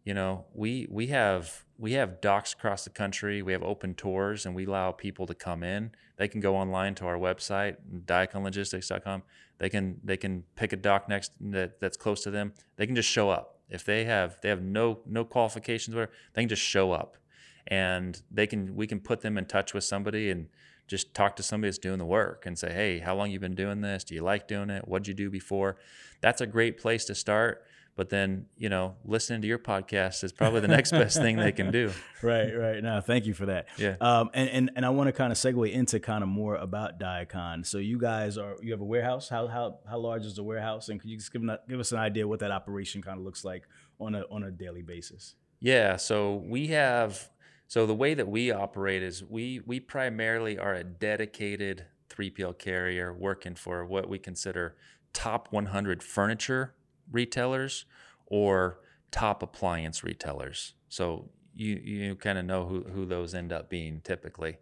you 0.08 0.14
know, 0.14 0.46
we 0.54 0.86
we 0.90 1.08
have 1.08 1.66
we 1.76 1.92
have 1.92 2.22
docks 2.22 2.54
across 2.54 2.82
the 2.84 2.88
country. 2.88 3.42
We 3.42 3.52
have 3.52 3.62
open 3.62 3.94
tours, 3.94 4.46
and 4.46 4.54
we 4.54 4.64
allow 4.64 4.90
people 4.90 5.26
to 5.26 5.34
come 5.34 5.62
in. 5.62 5.90
They 6.16 6.28
can 6.28 6.40
go 6.40 6.56
online 6.56 6.94
to 6.94 7.06
our 7.06 7.18
website, 7.18 7.76
diakonlogistics.com. 8.06 9.22
They 9.58 9.68
can 9.68 10.00
they 10.02 10.16
can 10.16 10.44
pick 10.56 10.72
a 10.72 10.76
dock 10.76 11.10
next 11.10 11.32
that, 11.40 11.78
that's 11.78 11.98
close 11.98 12.22
to 12.22 12.30
them. 12.30 12.54
They 12.76 12.86
can 12.86 12.96
just 12.96 13.10
show 13.10 13.28
up. 13.28 13.60
If 13.68 13.84
they 13.84 14.04
have 14.04 14.38
they 14.40 14.48
have 14.48 14.62
no 14.62 15.00
no 15.04 15.26
qualifications, 15.26 15.94
whatever, 15.94 16.12
they 16.32 16.40
can 16.40 16.48
just 16.48 16.62
show 16.62 16.92
up, 16.92 17.18
and 17.66 18.22
they 18.30 18.46
can 18.46 18.74
we 18.74 18.86
can 18.86 19.00
put 19.00 19.20
them 19.20 19.36
in 19.36 19.44
touch 19.44 19.74
with 19.74 19.84
somebody 19.84 20.30
and 20.30 20.48
just 20.88 21.14
talk 21.14 21.36
to 21.36 21.42
somebody 21.42 21.68
that's 21.68 21.78
doing 21.78 21.98
the 21.98 22.06
work 22.06 22.46
and 22.46 22.58
say, 22.58 22.72
hey, 22.72 22.98
how 22.98 23.14
long 23.14 23.30
you 23.30 23.38
been 23.38 23.54
doing 23.54 23.82
this? 23.82 24.02
Do 24.04 24.14
you 24.14 24.22
like 24.22 24.48
doing 24.48 24.70
it? 24.70 24.88
What'd 24.88 25.06
you 25.06 25.14
do 25.14 25.30
before? 25.30 25.76
That's 26.20 26.40
a 26.40 26.46
great 26.46 26.78
place 26.78 27.04
to 27.04 27.14
start. 27.14 27.64
But 27.94 28.10
then, 28.10 28.46
you 28.56 28.68
know, 28.68 28.94
listening 29.04 29.42
to 29.42 29.48
your 29.48 29.58
podcast 29.58 30.22
is 30.22 30.30
probably 30.30 30.60
the 30.60 30.68
next 30.68 30.92
best 30.92 31.16
thing 31.16 31.36
they 31.36 31.50
can 31.52 31.72
do. 31.72 31.90
Right, 32.22 32.50
right. 32.52 32.82
No, 32.82 33.00
thank 33.00 33.26
you 33.26 33.34
for 33.34 33.46
that. 33.46 33.68
Yeah. 33.76 33.94
Um, 34.00 34.30
and, 34.34 34.48
and, 34.50 34.70
and 34.74 34.86
I 34.86 34.90
want 34.90 35.06
to 35.06 35.12
kind 35.12 35.30
of 35.30 35.38
segue 35.38 35.70
into 35.70 36.00
kind 36.00 36.24
of 36.24 36.28
more 36.28 36.56
about 36.56 36.98
Diakon. 36.98 37.64
So 37.64 37.78
you 37.78 37.96
guys 37.96 38.36
are, 38.38 38.56
you 38.60 38.72
have 38.72 38.80
a 38.80 38.84
warehouse. 38.84 39.28
How, 39.28 39.46
how, 39.46 39.78
how 39.88 39.98
large 39.98 40.24
is 40.24 40.34
the 40.34 40.42
warehouse? 40.42 40.88
And 40.88 41.00
could 41.00 41.10
you 41.10 41.16
just 41.16 41.32
give, 41.32 41.42
give 41.68 41.78
us 41.78 41.92
an 41.92 41.98
idea 41.98 42.26
what 42.26 42.40
that 42.40 42.50
operation 42.50 43.02
kind 43.02 43.18
of 43.18 43.24
looks 43.24 43.44
like 43.44 43.64
on 44.00 44.16
a, 44.16 44.22
on 44.32 44.42
a 44.42 44.50
daily 44.50 44.82
basis? 44.82 45.36
Yeah. 45.60 45.96
So 45.96 46.42
we 46.44 46.68
have, 46.68 47.28
so 47.68 47.86
the 47.86 47.94
way 47.94 48.14
that 48.14 48.28
we 48.28 48.50
operate 48.50 49.02
is 49.02 49.22
we, 49.22 49.60
we 49.64 49.78
primarily 49.78 50.58
are 50.58 50.74
a 50.74 50.82
dedicated 50.82 51.84
3PL 52.08 52.58
carrier 52.58 53.12
working 53.12 53.54
for 53.54 53.84
what 53.84 54.08
we 54.08 54.18
consider 54.18 54.74
top 55.12 55.48
100 55.50 56.02
furniture 56.02 56.74
retailers 57.12 57.84
or 58.26 58.80
top 59.10 59.42
appliance 59.42 60.02
retailers. 60.02 60.74
So 60.88 61.28
you 61.54 61.74
you 61.76 62.14
kind 62.14 62.38
of 62.38 62.44
know 62.44 62.66
who, 62.66 62.84
who 62.84 63.04
those 63.04 63.34
end 63.34 63.52
up 63.52 63.68
being 63.68 64.00
typically. 64.02 64.58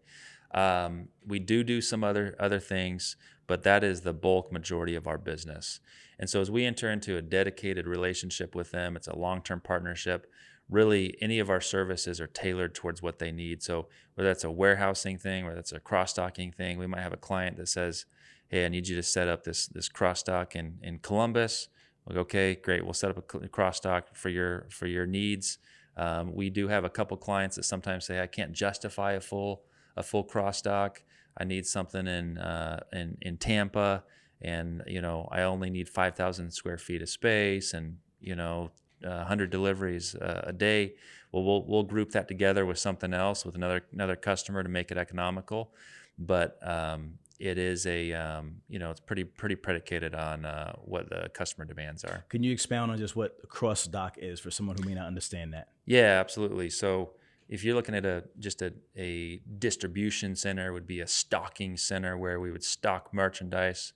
Um, 0.53 1.09
we 1.27 1.39
do 1.39 1.63
do 1.63 1.81
some 1.81 2.03
other 2.03 2.35
other 2.41 2.61
things, 2.61 3.17
but 3.47 3.63
that 3.65 3.85
is 3.85 4.01
the 4.01 4.13
bulk 4.13 4.51
majority 4.51 4.95
of 4.95 5.07
our 5.07 5.19
business. 5.19 5.81
And 6.19 6.31
so 6.31 6.41
as 6.41 6.51
we 6.51 6.65
enter 6.65 6.91
into 6.91 7.17
a 7.17 7.23
dedicated 7.23 7.87
relationship 7.87 8.55
with 8.55 8.71
them, 8.71 8.97
it's 8.97 9.09
a 9.09 9.17
long-term 9.17 9.61
partnership. 9.61 10.27
Really, 10.69 11.17
any 11.21 11.39
of 11.39 11.49
our 11.49 11.61
services 11.61 12.21
are 12.21 12.27
tailored 12.27 12.75
towards 12.75 13.01
what 13.01 13.19
they 13.19 13.31
need. 13.31 13.63
So 13.63 13.87
whether 14.15 14.29
that's 14.29 14.45
a 14.45 14.51
warehousing 14.51 15.19
thing, 15.19 15.45
whether 15.45 15.57
that's 15.57 15.73
a 15.73 15.81
cross-docking 15.81 16.53
thing, 16.53 16.79
we 16.79 16.87
might 16.87 17.03
have 17.03 17.13
a 17.13 17.17
client 17.19 17.57
that 17.59 17.69
says, 17.69 18.05
"Hey, 18.49 18.65
I 18.65 18.69
need 18.69 18.89
you 18.89 18.97
to 18.97 19.03
set 19.03 19.29
up 19.29 19.45
this 19.45 19.67
this 19.69 19.89
cross-dock 19.89 20.57
in 20.57 20.79
in 20.83 20.99
Columbus." 20.99 21.69
Like, 22.07 22.19
okay, 22.19 22.55
great. 22.55 22.85
We'll 22.85 22.95
set 22.95 23.11
up 23.11 23.35
a 23.35 23.49
cross 23.49 23.81
dock 23.81 24.15
for 24.15 24.29
your 24.29 24.67
for 24.71 24.87
your 24.87 25.07
needs. 25.07 25.59
Um, 25.97 26.35
we 26.35 26.51
do 26.51 26.69
have 26.69 26.85
a 26.85 26.91
couple 26.91 27.17
clients 27.17 27.57
that 27.57 27.65
sometimes 27.65 28.05
say, 28.05 28.21
I 28.21 28.27
can't 28.27 28.53
justify 28.53 29.13
a 29.13 29.21
full 29.21 29.63
a 29.97 30.03
full 30.03 30.25
cross 30.25 30.63
dock. 30.63 31.03
I 31.39 31.45
need 31.45 31.67
something 31.67 32.07
in 32.07 32.39
uh, 32.39 32.81
in 32.93 33.19
in 33.23 33.39
Tampa, 33.39 34.05
and 34.41 34.83
you 34.87 35.01
know 35.01 35.29
I 35.33 35.43
only 35.43 35.71
need 35.71 35.89
five 35.89 36.15
thousand 36.15 36.53
square 36.53 36.79
feet 36.79 37.03
of 37.03 37.09
space, 37.09 37.75
and 37.75 37.99
you 38.21 38.35
know. 38.35 38.71
Uh, 39.07 39.19
100 39.19 39.51
deliveries 39.51 40.15
uh, 40.17 40.43
a 40.47 40.53
day. 40.53 40.95
Well, 41.33 41.45
we'll 41.45 41.65
we'll 41.65 41.83
group 41.83 42.11
that 42.13 42.29
together 42.29 42.67
with 42.67 42.79
something 42.79 43.13
else 43.13 43.45
with 43.45 43.55
another 43.55 43.85
another 43.93 44.17
customer 44.17 44.63
to 44.63 44.69
make 44.69 44.91
it 44.91 44.99
economical. 44.99 45.73
But 46.19 46.59
um, 46.67 47.19
it 47.39 47.59
is 47.59 47.87
a 47.87 48.13
um, 48.13 48.57
you 48.69 48.79
know 48.79 48.91
it's 48.91 49.01
pretty 49.01 49.25
pretty 49.25 49.57
predicated 49.57 50.15
on 50.15 50.45
uh, 50.45 50.73
what 50.85 51.11
the 51.11 51.29
customer 51.35 51.65
demands 51.65 52.05
are. 52.05 52.25
Can 52.29 52.43
you 52.43 52.53
expound 52.53 52.91
on 52.91 52.99
just 52.99 53.17
what 53.17 53.37
a 53.43 53.47
cross 53.47 53.87
dock 53.87 54.17
is 54.19 54.41
for 54.41 54.51
someone 54.51 54.77
who 54.79 54.89
may 54.89 54.95
not 54.95 55.07
understand 55.07 55.53
that? 55.53 55.69
Yeah, 55.85 56.19
absolutely. 56.21 56.71
So 56.71 57.13
if 57.49 57.63
you're 57.63 57.75
looking 57.75 57.95
at 57.95 58.05
a 58.05 58.25
just 58.39 58.63
a, 58.63 58.73
a 58.97 59.41
distribution 59.59 60.35
center 60.35 60.73
would 60.73 60.87
be 60.87 61.01
a 61.01 61.07
stocking 61.07 61.77
center 61.77 62.17
where 62.17 62.41
we 62.41 62.51
would 62.51 62.65
stock 62.65 63.13
merchandise 63.13 63.93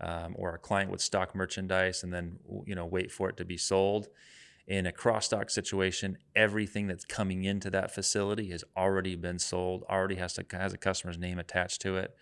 um, 0.00 0.34
or 0.38 0.54
a 0.54 0.58
client 0.58 0.90
would 0.90 1.00
stock 1.00 1.34
merchandise 1.34 2.02
and 2.02 2.12
then 2.12 2.38
you 2.66 2.74
know 2.74 2.86
wait 2.86 3.10
for 3.10 3.28
it 3.28 3.36
to 3.36 3.44
be 3.44 3.56
sold 3.56 4.08
in 4.66 4.86
a 4.86 4.92
cross 4.92 5.28
dock 5.28 5.50
situation 5.50 6.16
everything 6.34 6.86
that's 6.86 7.04
coming 7.04 7.44
into 7.44 7.70
that 7.70 7.90
facility 7.94 8.50
has 8.50 8.64
already 8.76 9.14
been 9.14 9.38
sold 9.38 9.84
already 9.90 10.14
has 10.14 10.32
to 10.32 10.44
has 10.52 10.72
a 10.72 10.78
customer's 10.78 11.18
name 11.18 11.38
attached 11.38 11.80
to 11.82 11.96
it. 11.96 12.16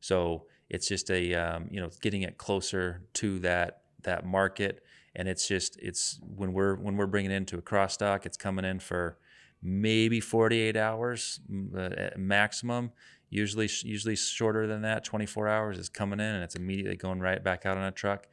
So 0.00 0.46
it's 0.68 0.88
just 0.88 1.10
a 1.10 1.34
um, 1.34 1.68
you 1.70 1.80
know 1.80 1.90
getting 2.00 2.22
it 2.22 2.38
closer 2.38 3.02
to 3.14 3.38
that 3.40 3.82
that 4.02 4.26
market, 4.26 4.82
and 5.14 5.28
it's 5.28 5.46
just 5.46 5.78
it's 5.80 6.18
when 6.22 6.52
we're 6.52 6.74
when 6.76 6.96
we're 6.96 7.06
bringing 7.06 7.30
into 7.30 7.58
a 7.58 7.62
cross 7.62 7.96
dock, 7.96 8.26
it's 8.26 8.36
coming 8.36 8.64
in 8.64 8.80
for 8.80 9.18
maybe 9.62 10.20
48 10.20 10.76
hours 10.76 11.40
uh, 11.76 12.10
maximum. 12.16 12.92
Usually 13.30 13.68
usually 13.82 14.16
shorter 14.16 14.66
than 14.66 14.82
that, 14.82 15.04
24 15.04 15.48
hours 15.48 15.78
is 15.78 15.88
coming 15.88 16.20
in, 16.20 16.26
and 16.34 16.44
it's 16.44 16.54
immediately 16.54 16.96
going 16.96 17.20
right 17.20 17.42
back 17.42 17.66
out 17.66 17.76
on 17.76 17.84
a 17.84 17.90
truck 17.92 18.26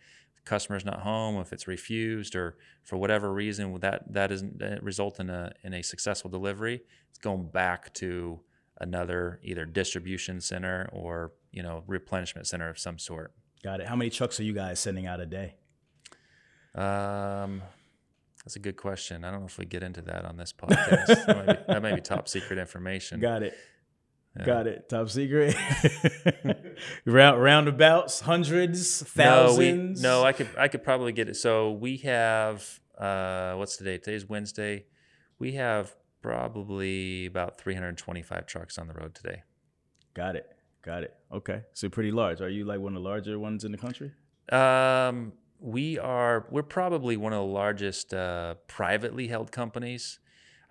customer's 0.46 0.86
not 0.86 1.02
home, 1.02 1.39
if 1.39 1.54
it's 1.54 1.68
refused, 1.68 2.36
or 2.36 2.58
for 2.84 2.98
whatever 2.98 3.34
reason 3.34 3.80
that 3.80 4.12
that 4.12 4.28
doesn't 4.28 4.62
result 4.82 5.20
in 5.20 5.30
a 5.30 5.52
in 5.64 5.74
a 5.74 5.82
successful 5.82 6.30
delivery, 6.30 6.82
it's 7.10 7.20
going 7.20 7.48
back 7.48 7.94
to 7.96 8.39
another 8.80 9.39
either 9.44 9.66
distribution 9.66 10.42
center 10.42 10.89
or 10.92 11.32
you 11.52 11.62
know 11.64 11.84
replenishment 11.88 12.48
center 12.48 12.70
of 12.70 12.80
some 12.80 12.98
sort. 12.98 13.34
Got 13.64 13.82
it. 13.82 13.88
How 13.88 13.96
many 13.96 14.10
trucks 14.10 14.39
are 14.39 14.44
you 14.44 14.54
guys 14.54 14.80
sending 14.80 15.06
out 15.06 15.20
a 15.20 15.26
day? 15.26 15.56
Um, 16.74 17.62
that's 18.44 18.56
a 18.56 18.60
good 18.60 18.78
question. 18.78 19.24
I 19.24 19.30
don't 19.30 19.42
know 19.42 19.46
if 19.46 19.60
we 19.60 19.66
get 19.66 19.84
into 19.84 20.02
that 20.04 20.26
on 20.26 20.38
this 20.38 20.52
podcast. 20.52 21.26
that, 21.26 21.28
might 21.28 21.46
be, 21.46 21.74
that, 21.74 21.82
might 21.84 21.96
be, 21.96 22.02
top 22.02 22.28
secret 22.28 22.58
information. 22.58 23.20
Got 23.20 23.44
it. 23.44 23.56
Yeah. 24.38 24.46
Got 24.46 24.68
it. 24.68 24.90
Top 24.90 25.10
secret. 25.10 25.56
Round, 27.06 27.42
roundabouts, 27.42 28.22
hundreds, 28.22 29.04
thousands. 29.04 30.02
No, 30.02 30.20
we, 30.20 30.22
no, 30.22 30.26
I 30.26 30.32
could 30.32 30.50
I 30.58 30.68
could 30.68 30.84
probably 30.84 31.12
get 31.12 31.28
it. 31.28 31.36
So 31.36 31.72
we 31.72 31.98
have 31.98 32.80
uh, 32.98 33.56
what's 33.56 33.78
today? 33.78 33.98
Today's 33.98 34.28
Wednesday. 34.28 34.86
We 35.38 35.54
have 35.54 35.96
probably 36.22 37.26
about 37.26 37.60
325 37.60 38.46
trucks 38.46 38.78
on 38.78 38.88
the 38.88 38.94
road 38.94 39.16
today. 39.16 39.44
Got 40.14 40.36
it. 40.36 40.48
Got 40.84 41.04
it. 41.04 41.16
Okay. 41.32 41.64
So 41.74 41.90
pretty 41.90 42.12
large. 42.12 42.42
Are 42.42 42.50
you 42.50 42.66
like 42.66 42.80
one 42.80 42.96
of 42.96 43.04
the 43.04 43.10
larger 43.10 43.38
ones 43.38 43.64
in 43.64 43.72
the 43.72 43.78
country? 43.78 44.12
Um, 44.52 45.34
we 45.60 46.00
are. 46.00 46.46
We're 46.50 46.64
probably 46.64 47.18
one 47.18 47.34
of 47.34 47.40
the 47.40 47.54
largest 47.54 48.14
uh, 48.14 48.56
privately 48.68 49.28
held 49.28 49.52
companies. 49.52 50.20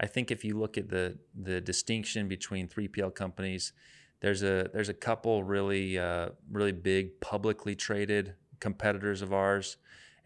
I 0.01 0.07
think 0.07 0.31
if 0.31 0.45
you 0.45 0.59
look 0.59 0.79
at 0.79 0.89
the 0.89 1.19
the 1.35 1.61
distinction 1.61 2.27
between 2.27 2.69
3PL 2.69 3.15
companies, 3.15 3.73
there's 4.21 4.43
a 4.43 4.71
there's 4.73 4.89
a 4.89 4.95
couple 4.95 5.45
really 5.45 5.99
uh, 5.99 6.31
really 6.51 6.73
big 6.73 7.21
publicly 7.21 7.77
traded 7.77 8.35
competitors 8.59 9.23
of 9.23 9.33
ours. 9.33 9.77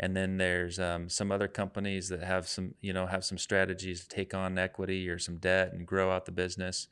And 0.00 0.16
then 0.16 0.38
there's 0.38 0.80
um, 0.80 1.08
some 1.08 1.30
other 1.30 1.46
companies 1.46 2.08
that 2.08 2.22
have 2.22 2.48
some 2.48 2.74
you 2.80 2.92
know 2.92 3.06
have 3.06 3.24
some 3.24 3.38
strategies 3.38 4.02
to 4.02 4.08
take 4.08 4.32
on 4.32 4.58
equity 4.58 5.08
or 5.08 5.18
some 5.18 5.36
debt 5.36 5.72
and 5.72 5.86
grow 5.86 6.10
out 6.10 6.24
the 6.24 6.32
business. 6.32 6.88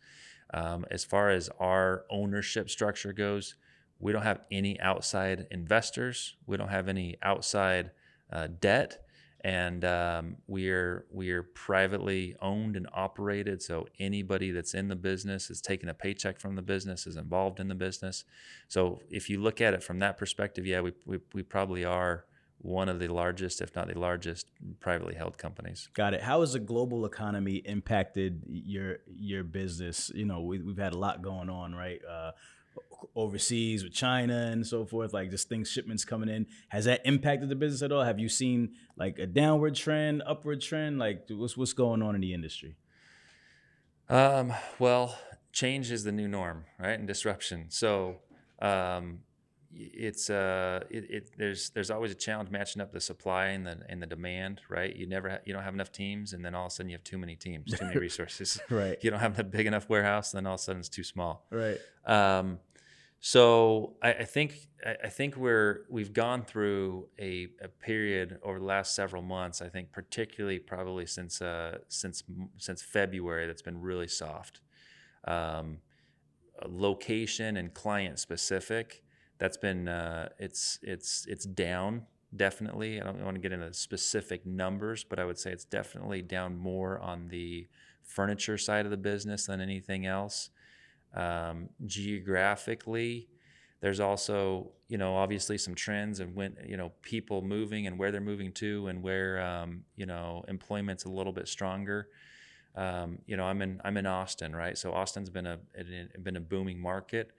Um, 0.55 0.85
as 0.91 1.05
far 1.05 1.31
as 1.31 1.49
our 1.59 2.05
ownership 2.11 2.69
structure 2.69 3.15
goes 3.15 3.55
we 4.03 4.13
don't 4.13 4.23
have 4.23 4.41
any 4.51 4.79
outside 4.81 5.47
investors. 5.53 6.35
We 6.47 6.57
don't 6.57 6.69
have 6.69 6.89
any 6.89 7.17
outside 7.23 7.93
uh, 8.33 8.49
debt 8.61 9.07
and 9.45 9.85
um, 9.85 10.37
we're 10.47 11.05
we're 11.11 11.43
privately 11.43 12.37
owned 12.41 12.77
and 12.77 12.87
operated 12.95 13.61
so 13.61 13.87
anybody 13.99 14.51
that's 14.51 14.75
in 14.75 14.89
the 14.89 14.97
business 14.97 15.51
is 15.51 15.61
taking 15.61 15.89
a 15.89 15.95
paycheck 15.95 16.39
from 16.39 16.55
the 16.55 16.63
business 16.63 17.07
is 17.07 17.17
involved 17.17 17.59
in 17.59 17.69
the 17.69 17.75
business 17.75 18.25
so 18.69 19.01
if 19.11 19.29
you 19.29 19.41
look 19.41 19.61
at 19.61 19.75
it 19.75 19.83
from 19.83 19.99
that 19.99 20.17
perspective 20.17 20.67
yeah 20.67 20.81
we, 20.81 20.93
we, 21.07 21.19
we 21.35 21.43
probably 21.43 21.85
are 21.85 22.25
one 22.63 22.89
of 22.89 23.01
the 23.01 23.09
largest, 23.09 23.61
if 23.61 23.75
not 23.75 23.89
the 23.89 23.99
largest, 23.99 24.47
privately 24.79 25.15
held 25.15 25.37
companies. 25.37 25.89
Got 25.95 26.15
it. 26.15 26.23
How 26.23 26.41
has 26.41 26.53
the 26.53 26.61
global 26.61 27.05
economy 27.05 27.57
impacted 27.65 28.43
your 28.47 28.99
your 29.07 29.43
business? 29.43 30.13
You 30.15 30.27
know, 30.27 30.43
we, 30.43 30.59
have 30.59 30.79
had 30.79 30.93
a 30.93 30.99
lot 30.99 31.23
going 31.23 31.51
on, 31.51 31.75
right? 31.75 32.01
Uh, 32.09 32.31
overseas 33.15 33.85
with 33.85 33.93
China 33.93 34.51
and 34.53 34.67
so 34.67 34.85
forth, 34.85 35.13
like 35.13 35.31
just 35.31 35.49
things, 35.49 35.71
shipments 35.71 36.05
coming 36.05 36.29
in. 36.29 36.47
Has 36.69 36.85
that 36.87 37.01
impacted 37.05 37.49
the 37.49 37.55
business 37.55 37.83
at 37.83 37.93
all? 37.93 38.03
Have 38.03 38.19
you 38.19 38.29
seen 38.29 38.73
like 38.97 39.19
a 39.19 39.27
downward 39.27 39.75
trend, 39.75 40.23
upward 40.27 40.61
trend? 40.61 40.99
Like, 40.99 41.25
what's 41.31 41.57
what's 41.57 41.73
going 41.73 42.03
on 42.03 42.15
in 42.15 42.21
the 42.21 42.35
industry? 42.35 42.77
Um, 44.09 44.53
well, 44.79 45.17
change 45.53 45.91
is 45.91 46.05
the 46.05 46.13
new 46.13 46.29
norm, 46.29 46.65
right? 46.79 46.99
And 46.99 47.07
disruption. 47.07 47.67
So, 47.69 48.17
um, 48.61 49.21
it's 49.75 50.29
uh 50.29 50.81
it, 50.91 51.11
it, 51.11 51.31
there's 51.39 51.71
there's 51.71 51.91
always 51.91 52.11
a 52.11 52.15
challenge 52.15 52.51
matching 52.51 52.83
up 52.83 52.93
the 52.93 53.01
supply 53.01 53.47
and 53.47 53.67
the 53.67 53.79
and 53.89 54.03
the 54.03 54.07
demand 54.07 54.61
right 54.69 54.95
you 54.95 55.07
never 55.07 55.31
ha- 55.31 55.39
you 55.45 55.53
don't 55.53 55.63
have 55.63 55.75
enough 55.75 55.91
teams 55.91 56.33
and 56.33 56.45
then 56.45 56.55
all 56.55 56.67
of 56.67 56.73
a 56.73 56.75
sudden 56.75 56.91
you 56.91 56.95
have 56.95 57.05
too 57.05 57.19
many 57.19 57.37
teams 57.37 57.73
too 57.73 57.85
many 57.87 57.99
resources 58.01 58.61
right 58.69 58.99
you 59.03 59.11
don't 59.11 59.21
have 59.21 59.39
a 59.39 59.45
big 59.45 59.67
enough 59.67 59.89
warehouse 59.89 60.33
and 60.35 60.39
then 60.39 60.47
all 60.47 60.55
of 60.55 60.61
a 60.61 60.63
sudden 60.63 60.81
it's 60.81 60.89
too 60.89 61.03
small 61.03 61.47
right 61.51 61.79
um 62.07 62.59
so 63.23 63.95
I, 64.03 64.13
I 64.15 64.25
think 64.25 64.69
I, 64.85 64.97
I 65.05 65.09
think 65.09 65.37
we're 65.39 65.87
we've 65.89 66.13
gone 66.13 66.45
through 66.45 67.09
a, 67.21 67.49
a 67.63 67.69
period 67.69 68.41
over 68.43 68.59
the 68.59 68.67
last 68.67 68.95
several 68.97 69.23
months 69.23 69.63
I 69.63 69.71
think 69.71 69.93
particularly 69.93 70.59
probably 70.59 71.07
since 71.07 71.41
uh 71.41 71.79
since 71.89 72.25
since 72.59 72.83
February 72.83 73.47
that's 73.47 73.63
been 73.63 73.81
really 73.81 74.09
soft 74.09 74.61
um 75.27 75.79
location 76.67 77.57
and 77.57 77.75
client 77.75 78.19
specific 78.19 79.03
that's 79.39 79.57
been 79.57 79.89
uh, 79.89 80.29
it's 80.39 80.79
it's 80.83 81.27
it's 81.29 81.45
down 81.45 82.07
definitely. 82.35 83.01
I 83.01 83.05
don't 83.05 83.23
want 83.25 83.35
to 83.35 83.41
get 83.41 83.53
into 83.53 83.73
specific 83.75 84.47
numbers, 84.47 85.05
but 85.05 85.19
I 85.19 85.25
would 85.25 85.39
say 85.39 85.53
it's 85.53 85.65
definitely 85.65 86.23
down 86.23 86.57
more 86.57 86.99
on 87.01 87.29
the 87.29 87.69
furniture 88.03 88.57
side 88.57 88.85
of 88.87 88.91
the 88.91 88.97
business 88.97 89.47
than 89.47 89.61
anything 89.61 90.07
else. 90.07 90.51
Um, 91.15 91.69
geographically, 91.87 93.29
there's 93.81 94.01
also 94.01 94.73
you 94.89 94.99
know 94.99 95.17
obviously 95.17 95.59
some 95.59 95.75
trends 95.75 96.21
and 96.21 96.35
when 96.35 96.57
you 96.67 96.77
know 96.77 96.93
people 97.03 97.43
moving 97.43 97.87
and 97.87 97.99
where 97.99 98.13
they're 98.13 98.21
moving 98.21 98.53
to 98.53 98.87
and 98.87 99.03
where 99.03 99.41
um, 99.41 99.85
you 99.97 100.07
know 100.07 100.45
employment's 100.49 101.05
a 101.05 101.11
little 101.11 101.33
bit 101.33 101.49
stronger. 101.49 102.09
Um, 102.75 103.19
you 103.27 103.37
know, 103.37 103.45
I'm 103.45 103.61
in 103.61 103.81
I'm 103.85 103.97
in 103.97 104.07
Austin, 104.07 104.55
right? 104.57 104.79
So 104.79 104.93
Austin's 104.93 105.31
been 105.31 105.47
a 105.47 105.59
been 106.23 106.37
a 106.37 106.41
booming 106.41 106.81
market 106.81 107.33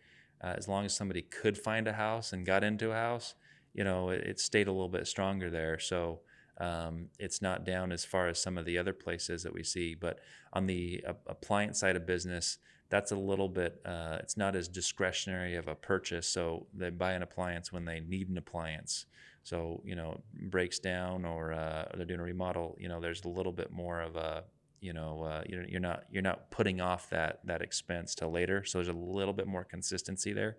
uh, 0.43 0.53
as 0.57 0.67
long 0.67 0.85
as 0.85 0.95
somebody 0.95 1.21
could 1.21 1.57
find 1.57 1.87
a 1.87 1.93
house 1.93 2.33
and 2.33 2.45
got 2.45 2.63
into 2.63 2.91
a 2.91 2.95
house, 2.95 3.33
you 3.73 3.83
know, 3.83 4.09
it, 4.09 4.21
it 4.21 4.39
stayed 4.39 4.67
a 4.67 4.71
little 4.71 4.89
bit 4.89 5.07
stronger 5.07 5.49
there. 5.49 5.79
So 5.79 6.19
um, 6.59 7.07
it's 7.17 7.41
not 7.41 7.65
down 7.65 7.91
as 7.91 8.03
far 8.03 8.27
as 8.27 8.41
some 8.41 8.57
of 8.57 8.65
the 8.65 8.77
other 8.77 8.93
places 8.93 9.43
that 9.43 9.53
we 9.53 9.63
see. 9.63 9.95
But 9.95 10.19
on 10.51 10.67
the 10.67 11.03
uh, 11.07 11.13
appliance 11.27 11.79
side 11.79 11.95
of 11.95 12.05
business, 12.05 12.57
that's 12.93 13.11
a 13.11 13.15
little 13.15 13.49
bit, 13.49 13.81
uh, 13.87 14.17
it's 14.19 14.37
not 14.37 14.55
as 14.55 14.67
discretionary 14.67 15.55
of 15.55 15.67
a 15.67 15.73
purchase. 15.73 16.27
So 16.27 16.67
they 16.75 16.91
buy 16.91 17.13
an 17.13 17.23
appliance 17.23 17.73
when 17.73 17.85
they 17.85 18.01
need 18.01 18.29
an 18.29 18.37
appliance. 18.37 19.07
So, 19.41 19.81
you 19.83 19.95
know, 19.95 20.21
breaks 20.31 20.77
down 20.77 21.25
or, 21.25 21.53
uh, 21.53 21.85
they're 21.95 22.05
doing 22.05 22.19
a 22.19 22.23
remodel, 22.23 22.77
you 22.79 22.87
know, 22.87 23.01
there's 23.01 23.23
a 23.25 23.29
little 23.29 23.51
bit 23.51 23.71
more 23.71 23.99
of 23.99 24.15
a, 24.15 24.43
you 24.79 24.91
know 24.91 25.23
uh, 25.23 25.41
you're, 25.47 25.63
you're 25.63 25.79
not 25.79 26.03
you're 26.11 26.21
not 26.21 26.51
putting 26.51 26.81
off 26.81 27.09
that 27.09 27.39
that 27.45 27.61
expense 27.61 28.13
till 28.13 28.29
later 28.29 28.65
so 28.65 28.79
there's 28.79 28.89
a 28.89 28.91
little 28.91 29.31
bit 29.31 29.47
more 29.47 29.63
consistency 29.63 30.33
there 30.33 30.57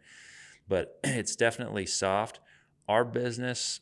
but 0.67 0.99
it's 1.05 1.37
definitely 1.37 1.85
soft 1.85 2.41
our 2.89 3.05
business 3.05 3.81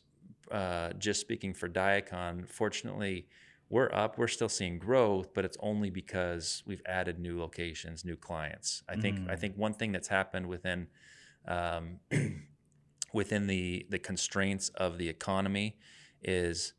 uh, 0.51 0.91
just 0.97 1.21
speaking 1.21 1.53
for 1.53 1.69
Diakon 1.69 2.45
fortunately 2.45 3.25
we're 3.69 3.91
up 3.93 4.17
we're 4.17 4.27
still 4.27 4.49
seeing 4.49 4.77
growth 4.77 5.33
but 5.33 5.45
it's 5.45 5.57
only 5.61 5.89
because 5.89 6.63
we've 6.65 6.81
added 6.85 7.19
new 7.19 7.39
locations 7.39 8.05
new 8.05 8.15
clients 8.15 8.83
i 8.87 8.95
think 8.95 9.19
mm. 9.19 9.29
i 9.29 9.35
think 9.35 9.55
one 9.57 9.73
thing 9.73 9.91
that's 9.91 10.09
happened 10.09 10.47
within 10.47 10.87
um, 11.47 11.99
within 13.13 13.47
the 13.47 13.85
the 13.89 13.99
constraints 13.99 14.69
of 14.69 14.97
the 14.97 15.09
economy 15.09 15.77
is 16.21 16.73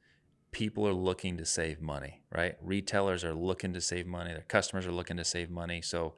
people 0.55 0.87
are 0.87 0.95
looking 0.95 1.37
to 1.37 1.45
save 1.45 1.81
money, 1.83 2.23
right? 2.31 2.55
Retailers 2.63 3.25
are 3.25 3.35
looking 3.35 3.75
to 3.75 3.81
save 3.81 4.07
money. 4.07 4.33
Their 4.33 4.43
customers 4.43 4.87
are 4.87 4.93
looking 4.93 5.17
to 5.17 5.25
save 5.25 5.51
money. 5.51 5.83
So 5.83 6.15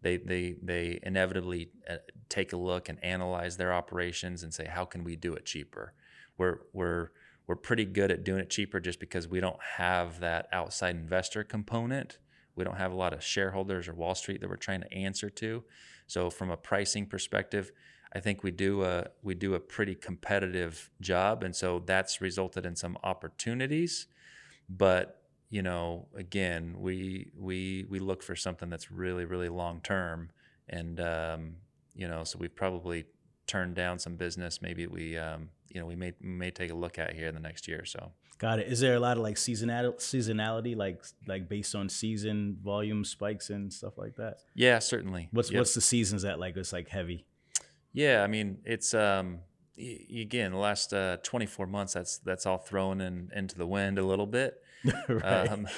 they 0.00 0.16
they 0.16 0.54
they 0.62 1.00
inevitably 1.02 1.70
uh, 1.90 1.96
take 2.28 2.52
a 2.52 2.56
look 2.56 2.88
and 2.88 3.02
analyze 3.04 3.56
their 3.56 3.72
operations 3.72 4.42
and 4.42 4.54
say, 4.54 4.66
how 4.66 4.84
can 4.84 5.04
we 5.04 5.16
do 5.16 5.34
it 5.34 5.44
cheaper? 5.44 5.92
We're 6.38 6.60
we're 6.72 7.10
we're 7.50 7.56
pretty 7.56 7.84
good 7.84 8.12
at 8.12 8.22
doing 8.22 8.38
it 8.38 8.48
cheaper 8.48 8.78
just 8.78 9.00
because 9.00 9.26
we 9.26 9.40
don't 9.40 9.60
have 9.76 10.20
that 10.20 10.46
outside 10.52 10.94
investor 10.94 11.42
component. 11.42 12.16
We 12.54 12.62
don't 12.62 12.76
have 12.76 12.92
a 12.92 12.94
lot 12.94 13.12
of 13.12 13.24
shareholders 13.24 13.88
or 13.88 13.94
Wall 13.94 14.14
Street 14.14 14.40
that 14.40 14.48
we're 14.48 14.54
trying 14.54 14.82
to 14.82 14.94
answer 14.94 15.28
to. 15.30 15.64
So 16.06 16.30
from 16.30 16.52
a 16.52 16.56
pricing 16.56 17.06
perspective, 17.06 17.72
I 18.14 18.20
think 18.20 18.44
we 18.44 18.52
do 18.52 18.84
a 18.84 19.08
we 19.24 19.34
do 19.34 19.54
a 19.54 19.58
pretty 19.58 19.96
competitive 19.96 20.90
job, 21.00 21.42
and 21.42 21.56
so 21.56 21.82
that's 21.84 22.20
resulted 22.20 22.64
in 22.64 22.76
some 22.76 22.96
opportunities. 23.02 24.06
But 24.68 25.20
you 25.48 25.62
know, 25.62 26.06
again, 26.14 26.76
we 26.78 27.32
we 27.36 27.84
we 27.90 27.98
look 27.98 28.22
for 28.22 28.36
something 28.36 28.70
that's 28.70 28.92
really 28.92 29.24
really 29.24 29.48
long 29.48 29.80
term, 29.80 30.30
and 30.68 31.00
um, 31.00 31.56
you 31.96 32.06
know, 32.06 32.22
so 32.22 32.38
we've 32.38 32.54
probably 32.54 33.06
turned 33.48 33.74
down 33.74 33.98
some 33.98 34.14
business. 34.14 34.62
Maybe 34.62 34.86
we 34.86 35.18
um, 35.18 35.48
you 35.70 35.80
know 35.80 35.86
we 35.86 35.96
may 35.96 36.12
may 36.20 36.50
take 36.50 36.70
a 36.70 36.74
look 36.74 36.98
at 36.98 37.14
here 37.14 37.28
in 37.28 37.34
the 37.34 37.40
next 37.40 37.68
year 37.68 37.80
or 37.80 37.86
so. 37.86 38.12
Got 38.38 38.58
it. 38.58 38.68
Is 38.68 38.80
there 38.80 38.94
a 38.94 39.00
lot 39.00 39.18
of 39.18 39.22
like 39.22 39.36
seasonality, 39.36 39.96
seasonality, 39.96 40.74
like 40.74 41.02
like 41.26 41.48
based 41.48 41.74
on 41.74 41.88
season 41.88 42.56
volume 42.62 43.04
spikes 43.04 43.50
and 43.50 43.72
stuff 43.72 43.98
like 43.98 44.16
that? 44.16 44.38
Yeah, 44.54 44.78
certainly. 44.78 45.28
What's 45.30 45.50
yep. 45.50 45.60
what's 45.60 45.74
the 45.74 45.82
seasons 45.82 46.22
that 46.22 46.40
like 46.40 46.56
it's 46.56 46.72
like 46.72 46.88
heavy? 46.88 47.26
Yeah, 47.92 48.22
I 48.22 48.28
mean, 48.28 48.58
it's 48.64 48.94
um, 48.94 49.40
y- 49.76 49.98
again 50.20 50.52
the 50.52 50.58
last 50.58 50.94
uh, 50.94 51.18
24 51.22 51.66
months. 51.66 51.92
That's 51.92 52.18
that's 52.18 52.46
all 52.46 52.56
thrown 52.58 53.00
in, 53.02 53.30
into 53.34 53.58
the 53.58 53.66
wind 53.66 53.98
a 53.98 54.04
little 54.04 54.26
bit. 54.26 54.62
um, 55.22 55.68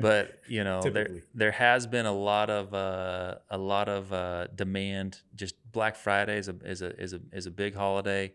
but 0.00 0.40
you 0.46 0.62
know, 0.62 0.82
there 0.82 1.08
there 1.34 1.52
has 1.52 1.86
been 1.86 2.04
a 2.04 2.12
lot 2.12 2.50
of 2.50 2.74
uh, 2.74 3.36
a 3.50 3.56
lot 3.56 3.88
of 3.88 4.12
uh, 4.12 4.48
demand. 4.54 5.20
Just 5.34 5.54
Black 5.72 5.96
Friday 5.96 6.36
is 6.36 6.48
a 6.48 6.56
is 6.64 6.82
a 6.82 7.00
is 7.00 7.14
a 7.14 7.20
is 7.32 7.46
a 7.46 7.50
big 7.50 7.74
holiday. 7.74 8.34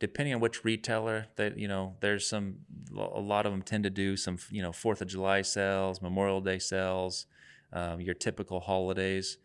Depending 0.00 0.34
on 0.34 0.40
which 0.40 0.64
retailer, 0.64 1.26
that 1.36 1.58
you 1.58 1.68
know, 1.68 1.96
there's 2.00 2.26
some 2.26 2.58
a 2.96 3.20
lot 3.20 3.46
of 3.46 3.52
them 3.52 3.62
tend 3.62 3.84
to 3.84 3.90
do 3.90 4.16
some 4.16 4.38
you 4.50 4.62
know 4.62 4.72
Fourth 4.72 5.00
of 5.02 5.08
July 5.08 5.42
sales, 5.42 6.00
Memorial 6.00 6.40
Day 6.40 6.58
sales, 6.58 7.26
um, 7.72 8.00
your 8.00 8.14
typical 8.14 8.60
holidays. 8.60 9.38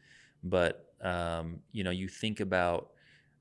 But 0.44 0.94
um, 1.02 1.60
you 1.72 1.84
know, 1.84 1.92
you 1.92 2.08
think 2.08 2.40
about 2.40 2.92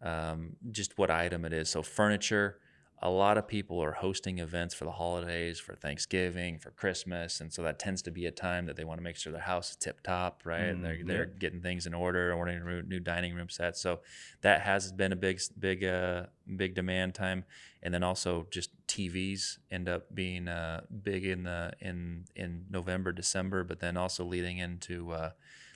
um, 0.02 0.56
just 0.70 0.98
what 0.98 1.10
item 1.10 1.44
it 1.44 1.52
is. 1.52 1.68
So, 1.68 1.82
furniture, 1.82 2.58
a 3.04 3.10
lot 3.10 3.36
of 3.36 3.48
people 3.48 3.82
are 3.82 3.90
hosting 3.90 4.38
events 4.38 4.74
for 4.74 4.84
the 4.84 4.92
holidays, 4.92 5.58
for 5.58 5.74
Thanksgiving, 5.74 6.60
for 6.60 6.70
Christmas, 6.70 7.40
and 7.40 7.52
so 7.52 7.60
that 7.64 7.80
tends 7.80 8.00
to 8.02 8.12
be 8.12 8.26
a 8.26 8.30
time 8.30 8.66
that 8.66 8.76
they 8.76 8.84
want 8.84 8.98
to 8.98 9.02
make 9.02 9.16
sure 9.16 9.32
their 9.32 9.42
house 9.42 9.70
is 9.70 9.76
tip 9.76 10.02
top, 10.02 10.42
right? 10.44 10.76
Mm, 10.76 10.82
they're 10.82 10.98
they're 11.04 11.24
yeah. 11.24 11.38
getting 11.40 11.60
things 11.60 11.84
in 11.84 11.94
order, 11.94 12.32
ordering 12.32 12.88
new 12.88 13.00
dining 13.00 13.34
room 13.34 13.48
sets. 13.48 13.80
So 13.80 14.00
that 14.42 14.60
has 14.60 14.92
been 14.92 15.10
a 15.10 15.16
big 15.16 15.40
big 15.58 15.82
uh, 15.82 16.26
big 16.56 16.76
demand 16.76 17.14
time, 17.16 17.44
and 17.82 17.92
then 17.92 18.04
also 18.04 18.46
just 18.52 18.70
TVs 18.86 19.58
end 19.68 19.88
up 19.88 20.14
being 20.14 20.46
uh, 20.46 20.82
big 21.02 21.26
in 21.26 21.42
the 21.42 21.72
in 21.80 22.26
in 22.36 22.66
November, 22.70 23.10
December, 23.10 23.64
but 23.64 23.80
then 23.80 23.96
also 23.96 24.24
leading 24.24 24.58
into 24.58 25.10
uh, 25.10 25.30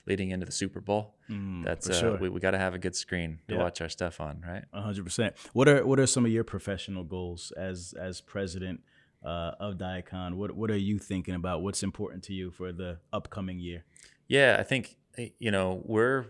leading 0.07 0.30
into 0.30 0.46
the 0.46 0.52
Super 0.52 0.80
Bowl. 0.80 1.14
Mm, 1.28 1.64
That's 1.64 1.88
uh, 1.90 1.94
sure. 1.94 2.16
we, 2.16 2.28
we 2.28 2.40
got 2.40 2.52
to 2.52 2.59
have 2.59 2.74
a 2.74 2.78
good 2.78 2.94
screen 2.94 3.40
to 3.48 3.54
yeah. 3.54 3.62
watch 3.62 3.80
our 3.80 3.88
stuff 3.88 4.20
on, 4.20 4.42
right? 4.46 4.64
hundred 4.72 5.04
percent. 5.04 5.34
What 5.52 5.68
are 5.68 5.86
what 5.86 5.98
are 5.98 6.07
some 6.07 6.24
of 6.24 6.30
your 6.30 6.44
professional 6.44 7.04
goals 7.04 7.52
as 7.57 7.94
as 7.98 8.20
president 8.20 8.80
uh, 9.24 9.52
of 9.59 9.74
Diakon? 9.74 10.34
What 10.34 10.57
what 10.57 10.70
are 10.70 10.78
you 10.78 10.98
thinking 10.98 11.34
about? 11.34 11.62
What's 11.62 11.82
important 11.82 12.22
to 12.24 12.32
you 12.32 12.50
for 12.50 12.72
the 12.72 12.98
upcoming 13.12 13.59
year? 13.59 13.84
Yeah, 14.28 14.57
I 14.59 14.62
think 14.62 14.96
eh, 15.18 15.28
you 15.38 15.50
know 15.50 15.82
we're 15.84 16.26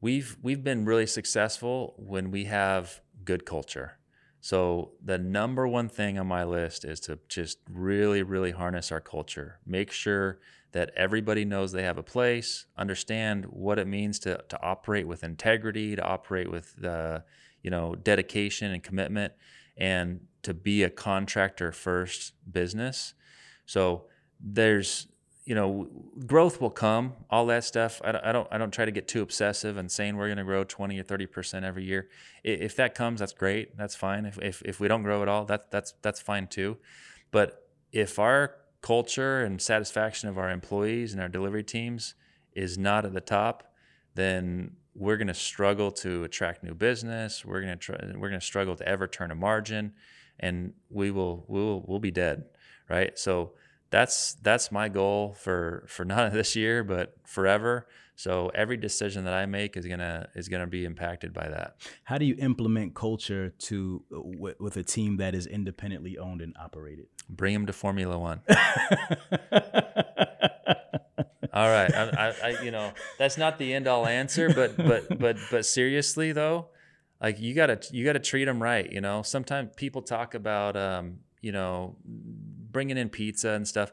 we've 0.00 0.36
we've 0.42 0.62
been 0.62 0.84
really 0.84 1.06
successful 1.06 1.94
when 1.98 2.30
we 2.30 2.44
have 2.44 3.00
good 3.24 3.44
culture. 3.44 3.98
So 4.42 4.92
the 5.04 5.18
number 5.18 5.68
one 5.68 5.90
thing 5.90 6.18
on 6.18 6.26
my 6.26 6.44
list 6.44 6.86
is 6.86 6.98
to 7.00 7.18
just 7.28 7.58
really, 7.70 8.22
really 8.22 8.52
harness 8.52 8.90
our 8.90 9.00
culture. 9.00 9.58
Make 9.66 9.92
sure 9.92 10.40
that 10.72 10.92
everybody 10.96 11.44
knows 11.44 11.72
they 11.72 11.82
have 11.82 11.98
a 11.98 12.02
place, 12.02 12.66
understand 12.76 13.44
what 13.46 13.78
it 13.78 13.86
means 13.86 14.18
to, 14.20 14.42
to 14.48 14.62
operate 14.62 15.06
with 15.06 15.24
integrity, 15.24 15.96
to 15.96 16.02
operate 16.02 16.50
with 16.50 16.76
the, 16.76 17.24
you 17.62 17.70
know, 17.70 17.94
dedication 17.94 18.72
and 18.72 18.82
commitment, 18.82 19.32
and 19.76 20.20
to 20.42 20.54
be 20.54 20.82
a 20.82 20.90
contractor 20.90 21.72
first 21.72 22.32
business. 22.50 23.14
So 23.66 24.04
there's, 24.40 25.08
you 25.44 25.54
know, 25.54 25.88
growth 26.26 26.60
will 26.60 26.70
come, 26.70 27.14
all 27.30 27.46
that 27.46 27.64
stuff. 27.64 28.00
I 28.04 28.12
don't, 28.12 28.24
I 28.24 28.32
don't, 28.32 28.48
I 28.52 28.58
don't 28.58 28.72
try 28.72 28.84
to 28.84 28.92
get 28.92 29.08
too 29.08 29.22
obsessive 29.22 29.76
and 29.76 29.90
saying 29.90 30.16
we're 30.16 30.28
going 30.28 30.38
to 30.38 30.44
grow 30.44 30.62
20 30.62 30.98
or 30.98 31.02
30% 31.02 31.64
every 31.64 31.84
year. 31.84 32.08
If 32.44 32.76
that 32.76 32.94
comes, 32.94 33.20
that's 33.20 33.32
great. 33.32 33.76
That's 33.76 33.96
fine. 33.96 34.24
If, 34.24 34.38
if, 34.40 34.62
if 34.64 34.80
we 34.80 34.86
don't 34.86 35.02
grow 35.02 35.22
at 35.22 35.28
all, 35.28 35.44
that, 35.46 35.70
that's, 35.70 35.94
that's 36.02 36.20
fine 36.20 36.46
too. 36.46 36.76
But 37.32 37.66
if 37.92 38.18
our 38.18 38.54
culture 38.82 39.44
and 39.44 39.60
satisfaction 39.60 40.28
of 40.28 40.38
our 40.38 40.50
employees 40.50 41.12
and 41.12 41.20
our 41.22 41.28
delivery 41.28 41.64
teams 41.64 42.14
is 42.54 42.78
not 42.78 43.04
at 43.04 43.12
the 43.12 43.20
top, 43.20 43.72
then 44.14 44.72
we're 44.94 45.16
going 45.16 45.28
to 45.28 45.34
struggle 45.34 45.90
to 45.90 46.24
attract 46.24 46.64
new 46.64 46.74
business. 46.74 47.44
We're 47.44 47.60
going 47.60 47.72
to 47.72 47.78
try, 47.78 47.96
we're 48.16 48.28
going 48.28 48.40
to 48.40 48.46
struggle 48.46 48.76
to 48.76 48.88
ever 48.88 49.06
turn 49.06 49.30
a 49.30 49.34
margin, 49.34 49.92
and 50.38 50.72
we 50.88 51.10
will 51.10 51.44
we 51.48 51.60
will 51.60 51.84
we'll 51.86 52.00
be 52.00 52.10
dead, 52.10 52.44
right? 52.88 53.18
So 53.18 53.52
that's 53.90 54.34
that's 54.34 54.72
my 54.72 54.88
goal 54.88 55.34
for 55.38 55.84
for 55.86 56.04
not 56.06 56.32
this 56.32 56.56
year 56.56 56.82
but 56.82 57.14
forever. 57.24 57.86
So 58.20 58.50
every 58.54 58.76
decision 58.76 59.24
that 59.24 59.32
I 59.32 59.46
make 59.46 59.78
is 59.78 59.86
gonna 59.86 60.28
is 60.34 60.50
gonna 60.50 60.66
be 60.66 60.84
impacted 60.84 61.32
by 61.32 61.48
that. 61.48 61.76
How 62.04 62.18
do 62.18 62.26
you 62.26 62.36
implement 62.38 62.94
culture 62.94 63.54
to 63.60 64.04
with, 64.10 64.60
with 64.60 64.76
a 64.76 64.82
team 64.82 65.16
that 65.16 65.34
is 65.34 65.46
independently 65.46 66.18
owned 66.18 66.42
and 66.42 66.54
operated? 66.60 67.06
Bring 67.30 67.54
them 67.54 67.64
to 67.64 67.72
Formula 67.72 68.18
One. 68.18 68.42
all 71.54 71.70
right, 71.70 71.94
I, 71.94 72.10
I, 72.10 72.34
I, 72.44 72.62
you 72.62 72.70
know 72.70 72.92
that's 73.16 73.38
not 73.38 73.56
the 73.56 73.72
end 73.72 73.88
all 73.88 74.06
answer, 74.06 74.52
but 74.52 74.76
but 74.76 75.18
but 75.18 75.38
but 75.50 75.64
seriously 75.64 76.32
though, 76.32 76.68
like 77.22 77.40
you 77.40 77.54
gotta 77.54 77.80
you 77.90 78.04
gotta 78.04 78.18
treat 78.18 78.44
them 78.44 78.62
right. 78.62 78.92
You 78.92 79.00
know, 79.00 79.22
sometimes 79.22 79.70
people 79.76 80.02
talk 80.02 80.34
about 80.34 80.76
um, 80.76 81.20
you 81.40 81.52
know 81.52 81.96
bringing 82.04 82.98
in 82.98 83.08
pizza 83.08 83.52
and 83.52 83.66
stuff. 83.66 83.92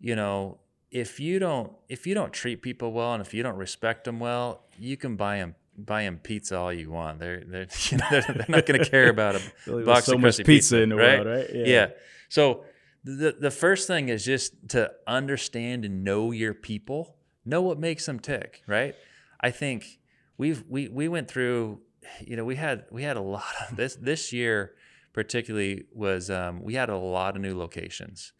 You 0.00 0.16
know, 0.16 0.58
if 0.94 1.18
you 1.18 1.38
don't 1.38 1.72
if 1.88 2.06
you 2.06 2.14
don't 2.14 2.32
treat 2.32 2.62
people 2.62 2.92
well 2.92 3.12
and 3.12 3.20
if 3.20 3.34
you 3.34 3.42
don't 3.42 3.56
respect 3.56 4.04
them 4.04 4.20
well, 4.20 4.62
you 4.78 4.96
can 4.96 5.16
buy 5.16 5.38
them 5.38 5.56
buy 5.76 6.04
them 6.04 6.18
pizza 6.18 6.56
all 6.56 6.72
you 6.72 6.90
want. 6.90 7.18
They're 7.18 7.42
they're 7.44 7.66
you 7.90 7.96
know, 7.98 8.06
they're, 8.10 8.22
they're, 8.22 8.46
not 8.48 8.64
going 8.64 8.80
to 8.84 8.88
care 8.88 9.10
about 9.10 9.34
a 9.34 9.82
box 9.84 10.06
so 10.06 10.14
of 10.14 10.20
much 10.20 10.36
pizza, 10.38 10.44
pizza 10.44 10.82
in 10.82 10.90
the 10.90 10.96
right? 10.96 11.24
world, 11.24 11.38
right? 11.38 11.50
Yeah. 11.52 11.66
yeah. 11.66 11.86
So 12.28 12.64
the 13.02 13.36
the 13.38 13.50
first 13.50 13.88
thing 13.88 14.08
is 14.08 14.24
just 14.24 14.54
to 14.70 14.92
understand 15.06 15.84
and 15.84 16.04
know 16.04 16.30
your 16.30 16.54
people, 16.54 17.16
know 17.44 17.60
what 17.60 17.78
makes 17.78 18.06
them 18.06 18.20
tick, 18.20 18.62
right? 18.68 18.94
I 19.40 19.50
think 19.50 19.98
we've 20.38 20.64
we 20.68 20.88
we 20.88 21.08
went 21.08 21.28
through, 21.28 21.80
you 22.20 22.36
know, 22.36 22.44
we 22.44 22.54
had 22.54 22.84
we 22.92 23.02
had 23.02 23.16
a 23.16 23.20
lot 23.20 23.52
of 23.68 23.76
this 23.76 23.96
this 23.96 24.32
year 24.32 24.74
particularly 25.12 25.84
was 25.92 26.28
um, 26.28 26.62
we 26.62 26.74
had 26.74 26.90
a 26.90 26.96
lot 26.96 27.36
of 27.36 27.42
new 27.42 27.56
locations, 27.56 28.32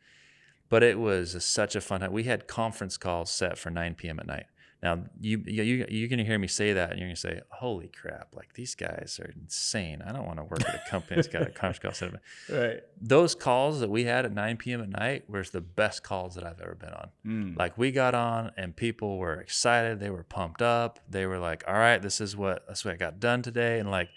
but 0.69 0.83
it 0.83 0.99
was 0.99 1.35
a, 1.35 1.41
such 1.41 1.77
a 1.77 1.81
fun 1.81 2.01
time. 2.01 2.13
We 2.13 2.25
had 2.25 2.47
conference 2.47 2.97
calls 2.97 3.31
set 3.31 3.59
for 3.59 3.71
9 3.71 3.95
p.m. 3.95 4.19
at 4.19 4.27
night. 4.27 4.47
Now 4.85 5.03
you 5.19 5.43
you 5.47 5.87
you're 5.89 6.09
gonna 6.09 6.25
hear 6.25 6.39
me 6.39 6.47
say 6.47 6.75
that, 6.75 6.91
and 6.91 6.99
you're 6.99 7.09
gonna 7.09 7.17
say, 7.17 7.41
"Holy 7.49 7.89
crap! 7.89 8.35
Like 8.37 8.53
these 8.53 8.75
guys 8.75 9.19
are 9.19 9.33
insane. 9.35 10.03
I 10.07 10.13
don't 10.13 10.27
want 10.27 10.37
to 10.41 10.45
work 10.45 10.61
at 10.61 10.75
a 10.75 10.91
company 10.91 11.17
that's 11.17 11.27
got 11.27 11.41
a 11.41 11.47
conference 11.47 11.79
call 11.79 11.93
set." 11.93 12.21
Right. 12.55 12.81
Those 13.01 13.35
calls 13.35 13.81
that 13.81 13.89
we 13.89 14.05
had 14.05 14.27
at 14.27 14.33
9 14.33 14.59
p.m. 14.59 14.83
at 14.83 14.91
night 14.91 15.25
were 15.27 15.43
the 15.43 15.63
best 15.63 16.03
calls 16.03 16.35
that 16.35 16.45
I've 16.45 16.61
ever 16.61 16.75
been 16.75 16.93
on. 16.93 17.09
Mm. 17.27 17.59
Like 17.59 17.79
we 17.79 17.93
got 17.93 18.15
on, 18.15 18.53
and 18.59 18.77
people 18.77 19.17
were 19.17 19.41
excited. 19.41 20.01
They 20.01 20.11
were 20.11 20.23
pumped 20.23 20.61
up. 20.61 21.01
They 21.09 21.25
were 21.25 21.39
like, 21.39 21.65
"All 21.67 21.75
right, 21.75 22.03
this 22.03 22.21
is 22.21 22.37
what 22.37 22.67
that's 22.69 22.85
what 22.85 22.93
I 22.93 22.99
got 22.99 23.19
done 23.19 23.41
today," 23.41 23.79
and 23.79 23.91
like 23.91 24.11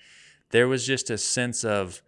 there 0.49 0.67
was 0.67 0.85
just 0.85 1.09
a 1.09 1.17
sense 1.17 1.63
of 1.63 2.01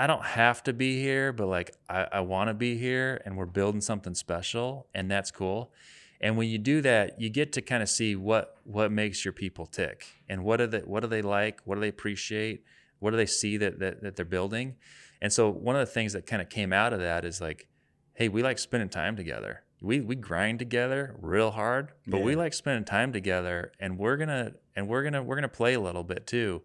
I 0.00 0.06
don't 0.06 0.24
have 0.24 0.62
to 0.62 0.72
be 0.72 0.98
here, 0.98 1.30
but 1.30 1.46
like 1.48 1.76
I, 1.86 2.06
I 2.10 2.20
want 2.20 2.48
to 2.48 2.54
be 2.54 2.78
here 2.78 3.20
and 3.26 3.36
we're 3.36 3.44
building 3.44 3.82
something 3.82 4.14
special 4.14 4.86
and 4.94 5.10
that's 5.10 5.30
cool. 5.30 5.74
And 6.22 6.38
when 6.38 6.48
you 6.48 6.56
do 6.56 6.80
that, 6.80 7.20
you 7.20 7.28
get 7.28 7.52
to 7.52 7.60
kind 7.60 7.82
of 7.82 7.88
see 7.90 8.16
what 8.16 8.56
what 8.64 8.90
makes 8.90 9.26
your 9.26 9.32
people 9.34 9.66
tick 9.66 10.06
and 10.26 10.42
what 10.42 10.58
are 10.58 10.66
they 10.66 10.78
what 10.78 11.00
do 11.00 11.06
they 11.06 11.20
like, 11.20 11.60
what 11.66 11.74
do 11.74 11.82
they 11.82 11.88
appreciate, 11.88 12.64
what 12.98 13.10
do 13.10 13.18
they 13.18 13.26
see 13.26 13.58
that 13.58 13.78
that, 13.80 14.02
that 14.02 14.16
they're 14.16 14.24
building. 14.24 14.76
And 15.20 15.30
so 15.30 15.50
one 15.50 15.76
of 15.76 15.80
the 15.80 15.92
things 15.92 16.14
that 16.14 16.24
kind 16.24 16.40
of 16.40 16.48
came 16.48 16.72
out 16.72 16.94
of 16.94 17.00
that 17.00 17.26
is 17.26 17.42
like, 17.42 17.68
hey, 18.14 18.30
we 18.30 18.42
like 18.42 18.58
spending 18.58 18.88
time 18.88 19.16
together. 19.16 19.64
We 19.80 20.00
we 20.00 20.14
grind 20.14 20.58
together 20.58 21.16
real 21.20 21.50
hard, 21.50 21.92
but 22.06 22.18
yeah. 22.18 22.24
we 22.24 22.36
like 22.36 22.52
spending 22.52 22.84
time 22.84 23.12
together 23.12 23.72
and 23.80 23.98
we're 23.98 24.16
gonna 24.16 24.52
and 24.76 24.88
we're 24.88 25.02
gonna 25.02 25.22
we're 25.22 25.36
gonna 25.36 25.48
play 25.48 25.74
a 25.74 25.80
little 25.80 26.04
bit 26.04 26.26
too. 26.26 26.62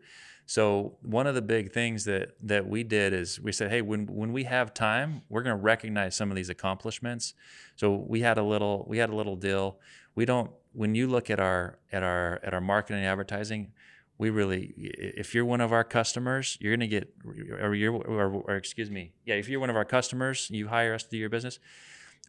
So 0.47 0.97
one 1.01 1.25
of 1.25 1.33
the 1.33 1.41
big 1.41 1.71
things 1.71 2.05
that 2.05 2.35
that 2.43 2.67
we 2.67 2.83
did 2.83 3.13
is 3.13 3.39
we 3.39 3.51
said, 3.51 3.71
hey, 3.71 3.81
when 3.81 4.05
when 4.07 4.31
we 4.31 4.43
have 4.43 4.73
time, 4.73 5.21
we're 5.29 5.43
to 5.43 5.55
recognize 5.55 6.15
some 6.15 6.29
of 6.29 6.35
these 6.35 6.49
accomplishments. 6.49 7.33
So 7.75 7.95
we 7.95 8.21
had 8.21 8.37
a 8.37 8.43
little 8.43 8.85
we 8.87 8.97
had 8.97 9.09
a 9.09 9.15
little 9.15 9.35
deal. 9.35 9.79
We 10.13 10.25
don't 10.25 10.51
when 10.73 10.93
you 10.93 11.07
look 11.07 11.29
at 11.29 11.39
our 11.39 11.79
at 11.91 12.03
our 12.03 12.39
at 12.43 12.53
our 12.53 12.61
marketing 12.61 12.99
and 12.99 13.07
advertising, 13.07 13.71
we 14.17 14.29
really 14.29 14.73
if 14.77 15.33
you're 15.33 15.45
one 15.45 15.61
of 15.61 15.73
our 15.73 15.83
customers, 15.83 16.57
you're 16.61 16.75
going 16.75 16.79
to 16.81 16.87
get 16.87 17.11
or 17.59 17.73
you're 17.73 17.93
or, 17.93 18.43
or 18.47 18.55
excuse 18.55 18.91
me, 18.91 19.13
yeah, 19.25 19.35
if 19.35 19.49
you're 19.49 19.59
one 19.59 19.69
of 19.69 19.75
our 19.75 19.85
customers, 19.85 20.49
you 20.51 20.67
hire 20.67 20.93
us 20.93 21.03
to 21.03 21.09
do 21.09 21.17
your 21.17 21.29
business 21.29 21.59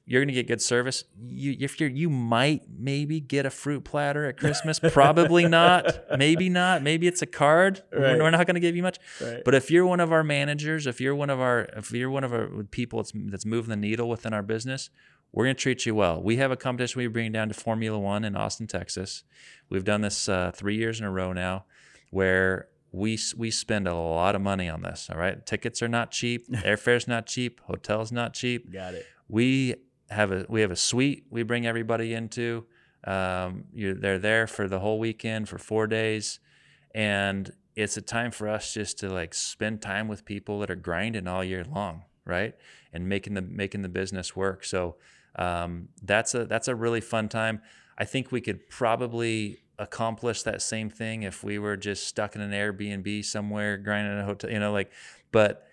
you're 0.08 0.20
going 0.20 0.28
to 0.28 0.34
get 0.34 0.46
good 0.46 0.62
service. 0.62 1.02
You, 1.20 1.56
if 1.58 1.80
you're, 1.80 1.90
you 1.90 2.08
might 2.08 2.62
maybe 2.78 3.18
get 3.18 3.44
a 3.44 3.50
fruit 3.50 3.84
platter 3.84 4.24
at 4.26 4.36
Christmas. 4.36 4.78
Probably 4.78 5.48
not. 5.48 6.16
Maybe 6.16 6.48
not. 6.48 6.82
Maybe 6.82 7.08
it's 7.08 7.22
a 7.22 7.26
card. 7.26 7.82
Right. 7.92 8.16
We're 8.16 8.30
not 8.30 8.46
going 8.46 8.54
to 8.54 8.60
give 8.60 8.76
you 8.76 8.84
much. 8.84 8.98
Right. 9.20 9.42
But 9.44 9.56
if 9.56 9.68
you're 9.68 9.84
one 9.84 9.98
of 9.98 10.12
our 10.12 10.22
managers, 10.22 10.86
if 10.86 11.00
you're 11.00 11.14
one 11.14 11.28
of 11.28 11.40
our, 11.40 11.62
if 11.76 11.90
you're 11.90 12.08
one 12.08 12.22
of 12.22 12.32
our 12.32 12.48
people 12.70 13.00
that's, 13.00 13.12
that's 13.14 13.44
moving 13.44 13.70
the 13.70 13.76
needle 13.76 14.08
within 14.08 14.32
our 14.32 14.44
business, 14.44 14.90
we're 15.32 15.44
going 15.44 15.56
to 15.56 15.60
treat 15.60 15.84
you 15.84 15.94
well. 15.94 16.22
We 16.22 16.36
have 16.36 16.52
a 16.52 16.56
competition 16.56 17.00
we 17.00 17.08
bring 17.08 17.32
down 17.32 17.48
to 17.48 17.54
Formula 17.54 17.98
One 17.98 18.24
in 18.24 18.36
Austin, 18.36 18.68
Texas. 18.68 19.24
We've 19.68 19.84
done 19.84 20.02
this 20.02 20.28
uh, 20.28 20.52
three 20.54 20.76
years 20.76 21.00
in 21.00 21.04
a 21.04 21.10
row 21.10 21.32
now, 21.32 21.64
where 22.10 22.68
we 22.92 23.18
we 23.36 23.50
spend 23.50 23.86
a 23.88 23.94
lot 23.94 24.34
of 24.34 24.40
money 24.40 24.68
on 24.68 24.82
this. 24.82 25.08
All 25.12 25.18
right, 25.18 25.44
tickets 25.44 25.82
are 25.82 25.88
not 25.88 26.10
cheap, 26.10 26.46
airfare's 26.64 27.08
not 27.08 27.26
cheap, 27.26 27.60
hotels 27.64 28.12
not 28.12 28.34
cheap. 28.34 28.72
Got 28.72 28.94
it. 28.94 29.04
We 29.28 29.74
have 30.10 30.32
a 30.32 30.46
we 30.48 30.60
have 30.60 30.70
a 30.70 30.76
suite 30.76 31.26
we 31.30 31.42
bring 31.42 31.66
everybody 31.66 32.14
into. 32.14 32.64
Um, 33.04 33.64
they're 33.74 34.18
there 34.18 34.46
for 34.46 34.68
the 34.68 34.80
whole 34.80 34.98
weekend 34.98 35.48
for 35.48 35.58
four 35.58 35.86
days, 35.86 36.40
and 36.94 37.52
it's 37.74 37.96
a 37.96 38.02
time 38.02 38.30
for 38.30 38.48
us 38.48 38.72
just 38.72 38.98
to 38.98 39.08
like 39.08 39.34
spend 39.34 39.82
time 39.82 40.08
with 40.08 40.24
people 40.24 40.60
that 40.60 40.70
are 40.70 40.76
grinding 40.76 41.28
all 41.28 41.44
year 41.44 41.64
long, 41.64 42.04
right? 42.24 42.54
And 42.92 43.08
making 43.08 43.34
the 43.34 43.42
making 43.42 43.82
the 43.82 43.88
business 43.88 44.34
work. 44.34 44.64
So 44.64 44.96
um, 45.36 45.88
that's 46.02 46.34
a 46.34 46.46
that's 46.46 46.68
a 46.68 46.74
really 46.74 47.00
fun 47.00 47.28
time. 47.28 47.60
I 47.98 48.04
think 48.04 48.32
we 48.32 48.40
could 48.40 48.68
probably 48.68 49.60
accomplish 49.78 50.42
that 50.42 50.62
same 50.62 50.88
thing 50.88 51.22
if 51.22 51.44
we 51.44 51.58
were 51.58 51.76
just 51.76 52.06
stuck 52.06 52.34
in 52.34 52.40
an 52.40 52.52
Airbnb 52.52 53.24
somewhere, 53.24 53.76
grinding 53.76 54.14
in 54.14 54.18
a 54.20 54.24
hotel, 54.24 54.50
you 54.50 54.58
know, 54.58 54.72
like. 54.72 54.90
But 55.32 55.66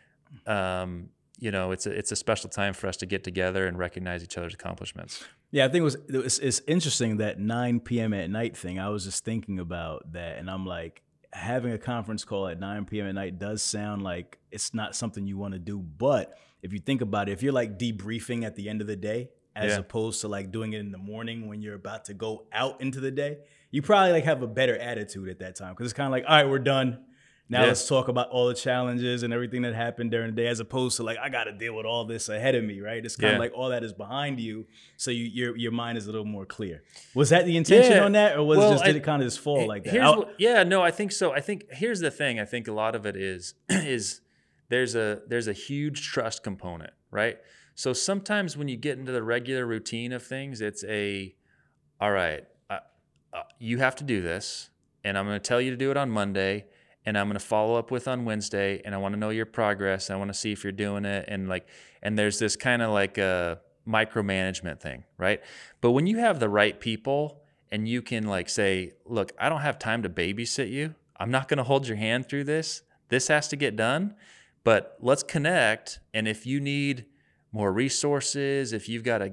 um, 0.45 1.09
you 1.43 1.51
know, 1.51 1.71
it's 1.71 1.85
a 1.85 1.91
it's 1.91 2.09
a 2.09 2.15
special 2.15 2.49
time 2.49 2.73
for 2.73 2.87
us 2.87 2.95
to 2.95 3.05
get 3.05 3.25
together 3.25 3.67
and 3.67 3.77
recognize 3.77 4.23
each 4.23 4.37
other's 4.37 4.53
accomplishments. 4.53 5.25
Yeah, 5.51 5.65
I 5.65 5.67
think 5.67 5.81
it 5.81 5.83
was, 5.83 5.95
it 5.95 6.23
was 6.23 6.39
it's 6.39 6.61
interesting 6.67 7.17
that 7.17 7.37
9 7.37 7.81
p.m. 7.81 8.13
at 8.13 8.29
night 8.29 8.55
thing. 8.55 8.79
I 8.79 8.87
was 8.87 9.03
just 9.03 9.25
thinking 9.25 9.59
about 9.59 10.13
that, 10.13 10.37
and 10.37 10.49
I'm 10.49 10.65
like, 10.65 11.01
having 11.33 11.73
a 11.73 11.77
conference 11.77 12.23
call 12.23 12.47
at 12.47 12.61
9 12.61 12.85
p.m. 12.85 13.07
at 13.07 13.15
night 13.15 13.39
does 13.39 13.61
sound 13.61 14.03
like 14.03 14.39
it's 14.51 14.73
not 14.73 14.95
something 14.95 15.27
you 15.27 15.37
want 15.37 15.51
to 15.53 15.59
do. 15.59 15.79
But 15.79 16.37
if 16.61 16.71
you 16.71 16.79
think 16.79 17.01
about 17.01 17.27
it, 17.27 17.33
if 17.33 17.43
you're 17.43 17.51
like 17.51 17.77
debriefing 17.77 18.45
at 18.45 18.55
the 18.55 18.69
end 18.69 18.79
of 18.79 18.87
the 18.87 18.95
day, 18.95 19.29
as 19.53 19.73
yeah. 19.73 19.79
opposed 19.79 20.21
to 20.21 20.29
like 20.29 20.49
doing 20.49 20.71
it 20.71 20.79
in 20.79 20.93
the 20.93 20.97
morning 20.97 21.49
when 21.49 21.61
you're 21.61 21.75
about 21.75 22.05
to 22.05 22.13
go 22.13 22.45
out 22.53 22.79
into 22.79 23.01
the 23.01 23.11
day, 23.11 23.39
you 23.69 23.81
probably 23.81 24.13
like 24.13 24.23
have 24.23 24.41
a 24.41 24.47
better 24.47 24.77
attitude 24.77 25.27
at 25.27 25.39
that 25.39 25.57
time 25.57 25.73
because 25.73 25.87
it's 25.87 25.93
kind 25.93 26.07
of 26.07 26.11
like, 26.11 26.23
all 26.25 26.37
right, 26.37 26.49
we're 26.49 26.57
done. 26.57 27.03
Now 27.53 27.61
yeah. 27.61 27.67
let's 27.67 27.87
talk 27.87 28.07
about 28.07 28.29
all 28.29 28.47
the 28.47 28.55
challenges 28.55 29.21
and 29.21 29.31
everything 29.31 29.61
that 29.61 29.75
happened 29.75 30.09
during 30.09 30.33
the 30.33 30.41
day, 30.41 30.47
as 30.47 30.59
opposed 30.59 30.97
to 30.97 31.03
like 31.03 31.19
I 31.19 31.29
got 31.29 31.43
to 31.43 31.51
deal 31.51 31.75
with 31.75 31.85
all 31.85 32.03
this 32.03 32.27
ahead 32.27 32.55
of 32.55 32.63
me, 32.63 32.81
right? 32.81 33.05
It's 33.05 33.15
kind 33.15 33.29
yeah. 33.29 33.35
of 33.35 33.39
like 33.39 33.53
all 33.53 33.69
that 33.69 33.83
is 33.83 33.93
behind 33.93 34.39
you, 34.39 34.65
so 34.97 35.11
you, 35.11 35.25
your 35.25 35.55
your 35.55 35.71
mind 35.71 35.99
is 35.99 36.07
a 36.07 36.11
little 36.11 36.25
more 36.25 36.47
clear. 36.47 36.81
Was 37.13 37.29
that 37.29 37.45
the 37.45 37.55
intention 37.55 37.91
yeah. 37.91 38.05
on 38.05 38.13
that, 38.13 38.37
or 38.37 38.43
was 38.43 38.57
well, 38.57 38.71
just 38.71 38.83
did 38.83 38.95
it 38.95 39.03
kind 39.03 39.21
of 39.21 39.27
just 39.27 39.39
fall 39.39 39.67
like 39.67 39.83
that? 39.83 40.17
What, 40.17 40.33
yeah, 40.39 40.63
no, 40.63 40.81
I 40.81 40.89
think 40.89 41.11
so. 41.11 41.31
I 41.31 41.41
think 41.41 41.65
here's 41.69 41.99
the 41.99 42.09
thing. 42.09 42.39
I 42.39 42.45
think 42.45 42.67
a 42.67 42.73
lot 42.73 42.95
of 42.95 43.05
it 43.05 43.15
is 43.15 43.53
is 43.69 44.21
there's 44.69 44.95
a 44.95 45.21
there's 45.27 45.47
a 45.47 45.53
huge 45.53 46.09
trust 46.09 46.41
component, 46.41 46.93
right? 47.11 47.37
So 47.75 47.93
sometimes 47.93 48.57
when 48.57 48.67
you 48.67 48.77
get 48.77 48.97
into 48.97 49.11
the 49.11 49.21
regular 49.21 49.67
routine 49.67 50.11
of 50.11 50.23
things, 50.23 50.59
it's 50.59 50.83
a 50.85 51.35
all 52.01 52.11
right, 52.11 52.45
uh, 52.71 52.79
uh, 53.31 53.43
you 53.59 53.77
have 53.77 53.95
to 53.97 54.03
do 54.03 54.23
this, 54.23 54.71
and 55.03 55.19
I'm 55.19 55.27
going 55.27 55.39
to 55.39 55.47
tell 55.47 55.61
you 55.61 55.69
to 55.69 55.77
do 55.77 55.91
it 55.91 55.97
on 55.97 56.09
Monday 56.09 56.65
and 57.05 57.17
I'm 57.17 57.27
going 57.27 57.39
to 57.39 57.45
follow 57.45 57.75
up 57.75 57.91
with 57.91 58.07
on 58.07 58.25
Wednesday 58.25 58.81
and 58.85 58.95
I 58.95 58.97
want 58.97 59.13
to 59.13 59.19
know 59.19 59.29
your 59.29 59.45
progress. 59.45 60.09
I 60.09 60.15
want 60.15 60.29
to 60.29 60.33
see 60.33 60.51
if 60.51 60.63
you're 60.63 60.71
doing 60.71 61.05
it 61.05 61.25
and 61.27 61.49
like 61.49 61.67
and 62.01 62.17
there's 62.17 62.39
this 62.39 62.55
kind 62.55 62.81
of 62.81 62.91
like 62.91 63.17
a 63.17 63.59
micromanagement 63.87 64.79
thing, 64.79 65.03
right? 65.17 65.41
But 65.81 65.91
when 65.91 66.07
you 66.07 66.19
have 66.19 66.39
the 66.39 66.49
right 66.49 66.79
people 66.79 67.41
and 67.71 67.87
you 67.87 68.01
can 68.01 68.27
like 68.27 68.49
say, 68.49 68.93
"Look, 69.05 69.31
I 69.39 69.49
don't 69.49 69.61
have 69.61 69.79
time 69.79 70.03
to 70.03 70.09
babysit 70.09 70.69
you. 70.69 70.95
I'm 71.17 71.31
not 71.31 71.47
going 71.47 71.57
to 71.57 71.63
hold 71.63 71.87
your 71.87 71.97
hand 71.97 72.29
through 72.29 72.45
this. 72.45 72.83
This 73.09 73.27
has 73.27 73.47
to 73.49 73.55
get 73.55 73.75
done, 73.75 74.15
but 74.63 74.97
let's 74.99 75.23
connect 75.23 75.99
and 76.13 76.27
if 76.27 76.45
you 76.45 76.59
need 76.59 77.05
more 77.51 77.71
resources, 77.71 78.73
if 78.73 78.89
you've 78.89 79.03
got 79.03 79.21
a 79.21 79.29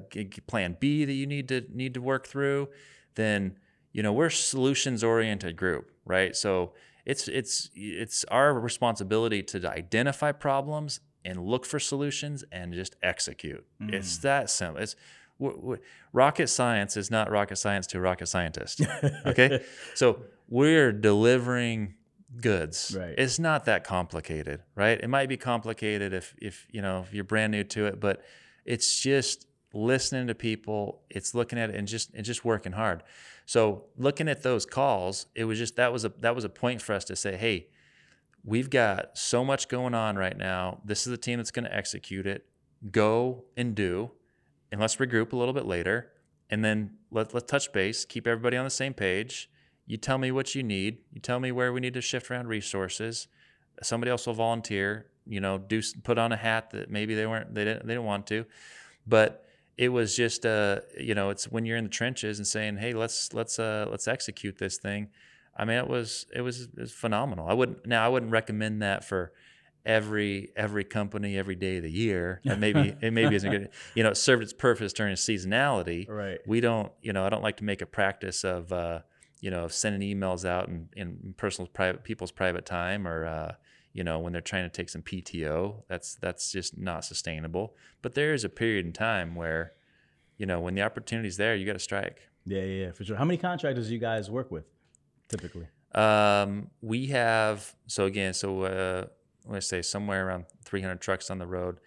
plan 0.47 0.77
B 0.79 1.05
that 1.07 1.13
you 1.13 1.27
need 1.27 1.49
to 1.49 1.65
need 1.73 1.95
to 1.95 2.03
work 2.03 2.27
through, 2.27 2.69
then 3.15 3.57
you 3.93 4.03
know, 4.03 4.13
we're 4.13 4.31
solutions 4.31 5.03
oriented 5.03 5.57
group, 5.57 5.91
right? 6.05 6.37
So 6.37 6.73
it's 7.11 7.29
it's 7.29 7.71
it's 7.75 8.25
our 8.25 8.55
responsibility 8.55 9.43
to 9.43 9.71
identify 9.71 10.33
problems 10.33 11.01
and 11.25 11.45
look 11.45 11.67
for 11.67 11.79
solutions 11.79 12.45
and 12.53 12.73
just 12.73 12.97
execute. 13.03 13.65
Mm. 13.83 13.95
It's 13.95 14.19
that 14.19 14.49
simple. 14.49 14.81
It's 14.83 14.97
w- 15.41 15.61
w- 15.61 15.83
rocket 16.13 16.49
science 16.49 16.97
is 16.97 17.11
not 17.11 17.31
rocket 17.31 17.57
science 17.57 17.87
to 17.89 17.99
a 17.99 18.01
rocket 18.01 18.27
scientist. 18.27 18.81
Okay, 19.27 19.65
so 19.95 20.23
we're 20.49 20.93
delivering 20.93 21.95
goods. 22.41 22.97
Right. 22.99 23.15
It's 23.19 23.39
not 23.39 23.65
that 23.65 23.85
complicated, 23.85 24.63
right? 24.75 24.99
It 25.01 25.09
might 25.09 25.29
be 25.29 25.37
complicated 25.37 26.13
if 26.13 26.35
if 26.41 26.67
you 26.71 26.81
know 26.81 27.01
if 27.01 27.13
you're 27.13 27.25
brand 27.25 27.51
new 27.51 27.65
to 27.65 27.87
it, 27.87 27.99
but 27.99 28.23
it's 28.65 29.01
just 29.01 29.47
listening 29.73 30.29
to 30.29 30.35
people. 30.35 31.03
It's 31.11 31.35
looking 31.35 31.59
at 31.59 31.71
it 31.71 31.77
and 31.77 31.89
just 31.89 32.15
and 32.15 32.25
just 32.25 32.45
working 32.45 32.73
hard. 32.73 33.03
So 33.51 33.87
looking 33.97 34.29
at 34.29 34.45
those 34.45 34.65
calls, 34.65 35.27
it 35.35 35.43
was 35.43 35.59
just 35.59 35.75
that 35.75 35.93
was 35.93 36.05
a 36.05 36.13
that 36.21 36.37
was 36.37 36.45
a 36.45 36.49
point 36.49 36.81
for 36.81 36.93
us 36.93 37.05
to 37.07 37.17
say, 37.17 37.37
hey, 37.37 37.67
we've 38.45 38.71
got 38.71 39.19
so 39.19 39.45
much 39.45 39.67
going 39.67 39.93
on 39.93 40.15
right 40.15 40.39
now. 40.39 40.81
This 40.85 41.05
is 41.05 41.11
the 41.11 41.17
team 41.17 41.39
that's 41.39 41.51
going 41.51 41.65
to 41.65 41.75
execute 41.75 42.29
it. 42.29 42.47
Go 42.93 43.43
and 43.57 43.75
do, 43.75 44.13
and 44.71 44.81
let's 44.81 44.95
regroup 44.99 45.33
a 45.33 45.37
little 45.37 45.53
bit 45.53 45.67
later, 45.67 46.13
and 46.49 46.65
then 46.65 46.93
let 47.11 47.35
let's 47.35 47.51
touch 47.51 47.73
base, 47.73 48.05
keep 48.05 48.29
everybody 48.29 48.57
on 48.57 48.63
the 48.63 48.71
same 48.71 48.95
page. 48.95 49.51
You 49.85 49.97
tell 49.97 50.19
me 50.19 50.31
what 50.31 50.55
you 50.55 50.63
need. 50.63 50.99
You 51.13 51.21
tell 51.21 51.41
me 51.41 51.51
where 51.51 51.73
we 51.73 51.81
need 51.81 51.95
to 51.95 52.01
shift 52.01 52.31
around 52.31 52.47
resources. 52.47 53.27
Somebody 53.83 54.13
else 54.13 54.29
will 54.29 54.35
volunteer. 54.35 55.07
You 55.27 55.41
know, 55.41 55.59
do 55.59 55.83
put 56.05 56.19
on 56.19 56.31
a 56.31 56.37
hat 56.37 56.71
that 56.71 56.89
maybe 56.89 57.17
they 57.17 57.27
weren't 57.27 57.53
they 57.53 57.65
didn't 57.65 57.85
they 57.85 57.95
didn't 57.95 58.07
want 58.07 58.29
to, 58.29 58.47
but 59.09 59.45
it 59.81 59.89
was 59.89 60.15
just 60.15 60.45
uh 60.45 60.81
you 61.01 61.15
know 61.15 61.31
it's 61.31 61.51
when 61.51 61.65
you're 61.65 61.79
in 61.79 61.85
the 61.85 61.91
trenches 61.91 62.39
and 62.39 62.47
saying 62.47 62.77
hey 62.77 62.93
let's 62.93 63.33
let's 63.33 63.59
uh 63.59 63.87
let's 63.91 64.07
execute 64.07 64.59
this 64.59 64.77
thing. 64.77 65.09
I 65.57 65.65
mean 65.65 65.79
it 65.79 65.89
was 65.89 66.27
it 66.35 66.43
was, 66.43 66.65
it 66.65 66.79
was 66.79 66.93
phenomenal. 66.93 67.49
I 67.49 67.55
wouldn't 67.55 67.87
now 67.87 68.05
i 68.05 68.09
wouldn't 68.09 68.31
recommend 68.31 68.83
that 68.83 69.05
for 69.05 69.33
every 69.87 70.51
every 70.55 70.85
company 70.85 71.39
every 71.39 71.55
day 71.55 71.79
of 71.79 71.83
the 71.83 71.91
year. 71.91 72.43
And 72.45 72.61
maybe 72.61 72.95
it 73.01 73.11
maybe 73.11 73.35
isn't 73.35 73.51
good 73.51 73.71
you 73.95 74.03
know 74.03 74.11
it 74.11 74.19
served 74.19 74.43
its 74.43 74.53
purpose 74.53 74.93
during 74.93 75.17
seasonality. 75.17 76.07
Right. 76.07 76.41
we 76.47 76.61
don't 76.61 76.93
you 77.01 77.15
know 77.15 77.25
i 77.25 77.31
don't 77.31 77.43
like 77.43 77.57
to 77.57 77.65
make 77.65 77.81
a 77.81 77.87
practice 77.87 78.45
of 78.45 78.71
uh 78.75 78.99
you 79.41 79.51
know 79.51 79.67
sending 79.69 80.03
emails 80.15 80.45
out 80.45 80.69
in, 80.69 80.91
in 80.95 81.35
personal 81.39 81.69
private 81.69 82.05
people's 82.05 82.33
private 82.33 82.67
time 82.67 83.09
or 83.09 83.25
uh 83.25 83.53
you 83.93 84.05
know 84.05 84.19
when 84.19 84.33
they're 84.33 84.41
trying 84.41 84.65
to 84.65 84.71
take 84.71 84.89
some 84.89 85.03
pto 85.03 85.83
that's 85.89 86.15
that's 86.17 86.53
just 86.53 86.79
not 86.79 87.05
sustainable 87.05 87.75
but 88.03 88.15
there 88.15 88.33
is 88.33 88.45
a 88.45 88.49
period 88.49 88.87
in 88.87 88.93
time 88.93 89.35
where 89.35 89.73
you 90.37 90.47
know 90.47 90.61
when 90.61 90.75
the 90.75 90.83
opportunity's 90.83 91.37
there 91.37 91.55
you 91.57 91.67
got 91.67 91.73
to 91.75 91.79
strike 91.79 92.29
Yeah, 92.47 92.63
yeah, 92.63 92.85
yeah, 92.87 92.93
for 92.93 93.05
sure. 93.05 93.17
How 93.17 93.25
many 93.25 93.37
contractors 93.39 93.89
do 93.89 93.93
you 93.95 94.01
guys 94.01 94.31
work 94.31 94.51
with 94.51 94.65
typically? 95.29 95.67
um 95.95 96.71
we 96.83 97.07
have 97.07 97.75
so 97.89 98.05
again 98.05 98.33
so 98.33 98.63
uh 98.63 99.05
let's 99.49 99.67
say 99.67 99.83
somewhere 99.83 100.29
around 100.29 100.45
300 100.65 101.01
trucks 101.01 101.31
on 101.31 101.39
the 101.39 101.47
road 101.47 101.79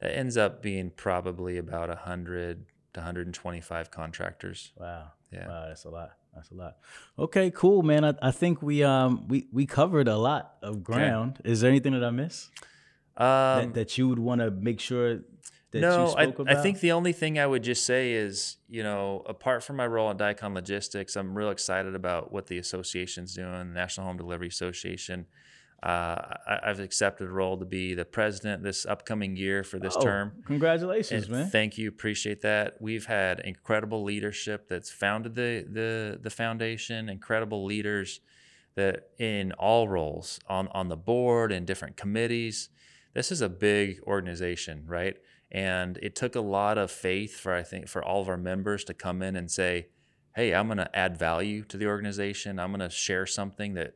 that 0.00 0.16
ends 0.16 0.36
up 0.36 0.62
being 0.62 0.90
probably 0.90 1.58
about 1.58 1.88
100 1.88 2.66
to 2.94 3.00
125 3.00 3.90
contractors 3.90 4.72
Wow. 4.76 5.10
Yeah. 5.32 5.48
Wow, 5.48 5.64
that's 5.68 5.84
a 5.84 5.90
lot. 5.90 6.12
That's 6.38 6.52
a 6.52 6.54
lot. 6.54 6.76
Okay, 7.18 7.50
cool, 7.50 7.82
man. 7.82 8.04
I, 8.04 8.14
I 8.22 8.30
think 8.30 8.62
we 8.62 8.84
um 8.84 9.26
we 9.26 9.48
we 9.52 9.66
covered 9.66 10.06
a 10.06 10.16
lot 10.16 10.54
of 10.62 10.84
ground. 10.84 11.40
Is 11.44 11.60
there 11.60 11.70
anything 11.70 11.92
that 11.94 12.04
I 12.04 12.10
missed 12.10 12.50
um 13.16 13.26
that, 13.26 13.74
that 13.74 13.98
you 13.98 14.08
would 14.08 14.20
want 14.20 14.40
to 14.40 14.52
make 14.52 14.78
sure 14.78 15.16
that 15.72 15.78
you 15.78 15.80
no, 15.80 16.14
I, 16.16 16.24
about? 16.24 16.48
I 16.48 16.62
think 16.62 16.78
the 16.78 16.92
only 16.92 17.12
thing 17.12 17.40
I 17.40 17.46
would 17.46 17.64
just 17.64 17.84
say 17.84 18.12
is, 18.12 18.56
you 18.68 18.84
know, 18.84 19.24
apart 19.26 19.64
from 19.64 19.76
my 19.76 19.86
role 19.86 20.10
at 20.10 20.18
Diakon 20.18 20.54
Logistics, 20.54 21.16
I'm 21.16 21.36
real 21.36 21.50
excited 21.50 21.96
about 21.96 22.32
what 22.32 22.46
the 22.46 22.58
association's 22.58 23.34
doing, 23.34 23.52
the 23.52 23.64
National 23.64 24.06
Home 24.06 24.16
Delivery 24.16 24.48
Association. 24.48 25.26
Uh, 25.80 26.16
I, 26.46 26.58
I've 26.64 26.80
accepted 26.80 27.28
a 27.28 27.30
role 27.30 27.56
to 27.56 27.64
be 27.64 27.94
the 27.94 28.04
president 28.04 28.64
this 28.64 28.84
upcoming 28.84 29.36
year 29.36 29.62
for 29.62 29.78
this 29.78 29.94
Oh, 29.96 30.00
term. 30.02 30.32
Congratulations, 30.44 31.24
And 31.26 31.32
man. 31.32 31.50
Thank 31.50 31.78
you, 31.78 31.88
appreciate 31.88 32.40
that. 32.42 32.76
We've 32.80 33.06
had 33.06 33.40
incredible 33.40 34.02
leadership 34.02 34.68
that's 34.68 34.90
founded 34.90 35.36
the 35.36 35.64
the 35.70 36.18
the 36.20 36.30
foundation. 36.30 37.08
Incredible 37.08 37.64
leaders 37.64 38.20
that 38.74 39.10
in 39.18 39.52
all 39.52 39.88
roles 39.88 40.40
on 40.48 40.66
on 40.68 40.88
the 40.88 40.96
board 40.96 41.52
and 41.52 41.64
different 41.64 41.96
committees. 41.96 42.70
This 43.14 43.30
is 43.30 43.40
a 43.40 43.48
big 43.48 44.00
organization, 44.02 44.82
right? 44.86 45.16
And 45.52 45.96
it 46.02 46.16
took 46.16 46.34
a 46.34 46.40
lot 46.40 46.76
of 46.76 46.90
faith 46.90 47.38
for 47.38 47.54
I 47.54 47.62
think 47.62 47.86
for 47.88 48.04
all 48.04 48.20
of 48.20 48.28
our 48.28 48.36
members 48.36 48.82
to 48.84 48.94
come 48.94 49.22
in 49.22 49.36
and 49.36 49.48
say, 49.48 49.86
"Hey, 50.34 50.52
I'm 50.52 50.66
going 50.66 50.78
to 50.78 50.90
add 50.96 51.16
value 51.16 51.62
to 51.66 51.76
the 51.76 51.86
organization. 51.86 52.58
I'm 52.58 52.70
going 52.72 52.80
to 52.80 52.90
share 52.90 53.26
something 53.26 53.74
that, 53.74 53.94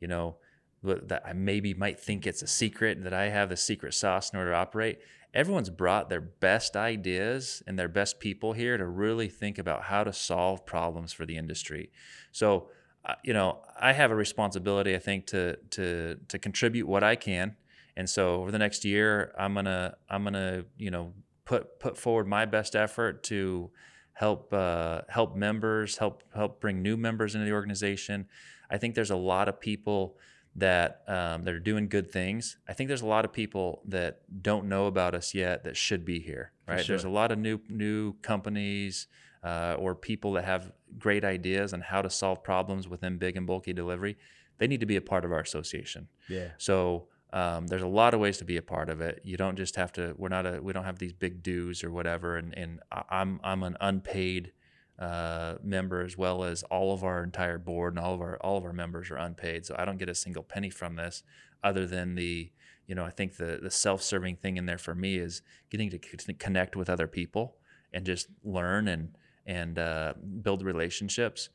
you 0.00 0.08
know." 0.08 0.36
That 0.82 1.22
I 1.26 1.32
maybe 1.32 1.74
might 1.74 1.98
think 1.98 2.26
it's 2.26 2.42
a 2.42 2.46
secret 2.46 3.02
that 3.04 3.12
I 3.12 3.28
have 3.28 3.48
the 3.48 3.56
secret 3.56 3.94
sauce 3.94 4.30
in 4.32 4.38
order 4.38 4.52
to 4.52 4.56
operate. 4.56 5.00
Everyone's 5.34 5.70
brought 5.70 6.08
their 6.08 6.20
best 6.20 6.76
ideas 6.76 7.62
and 7.66 7.78
their 7.78 7.88
best 7.88 8.18
people 8.20 8.52
here 8.52 8.78
to 8.78 8.86
really 8.86 9.28
think 9.28 9.58
about 9.58 9.82
how 9.84 10.04
to 10.04 10.12
solve 10.12 10.64
problems 10.64 11.12
for 11.12 11.26
the 11.26 11.36
industry. 11.36 11.90
So, 12.32 12.68
uh, 13.04 13.14
you 13.22 13.32
know, 13.32 13.62
I 13.78 13.92
have 13.92 14.10
a 14.10 14.14
responsibility, 14.14 14.94
I 14.94 14.98
think, 14.98 15.26
to 15.28 15.56
to 15.70 16.18
to 16.28 16.38
contribute 16.38 16.86
what 16.86 17.02
I 17.02 17.16
can. 17.16 17.56
And 17.96 18.08
so, 18.08 18.40
over 18.40 18.50
the 18.50 18.58
next 18.58 18.84
year, 18.84 19.34
I'm 19.38 19.54
gonna 19.54 19.96
I'm 20.08 20.24
gonna 20.24 20.64
you 20.76 20.90
know 20.90 21.12
put 21.44 21.78
put 21.80 21.98
forward 21.98 22.26
my 22.26 22.46
best 22.46 22.76
effort 22.76 23.22
to 23.24 23.70
help 24.12 24.52
uh, 24.52 25.02
help 25.08 25.36
members, 25.36 25.98
help 25.98 26.22
help 26.34 26.60
bring 26.60 26.82
new 26.82 26.96
members 26.96 27.34
into 27.34 27.44
the 27.44 27.52
organization. 27.52 28.26
I 28.70 28.78
think 28.78 28.94
there's 28.94 29.10
a 29.10 29.16
lot 29.16 29.48
of 29.48 29.60
people 29.60 30.16
that 30.56 31.02
um, 31.06 31.44
that 31.44 31.54
are 31.54 31.60
doing 31.60 31.88
good 31.88 32.10
things. 32.10 32.56
I 32.68 32.72
think 32.72 32.88
there's 32.88 33.02
a 33.02 33.06
lot 33.06 33.24
of 33.24 33.32
people 33.32 33.82
that 33.86 34.20
don't 34.42 34.66
know 34.66 34.86
about 34.86 35.14
us 35.14 35.34
yet 35.34 35.64
that 35.64 35.76
should 35.76 36.04
be 36.04 36.20
here. 36.20 36.52
Right? 36.66 36.86
There's 36.86 37.04
a 37.04 37.08
lot 37.08 37.32
of 37.32 37.38
new 37.38 37.60
new 37.68 38.14
companies 38.22 39.06
uh, 39.42 39.76
or 39.78 39.94
people 39.94 40.32
that 40.32 40.44
have 40.44 40.72
great 40.98 41.24
ideas 41.24 41.72
on 41.72 41.80
how 41.80 42.02
to 42.02 42.10
solve 42.10 42.42
problems 42.42 42.88
within 42.88 43.18
big 43.18 43.36
and 43.36 43.46
bulky 43.46 43.72
delivery. 43.72 44.16
They 44.58 44.66
need 44.66 44.80
to 44.80 44.86
be 44.86 44.96
a 44.96 45.00
part 45.00 45.24
of 45.24 45.32
our 45.32 45.40
association. 45.40 46.08
yeah. 46.28 46.48
So 46.58 47.08
um, 47.32 47.66
there's 47.66 47.82
a 47.82 47.88
lot 47.88 48.14
of 48.14 48.20
ways 48.20 48.38
to 48.38 48.44
be 48.44 48.56
a 48.56 48.62
part 48.62 48.88
of 48.88 49.00
it. 49.00 49.20
You 49.22 49.36
don't 49.36 49.56
just 49.56 49.76
have 49.76 49.92
to. 49.92 50.14
We're 50.16 50.28
not 50.28 50.46
a. 50.46 50.60
We 50.62 50.72
don't 50.72 50.84
have 50.84 50.98
these 50.98 51.12
big 51.12 51.42
dues 51.42 51.84
or 51.84 51.90
whatever. 51.90 52.36
And 52.36 52.56
and 52.56 52.80
I'm 52.90 53.38
I'm 53.44 53.62
an 53.62 53.76
unpaid 53.80 54.52
uh, 54.98 55.54
member 55.62 56.02
as 56.02 56.18
well 56.18 56.42
as 56.42 56.62
all 56.64 56.92
of 56.92 57.04
our 57.04 57.22
entire 57.22 57.58
board 57.58 57.94
and 57.94 58.04
all 58.04 58.14
of 58.14 58.20
our 58.20 58.36
all 58.38 58.56
of 58.56 58.64
our 58.64 58.72
members 58.72 59.10
are 59.10 59.16
unpaid. 59.16 59.64
So 59.64 59.74
I 59.78 59.84
don't 59.84 59.98
get 59.98 60.08
a 60.08 60.14
single 60.14 60.42
penny 60.42 60.70
from 60.70 60.96
this, 60.96 61.22
other 61.62 61.86
than 61.86 62.14
the 62.14 62.50
you 62.86 62.94
know 62.94 63.04
I 63.04 63.10
think 63.10 63.36
the 63.36 63.58
the 63.62 63.70
self-serving 63.70 64.36
thing 64.36 64.56
in 64.56 64.66
there 64.66 64.78
for 64.78 64.94
me 64.94 65.16
is 65.16 65.42
getting 65.70 65.90
to 65.90 65.98
connect 66.34 66.74
with 66.76 66.90
other 66.90 67.06
people 67.06 67.56
and 67.92 68.04
just 68.04 68.28
learn 68.42 68.88
and 68.88 69.16
and 69.46 69.78
uh, 69.78 70.14
build 70.42 70.62
relationships 70.62 71.48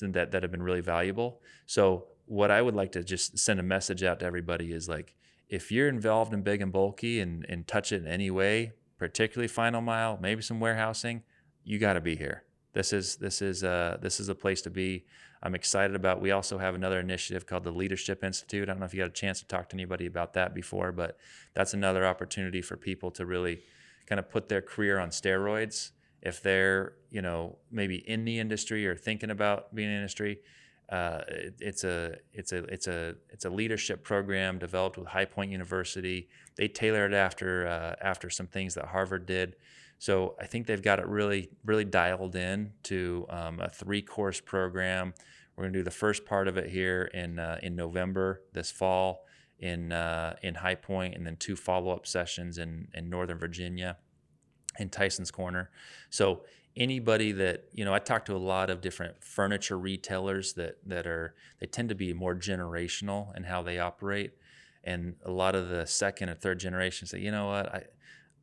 that 0.00 0.32
that 0.32 0.42
have 0.42 0.50
been 0.50 0.62
really 0.62 0.80
valuable. 0.80 1.40
So 1.66 2.06
what 2.26 2.50
I 2.50 2.62
would 2.62 2.74
like 2.74 2.92
to 2.92 3.02
just 3.02 3.38
send 3.38 3.58
a 3.58 3.64
message 3.64 4.04
out 4.04 4.20
to 4.20 4.26
everybody 4.26 4.72
is 4.72 4.88
like 4.88 5.16
if 5.48 5.72
you're 5.72 5.88
involved 5.88 6.32
in 6.32 6.42
big 6.42 6.62
and 6.62 6.72
bulky 6.72 7.20
and, 7.20 7.44
and 7.48 7.66
touch 7.66 7.90
it 7.90 8.02
in 8.02 8.06
any 8.06 8.30
way, 8.30 8.72
particularly 8.98 9.48
final 9.48 9.80
mile, 9.80 10.16
maybe 10.22 10.40
some 10.40 10.60
warehousing, 10.60 11.24
you 11.64 11.78
got 11.78 11.94
to 11.94 12.00
be 12.00 12.14
here. 12.14 12.44
This 12.72 12.92
is 12.92 13.16
this 13.16 13.42
is 13.42 13.64
uh, 13.64 13.98
this 14.00 14.20
is 14.20 14.28
a 14.28 14.34
place 14.34 14.62
to 14.62 14.70
be. 14.70 15.04
I'm 15.42 15.54
excited 15.54 15.96
about. 15.96 16.20
We 16.20 16.30
also 16.30 16.58
have 16.58 16.74
another 16.74 17.00
initiative 17.00 17.46
called 17.46 17.64
the 17.64 17.72
Leadership 17.72 18.22
Institute. 18.22 18.68
I 18.68 18.72
don't 18.72 18.80
know 18.80 18.86
if 18.86 18.92
you 18.92 19.00
got 19.00 19.08
a 19.08 19.12
chance 19.12 19.40
to 19.40 19.46
talk 19.46 19.70
to 19.70 19.76
anybody 19.76 20.06
about 20.06 20.34
that 20.34 20.54
before, 20.54 20.92
but 20.92 21.16
that's 21.54 21.72
another 21.72 22.06
opportunity 22.06 22.60
for 22.60 22.76
people 22.76 23.10
to 23.12 23.24
really 23.24 23.62
kind 24.06 24.18
of 24.18 24.30
put 24.30 24.48
their 24.48 24.60
career 24.60 24.98
on 24.98 25.08
steroids 25.10 25.92
if 26.22 26.42
they're 26.42 26.94
you 27.10 27.22
know 27.22 27.56
maybe 27.70 27.96
in 27.96 28.24
the 28.24 28.38
industry 28.38 28.86
or 28.86 28.94
thinking 28.94 29.30
about 29.30 29.74
being 29.74 29.88
in 29.88 29.94
industry 29.94 30.40
uh, 30.90 31.22
it, 31.28 31.54
it's 31.60 31.84
a 31.84 32.16
it's 32.32 32.52
a 32.52 32.64
it's 32.64 32.88
a 32.88 33.14
it's 33.30 33.44
a 33.44 33.50
leadership 33.50 34.02
program 34.02 34.58
developed 34.58 34.98
with 34.98 35.06
High 35.06 35.24
Point 35.24 35.52
University. 35.52 36.28
They 36.56 36.66
tailor 36.66 37.06
it 37.06 37.14
after 37.14 37.66
uh, 37.68 37.94
after 38.04 38.28
some 38.28 38.48
things 38.48 38.74
that 38.74 38.86
Harvard 38.86 39.24
did. 39.24 39.54
So 40.00 40.34
I 40.40 40.46
think 40.46 40.66
they've 40.66 40.82
got 40.82 40.98
it 40.98 41.06
really 41.06 41.50
really 41.62 41.84
dialed 41.84 42.34
in 42.34 42.72
to 42.84 43.26
um, 43.28 43.60
a 43.60 43.68
three 43.68 44.00
course 44.00 44.40
program. 44.40 45.12
We're 45.54 45.64
gonna 45.64 45.74
do 45.74 45.82
the 45.84 45.90
first 45.90 46.24
part 46.24 46.48
of 46.48 46.56
it 46.56 46.70
here 46.70 47.10
in 47.12 47.38
uh, 47.38 47.58
in 47.62 47.76
November 47.76 48.40
this 48.54 48.70
fall 48.70 49.26
in 49.58 49.92
uh, 49.92 50.36
in 50.42 50.54
High 50.54 50.76
Point, 50.76 51.16
and 51.16 51.26
then 51.26 51.36
two 51.36 51.54
follow 51.54 51.92
up 51.92 52.06
sessions 52.06 52.56
in 52.56 52.88
in 52.94 53.10
Northern 53.10 53.38
Virginia 53.38 53.98
in 54.78 54.88
Tysons 54.88 55.30
Corner. 55.30 55.70
So 56.08 56.44
anybody 56.74 57.32
that 57.32 57.64
you 57.74 57.84
know, 57.84 57.92
I 57.92 57.98
talk 57.98 58.24
to 58.24 58.34
a 58.34 58.38
lot 58.38 58.70
of 58.70 58.80
different 58.80 59.22
furniture 59.22 59.78
retailers 59.78 60.54
that 60.54 60.78
that 60.86 61.06
are 61.06 61.34
they 61.60 61.66
tend 61.66 61.90
to 61.90 61.94
be 61.94 62.14
more 62.14 62.34
generational 62.34 63.36
in 63.36 63.44
how 63.44 63.62
they 63.62 63.78
operate, 63.78 64.32
and 64.82 65.16
a 65.26 65.30
lot 65.30 65.54
of 65.54 65.68
the 65.68 65.86
second 65.86 66.30
and 66.30 66.40
third 66.40 66.58
generation 66.58 67.06
say, 67.06 67.20
you 67.20 67.30
know 67.30 67.48
what, 67.48 67.74
I 67.74 67.82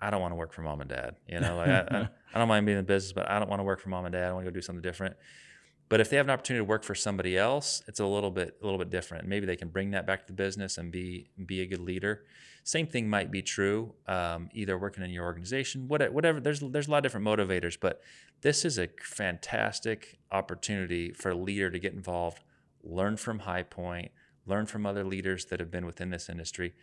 I 0.01 0.09
don't 0.09 0.21
want 0.21 0.31
to 0.31 0.35
work 0.35 0.53
for 0.53 0.61
mom 0.61 0.81
and 0.81 0.89
dad. 0.89 1.15
You 1.27 1.39
know, 1.39 1.57
like 1.57 1.69
I, 1.69 1.87
I, 1.89 2.09
I 2.33 2.39
don't 2.39 2.47
mind 2.47 2.65
being 2.65 2.77
in 2.77 2.85
business, 2.85 3.13
but 3.13 3.29
I 3.29 3.39
don't 3.39 3.49
want 3.49 3.59
to 3.59 3.63
work 3.63 3.79
for 3.79 3.89
mom 3.89 4.05
and 4.05 4.13
dad. 4.13 4.29
I 4.29 4.33
want 4.33 4.45
to 4.45 4.51
go 4.51 4.53
do 4.53 4.61
something 4.61 4.81
different. 4.81 5.15
But 5.89 6.01
if 6.01 6.09
they 6.09 6.17
have 6.17 6.25
an 6.25 6.31
opportunity 6.31 6.59
to 6.59 6.67
work 6.67 6.83
for 6.83 6.95
somebody 6.95 7.37
else, 7.37 7.81
it's 7.87 7.99
a 7.99 8.05
little 8.05 8.31
bit 8.31 8.57
a 8.61 8.65
little 8.65 8.77
bit 8.77 8.89
different. 8.89 9.27
Maybe 9.27 9.45
they 9.45 9.55
can 9.55 9.69
bring 9.69 9.91
that 9.91 10.05
back 10.05 10.21
to 10.21 10.27
the 10.27 10.33
business 10.33 10.77
and 10.77 10.91
be 10.91 11.29
be 11.45 11.61
a 11.61 11.65
good 11.65 11.79
leader. 11.79 12.25
Same 12.63 12.85
thing 12.85 13.09
might 13.09 13.31
be 13.31 13.41
true, 13.41 13.93
um, 14.07 14.49
either 14.53 14.77
working 14.77 15.01
in 15.01 15.09
your 15.11 15.23
organization, 15.23 15.87
whatever, 15.87 16.11
whatever. 16.11 16.39
There's 16.41 16.59
there's 16.59 16.89
a 16.89 16.91
lot 16.91 16.97
of 16.97 17.03
different 17.03 17.25
motivators, 17.25 17.77
but 17.79 18.01
this 18.41 18.65
is 18.65 18.77
a 18.77 18.89
fantastic 19.01 20.19
opportunity 20.31 21.13
for 21.13 21.29
a 21.29 21.35
leader 21.35 21.71
to 21.71 21.79
get 21.79 21.93
involved, 21.93 22.43
learn 22.83 23.15
from 23.15 23.39
High 23.39 23.63
Point, 23.63 24.11
learn 24.45 24.65
from 24.65 24.85
other 24.85 25.05
leaders 25.05 25.45
that 25.45 25.61
have 25.61 25.71
been 25.71 25.85
within 25.85 26.09
this 26.09 26.27
industry. 26.27 26.73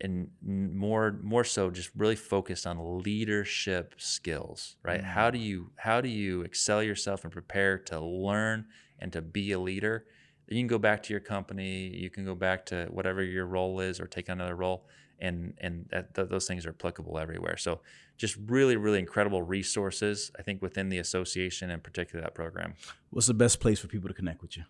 And 0.00 0.30
more 0.42 1.18
more 1.22 1.44
so 1.44 1.70
just 1.70 1.90
really 1.96 2.16
focused 2.16 2.66
on 2.66 3.02
leadership 3.02 3.94
skills 3.98 4.76
right? 4.82 5.00
Mm-hmm. 5.00 5.10
how 5.10 5.30
do 5.30 5.38
you 5.38 5.70
how 5.76 6.00
do 6.00 6.08
you 6.08 6.42
excel 6.42 6.82
yourself 6.82 7.24
and 7.24 7.32
prepare 7.32 7.78
to 7.78 8.00
learn 8.00 8.66
and 8.98 9.12
to 9.12 9.22
be 9.22 9.52
a 9.52 9.58
leader? 9.58 10.06
You 10.48 10.58
can 10.58 10.66
go 10.66 10.78
back 10.78 11.02
to 11.04 11.12
your 11.12 11.20
company 11.20 11.88
you 11.88 12.10
can 12.10 12.24
go 12.24 12.34
back 12.34 12.66
to 12.66 12.86
whatever 12.90 13.22
your 13.22 13.46
role 13.46 13.80
is 13.80 14.00
or 14.00 14.06
take 14.06 14.28
another 14.28 14.56
role 14.56 14.86
and 15.20 15.54
and 15.58 15.86
that, 15.90 16.14
th- 16.14 16.28
those 16.28 16.46
things 16.46 16.66
are 16.66 16.70
applicable 16.70 17.18
everywhere. 17.18 17.56
So 17.56 17.80
just 18.16 18.36
really 18.46 18.76
really 18.76 18.98
incredible 18.98 19.42
resources 19.42 20.30
i 20.38 20.42
think 20.42 20.60
within 20.60 20.90
the 20.90 20.98
association 20.98 21.70
and 21.70 21.82
particularly 21.82 22.22
that 22.22 22.34
program. 22.34 22.74
What's 23.10 23.26
the 23.26 23.34
best 23.34 23.60
place 23.60 23.80
for 23.80 23.88
people 23.88 24.08
to 24.08 24.14
connect 24.14 24.42
with 24.42 24.56
you 24.56 24.64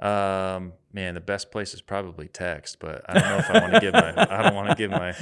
um, 0.00 0.72
man, 0.92 1.14
the 1.14 1.20
best 1.20 1.50
place 1.50 1.74
is 1.74 1.82
probably 1.82 2.26
text, 2.26 2.78
but 2.80 3.04
I 3.08 3.14
don't 3.14 3.28
know 3.28 3.38
if 3.38 3.50
I 3.50 3.60
want 3.60 3.74
to 3.74 3.80
give 3.80 3.92
my 3.92 4.14
I 4.16 4.42
don't 4.42 4.54
want 4.54 4.70
to 4.70 4.74
give 4.74 4.90
my 4.90 5.14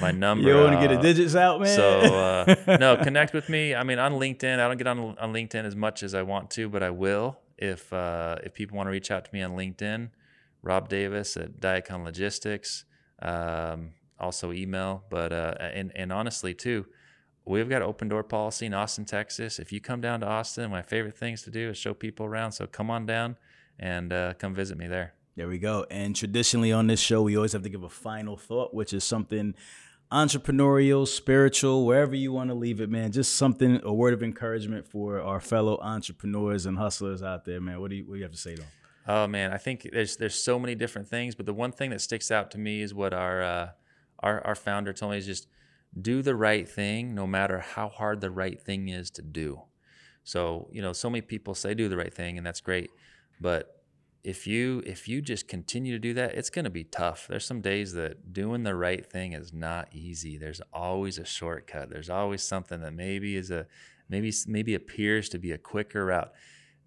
my 0.00 0.10
number. 0.24 0.48
You 0.48 0.56
want 0.56 0.80
to 0.80 0.88
get 0.88 0.94
the 0.94 1.00
digits 1.00 1.36
out, 1.36 1.60
man. 1.60 1.76
So 1.76 2.00
uh, 2.00 2.76
no, 2.78 2.96
connect 3.02 3.32
with 3.32 3.48
me. 3.48 3.74
I 3.74 3.84
mean, 3.84 3.98
on 3.98 4.14
LinkedIn, 4.14 4.58
I 4.58 4.66
don't 4.66 4.78
get 4.78 4.88
on 4.88 5.16
on 5.18 5.32
LinkedIn 5.32 5.64
as 5.64 5.76
much 5.76 6.02
as 6.02 6.14
I 6.14 6.22
want 6.22 6.50
to, 6.52 6.68
but 6.68 6.82
I 6.82 6.90
will 6.90 7.38
if 7.56 7.92
uh, 7.92 8.36
if 8.42 8.52
people 8.52 8.76
want 8.76 8.88
to 8.88 8.90
reach 8.90 9.10
out 9.10 9.24
to 9.24 9.30
me 9.32 9.42
on 9.42 9.52
LinkedIn. 9.52 10.10
Rob 10.62 10.90
Davis 10.90 11.38
at 11.38 11.58
Diakon 11.58 12.04
Logistics. 12.04 12.84
Um, 13.22 13.92
also 14.18 14.52
email, 14.52 15.04
but 15.08 15.32
uh, 15.32 15.54
and 15.60 15.92
and 15.94 16.12
honestly 16.12 16.52
too, 16.52 16.86
we've 17.46 17.68
got 17.68 17.80
open 17.80 18.08
door 18.08 18.22
policy 18.22 18.66
in 18.66 18.74
Austin, 18.74 19.04
Texas. 19.04 19.58
If 19.58 19.72
you 19.72 19.80
come 19.80 20.00
down 20.00 20.20
to 20.20 20.26
Austin, 20.26 20.70
my 20.70 20.82
favorite 20.82 21.16
things 21.16 21.42
to 21.42 21.50
do 21.50 21.70
is 21.70 21.78
show 21.78 21.94
people 21.94 22.26
around. 22.26 22.52
So 22.52 22.66
come 22.66 22.90
on 22.90 23.06
down 23.06 23.36
and 23.80 24.12
uh, 24.12 24.34
come 24.34 24.54
visit 24.54 24.78
me 24.78 24.86
there. 24.86 25.14
There 25.36 25.48
we 25.48 25.58
go. 25.58 25.86
And 25.90 26.14
traditionally 26.14 26.70
on 26.70 26.86
this 26.86 27.00
show, 27.00 27.22
we 27.22 27.34
always 27.34 27.52
have 27.52 27.62
to 27.62 27.68
give 27.68 27.82
a 27.82 27.88
final 27.88 28.36
thought, 28.36 28.74
which 28.74 28.92
is 28.92 29.02
something 29.02 29.54
entrepreneurial, 30.12 31.08
spiritual, 31.08 31.86
wherever 31.86 32.14
you 32.14 32.32
want 32.32 32.50
to 32.50 32.54
leave 32.54 32.80
it, 32.80 32.90
man. 32.90 33.10
Just 33.10 33.34
something, 33.36 33.80
a 33.82 33.92
word 33.92 34.12
of 34.12 34.22
encouragement 34.22 34.86
for 34.86 35.20
our 35.20 35.40
fellow 35.40 35.78
entrepreneurs 35.80 36.66
and 36.66 36.76
hustlers 36.76 37.22
out 37.22 37.44
there, 37.46 37.60
man. 37.60 37.80
What 37.80 37.90
do 37.90 37.96
you, 37.96 38.04
what 38.04 38.14
do 38.14 38.18
you 38.18 38.24
have 38.24 38.32
to 38.32 38.38
say 38.38 38.54
to 38.54 38.60
them? 38.60 38.70
Oh 39.08 39.26
man, 39.26 39.52
I 39.52 39.56
think 39.56 39.88
there's 39.92 40.18
there's 40.18 40.34
so 40.34 40.58
many 40.58 40.74
different 40.74 41.08
things, 41.08 41.34
but 41.34 41.46
the 41.46 41.54
one 41.54 41.72
thing 41.72 41.90
that 41.90 42.02
sticks 42.02 42.30
out 42.30 42.50
to 42.50 42.58
me 42.58 42.82
is 42.82 42.92
what 42.92 43.14
our 43.14 43.42
uh, 43.42 43.68
our 44.18 44.46
our 44.46 44.54
founder 44.54 44.92
told 44.92 45.12
me 45.12 45.18
is 45.18 45.26
just 45.26 45.48
do 46.00 46.22
the 46.22 46.36
right 46.36 46.68
thing, 46.68 47.14
no 47.14 47.26
matter 47.26 47.60
how 47.60 47.88
hard 47.88 48.20
the 48.20 48.30
right 48.30 48.60
thing 48.60 48.88
is 48.88 49.10
to 49.12 49.22
do. 49.22 49.62
So 50.22 50.68
you 50.70 50.82
know, 50.82 50.92
so 50.92 51.08
many 51.08 51.22
people 51.22 51.54
say 51.54 51.72
do 51.72 51.88
the 51.88 51.96
right 51.96 52.12
thing, 52.12 52.36
and 52.36 52.46
that's 52.46 52.60
great. 52.60 52.90
But 53.40 53.80
if 54.22 54.46
you 54.46 54.82
if 54.84 55.08
you 55.08 55.22
just 55.22 55.48
continue 55.48 55.92
to 55.92 55.98
do 55.98 56.14
that, 56.14 56.34
it's 56.34 56.50
going 56.50 56.64
to 56.64 56.70
be 56.70 56.84
tough. 56.84 57.26
There's 57.28 57.46
some 57.46 57.60
days 57.60 57.94
that 57.94 58.32
doing 58.32 58.64
the 58.64 58.74
right 58.74 59.04
thing 59.04 59.32
is 59.32 59.52
not 59.52 59.88
easy. 59.92 60.36
There's 60.36 60.60
always 60.72 61.18
a 61.18 61.24
shortcut. 61.24 61.88
There's 61.90 62.10
always 62.10 62.42
something 62.42 62.80
that 62.80 62.92
maybe 62.92 63.36
is 63.36 63.50
a 63.50 63.66
maybe 64.08 64.32
maybe 64.46 64.74
appears 64.74 65.28
to 65.30 65.38
be 65.38 65.52
a 65.52 65.58
quicker 65.58 66.06
route. 66.06 66.32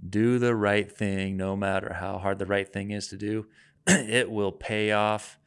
Do 0.08 0.38
the 0.38 0.56
right 0.56 0.92
thing 0.92 1.38
no 1.38 1.56
matter 1.56 1.94
how 1.94 2.20
hard 2.20 2.38
the 2.38 2.46
right 2.46 2.72
thing 2.72 2.92
is 2.92 3.08
to 3.08 3.18
do. 3.18 3.48
it 3.88 4.30
will 4.30 4.52
pay 4.52 4.92
off 4.92 5.40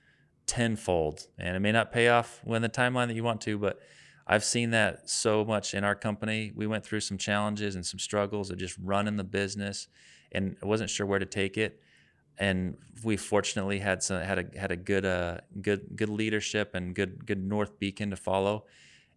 tenfold. 0.46 1.28
And 1.38 1.56
it 1.56 1.60
may 1.60 1.72
not 1.72 1.92
pay 1.92 2.08
off 2.08 2.40
when 2.44 2.62
the 2.62 2.68
timeline 2.68 3.08
that 3.08 3.14
you 3.14 3.24
want 3.24 3.42
to, 3.42 3.58
but 3.58 3.80
I've 4.26 4.44
seen 4.44 4.70
that 4.70 5.08
so 5.08 5.44
much 5.44 5.74
in 5.74 5.84
our 5.84 5.94
company. 5.94 6.52
We 6.54 6.66
went 6.66 6.84
through 6.84 7.00
some 7.00 7.18
challenges 7.18 7.76
and 7.76 7.86
some 7.86 7.98
struggles 7.98 8.50
of 8.50 8.58
just 8.58 8.76
running 8.82 9.16
the 9.16 9.24
business 9.24 9.88
and 10.32 10.56
I 10.62 10.66
wasn't 10.66 10.90
sure 10.90 11.06
where 11.06 11.18
to 11.18 11.26
take 11.26 11.56
it. 11.56 11.80
And 12.38 12.76
we 13.02 13.16
fortunately 13.16 13.78
had 13.78 14.02
some 14.02 14.20
had 14.20 14.38
a 14.38 14.58
had 14.58 14.70
a 14.70 14.76
good 14.76 15.06
uh 15.06 15.38
good 15.62 15.96
good 15.96 16.10
leadership 16.10 16.74
and 16.74 16.94
good 16.94 17.26
good 17.26 17.42
North 17.42 17.78
Beacon 17.78 18.10
to 18.10 18.16
follow, 18.16 18.66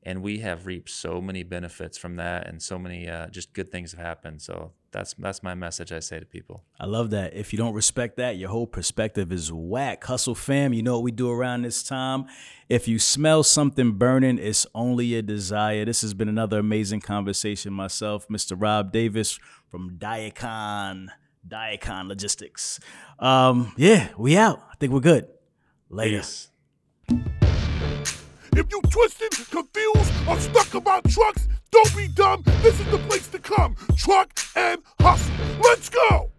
and 0.04 0.22
we 0.22 0.40
have 0.40 0.66
reaped 0.66 0.90
so 0.90 1.20
many 1.22 1.44
benefits 1.44 1.98
from 1.98 2.16
that, 2.16 2.48
and 2.48 2.62
so 2.62 2.80
many 2.80 3.10
uh, 3.10 3.28
just 3.28 3.54
good 3.54 3.72
things 3.72 3.92
have 3.92 4.00
happened. 4.00 4.42
So 4.42 4.72
that's 4.92 5.14
that's 5.16 5.44
my 5.44 5.56
message 5.56 5.92
I 5.92 6.00
say 6.00 6.20
to 6.20 6.26
people. 6.26 6.64
I 6.80 6.86
love 6.86 7.10
that. 7.12 7.34
If 7.34 7.54
you 7.54 7.58
don't 7.58 7.74
respect 7.74 8.18
that, 8.18 8.38
your 8.38 8.50
whole 8.50 8.68
perspective 8.68 9.32
is 9.32 9.52
whack. 9.52 10.04
Hustle 10.04 10.36
fam, 10.36 10.74
you 10.74 10.84
know 10.84 10.96
what 10.96 11.04
we 11.04 11.12
do 11.12 11.30
around 11.30 11.64
this 11.64 11.84
time. 11.84 12.26
If 12.68 12.88
you 12.88 13.00
smell 13.00 13.44
something 13.44 13.94
burning, 13.94 14.38
it's 14.38 14.66
only 14.76 15.16
a 15.16 15.22
desire. 15.22 15.86
This 15.86 16.02
has 16.02 16.14
been 16.14 16.30
another 16.30 16.60
amazing 16.60 17.02
conversation. 17.02 17.74
Myself, 17.74 18.28
Mr. 18.28 18.56
Rob 18.58 18.92
Davis 18.92 19.40
from 19.70 19.98
Diakon, 19.98 21.08
Diakon 21.48 22.08
Logistics. 22.08 22.80
Um, 23.18 23.74
yeah, 23.78 24.10
we 24.18 24.38
out. 24.38 24.62
I 24.72 24.76
think 24.76 24.94
we're 24.94 25.00
good. 25.00 25.28
Later. 25.90 26.20
Peace. 26.20 27.49
If 28.54 28.72
you 28.72 28.82
twisted, 28.90 29.32
confused, 29.50 30.12
or 30.28 30.40
stuck 30.40 30.74
about 30.74 31.10
trucks, 31.10 31.48
don't 31.72 31.96
be 31.96 32.08
dumb. 32.08 32.44
This 32.62 32.80
is 32.80 32.86
the 32.88 32.98
place 33.00 33.28
to 33.30 33.40
come. 33.40 33.76
Truck 33.96 34.32
N' 34.56 34.78
Hustle. 35.00 35.34
Let's 35.64 35.90
go. 35.90 36.32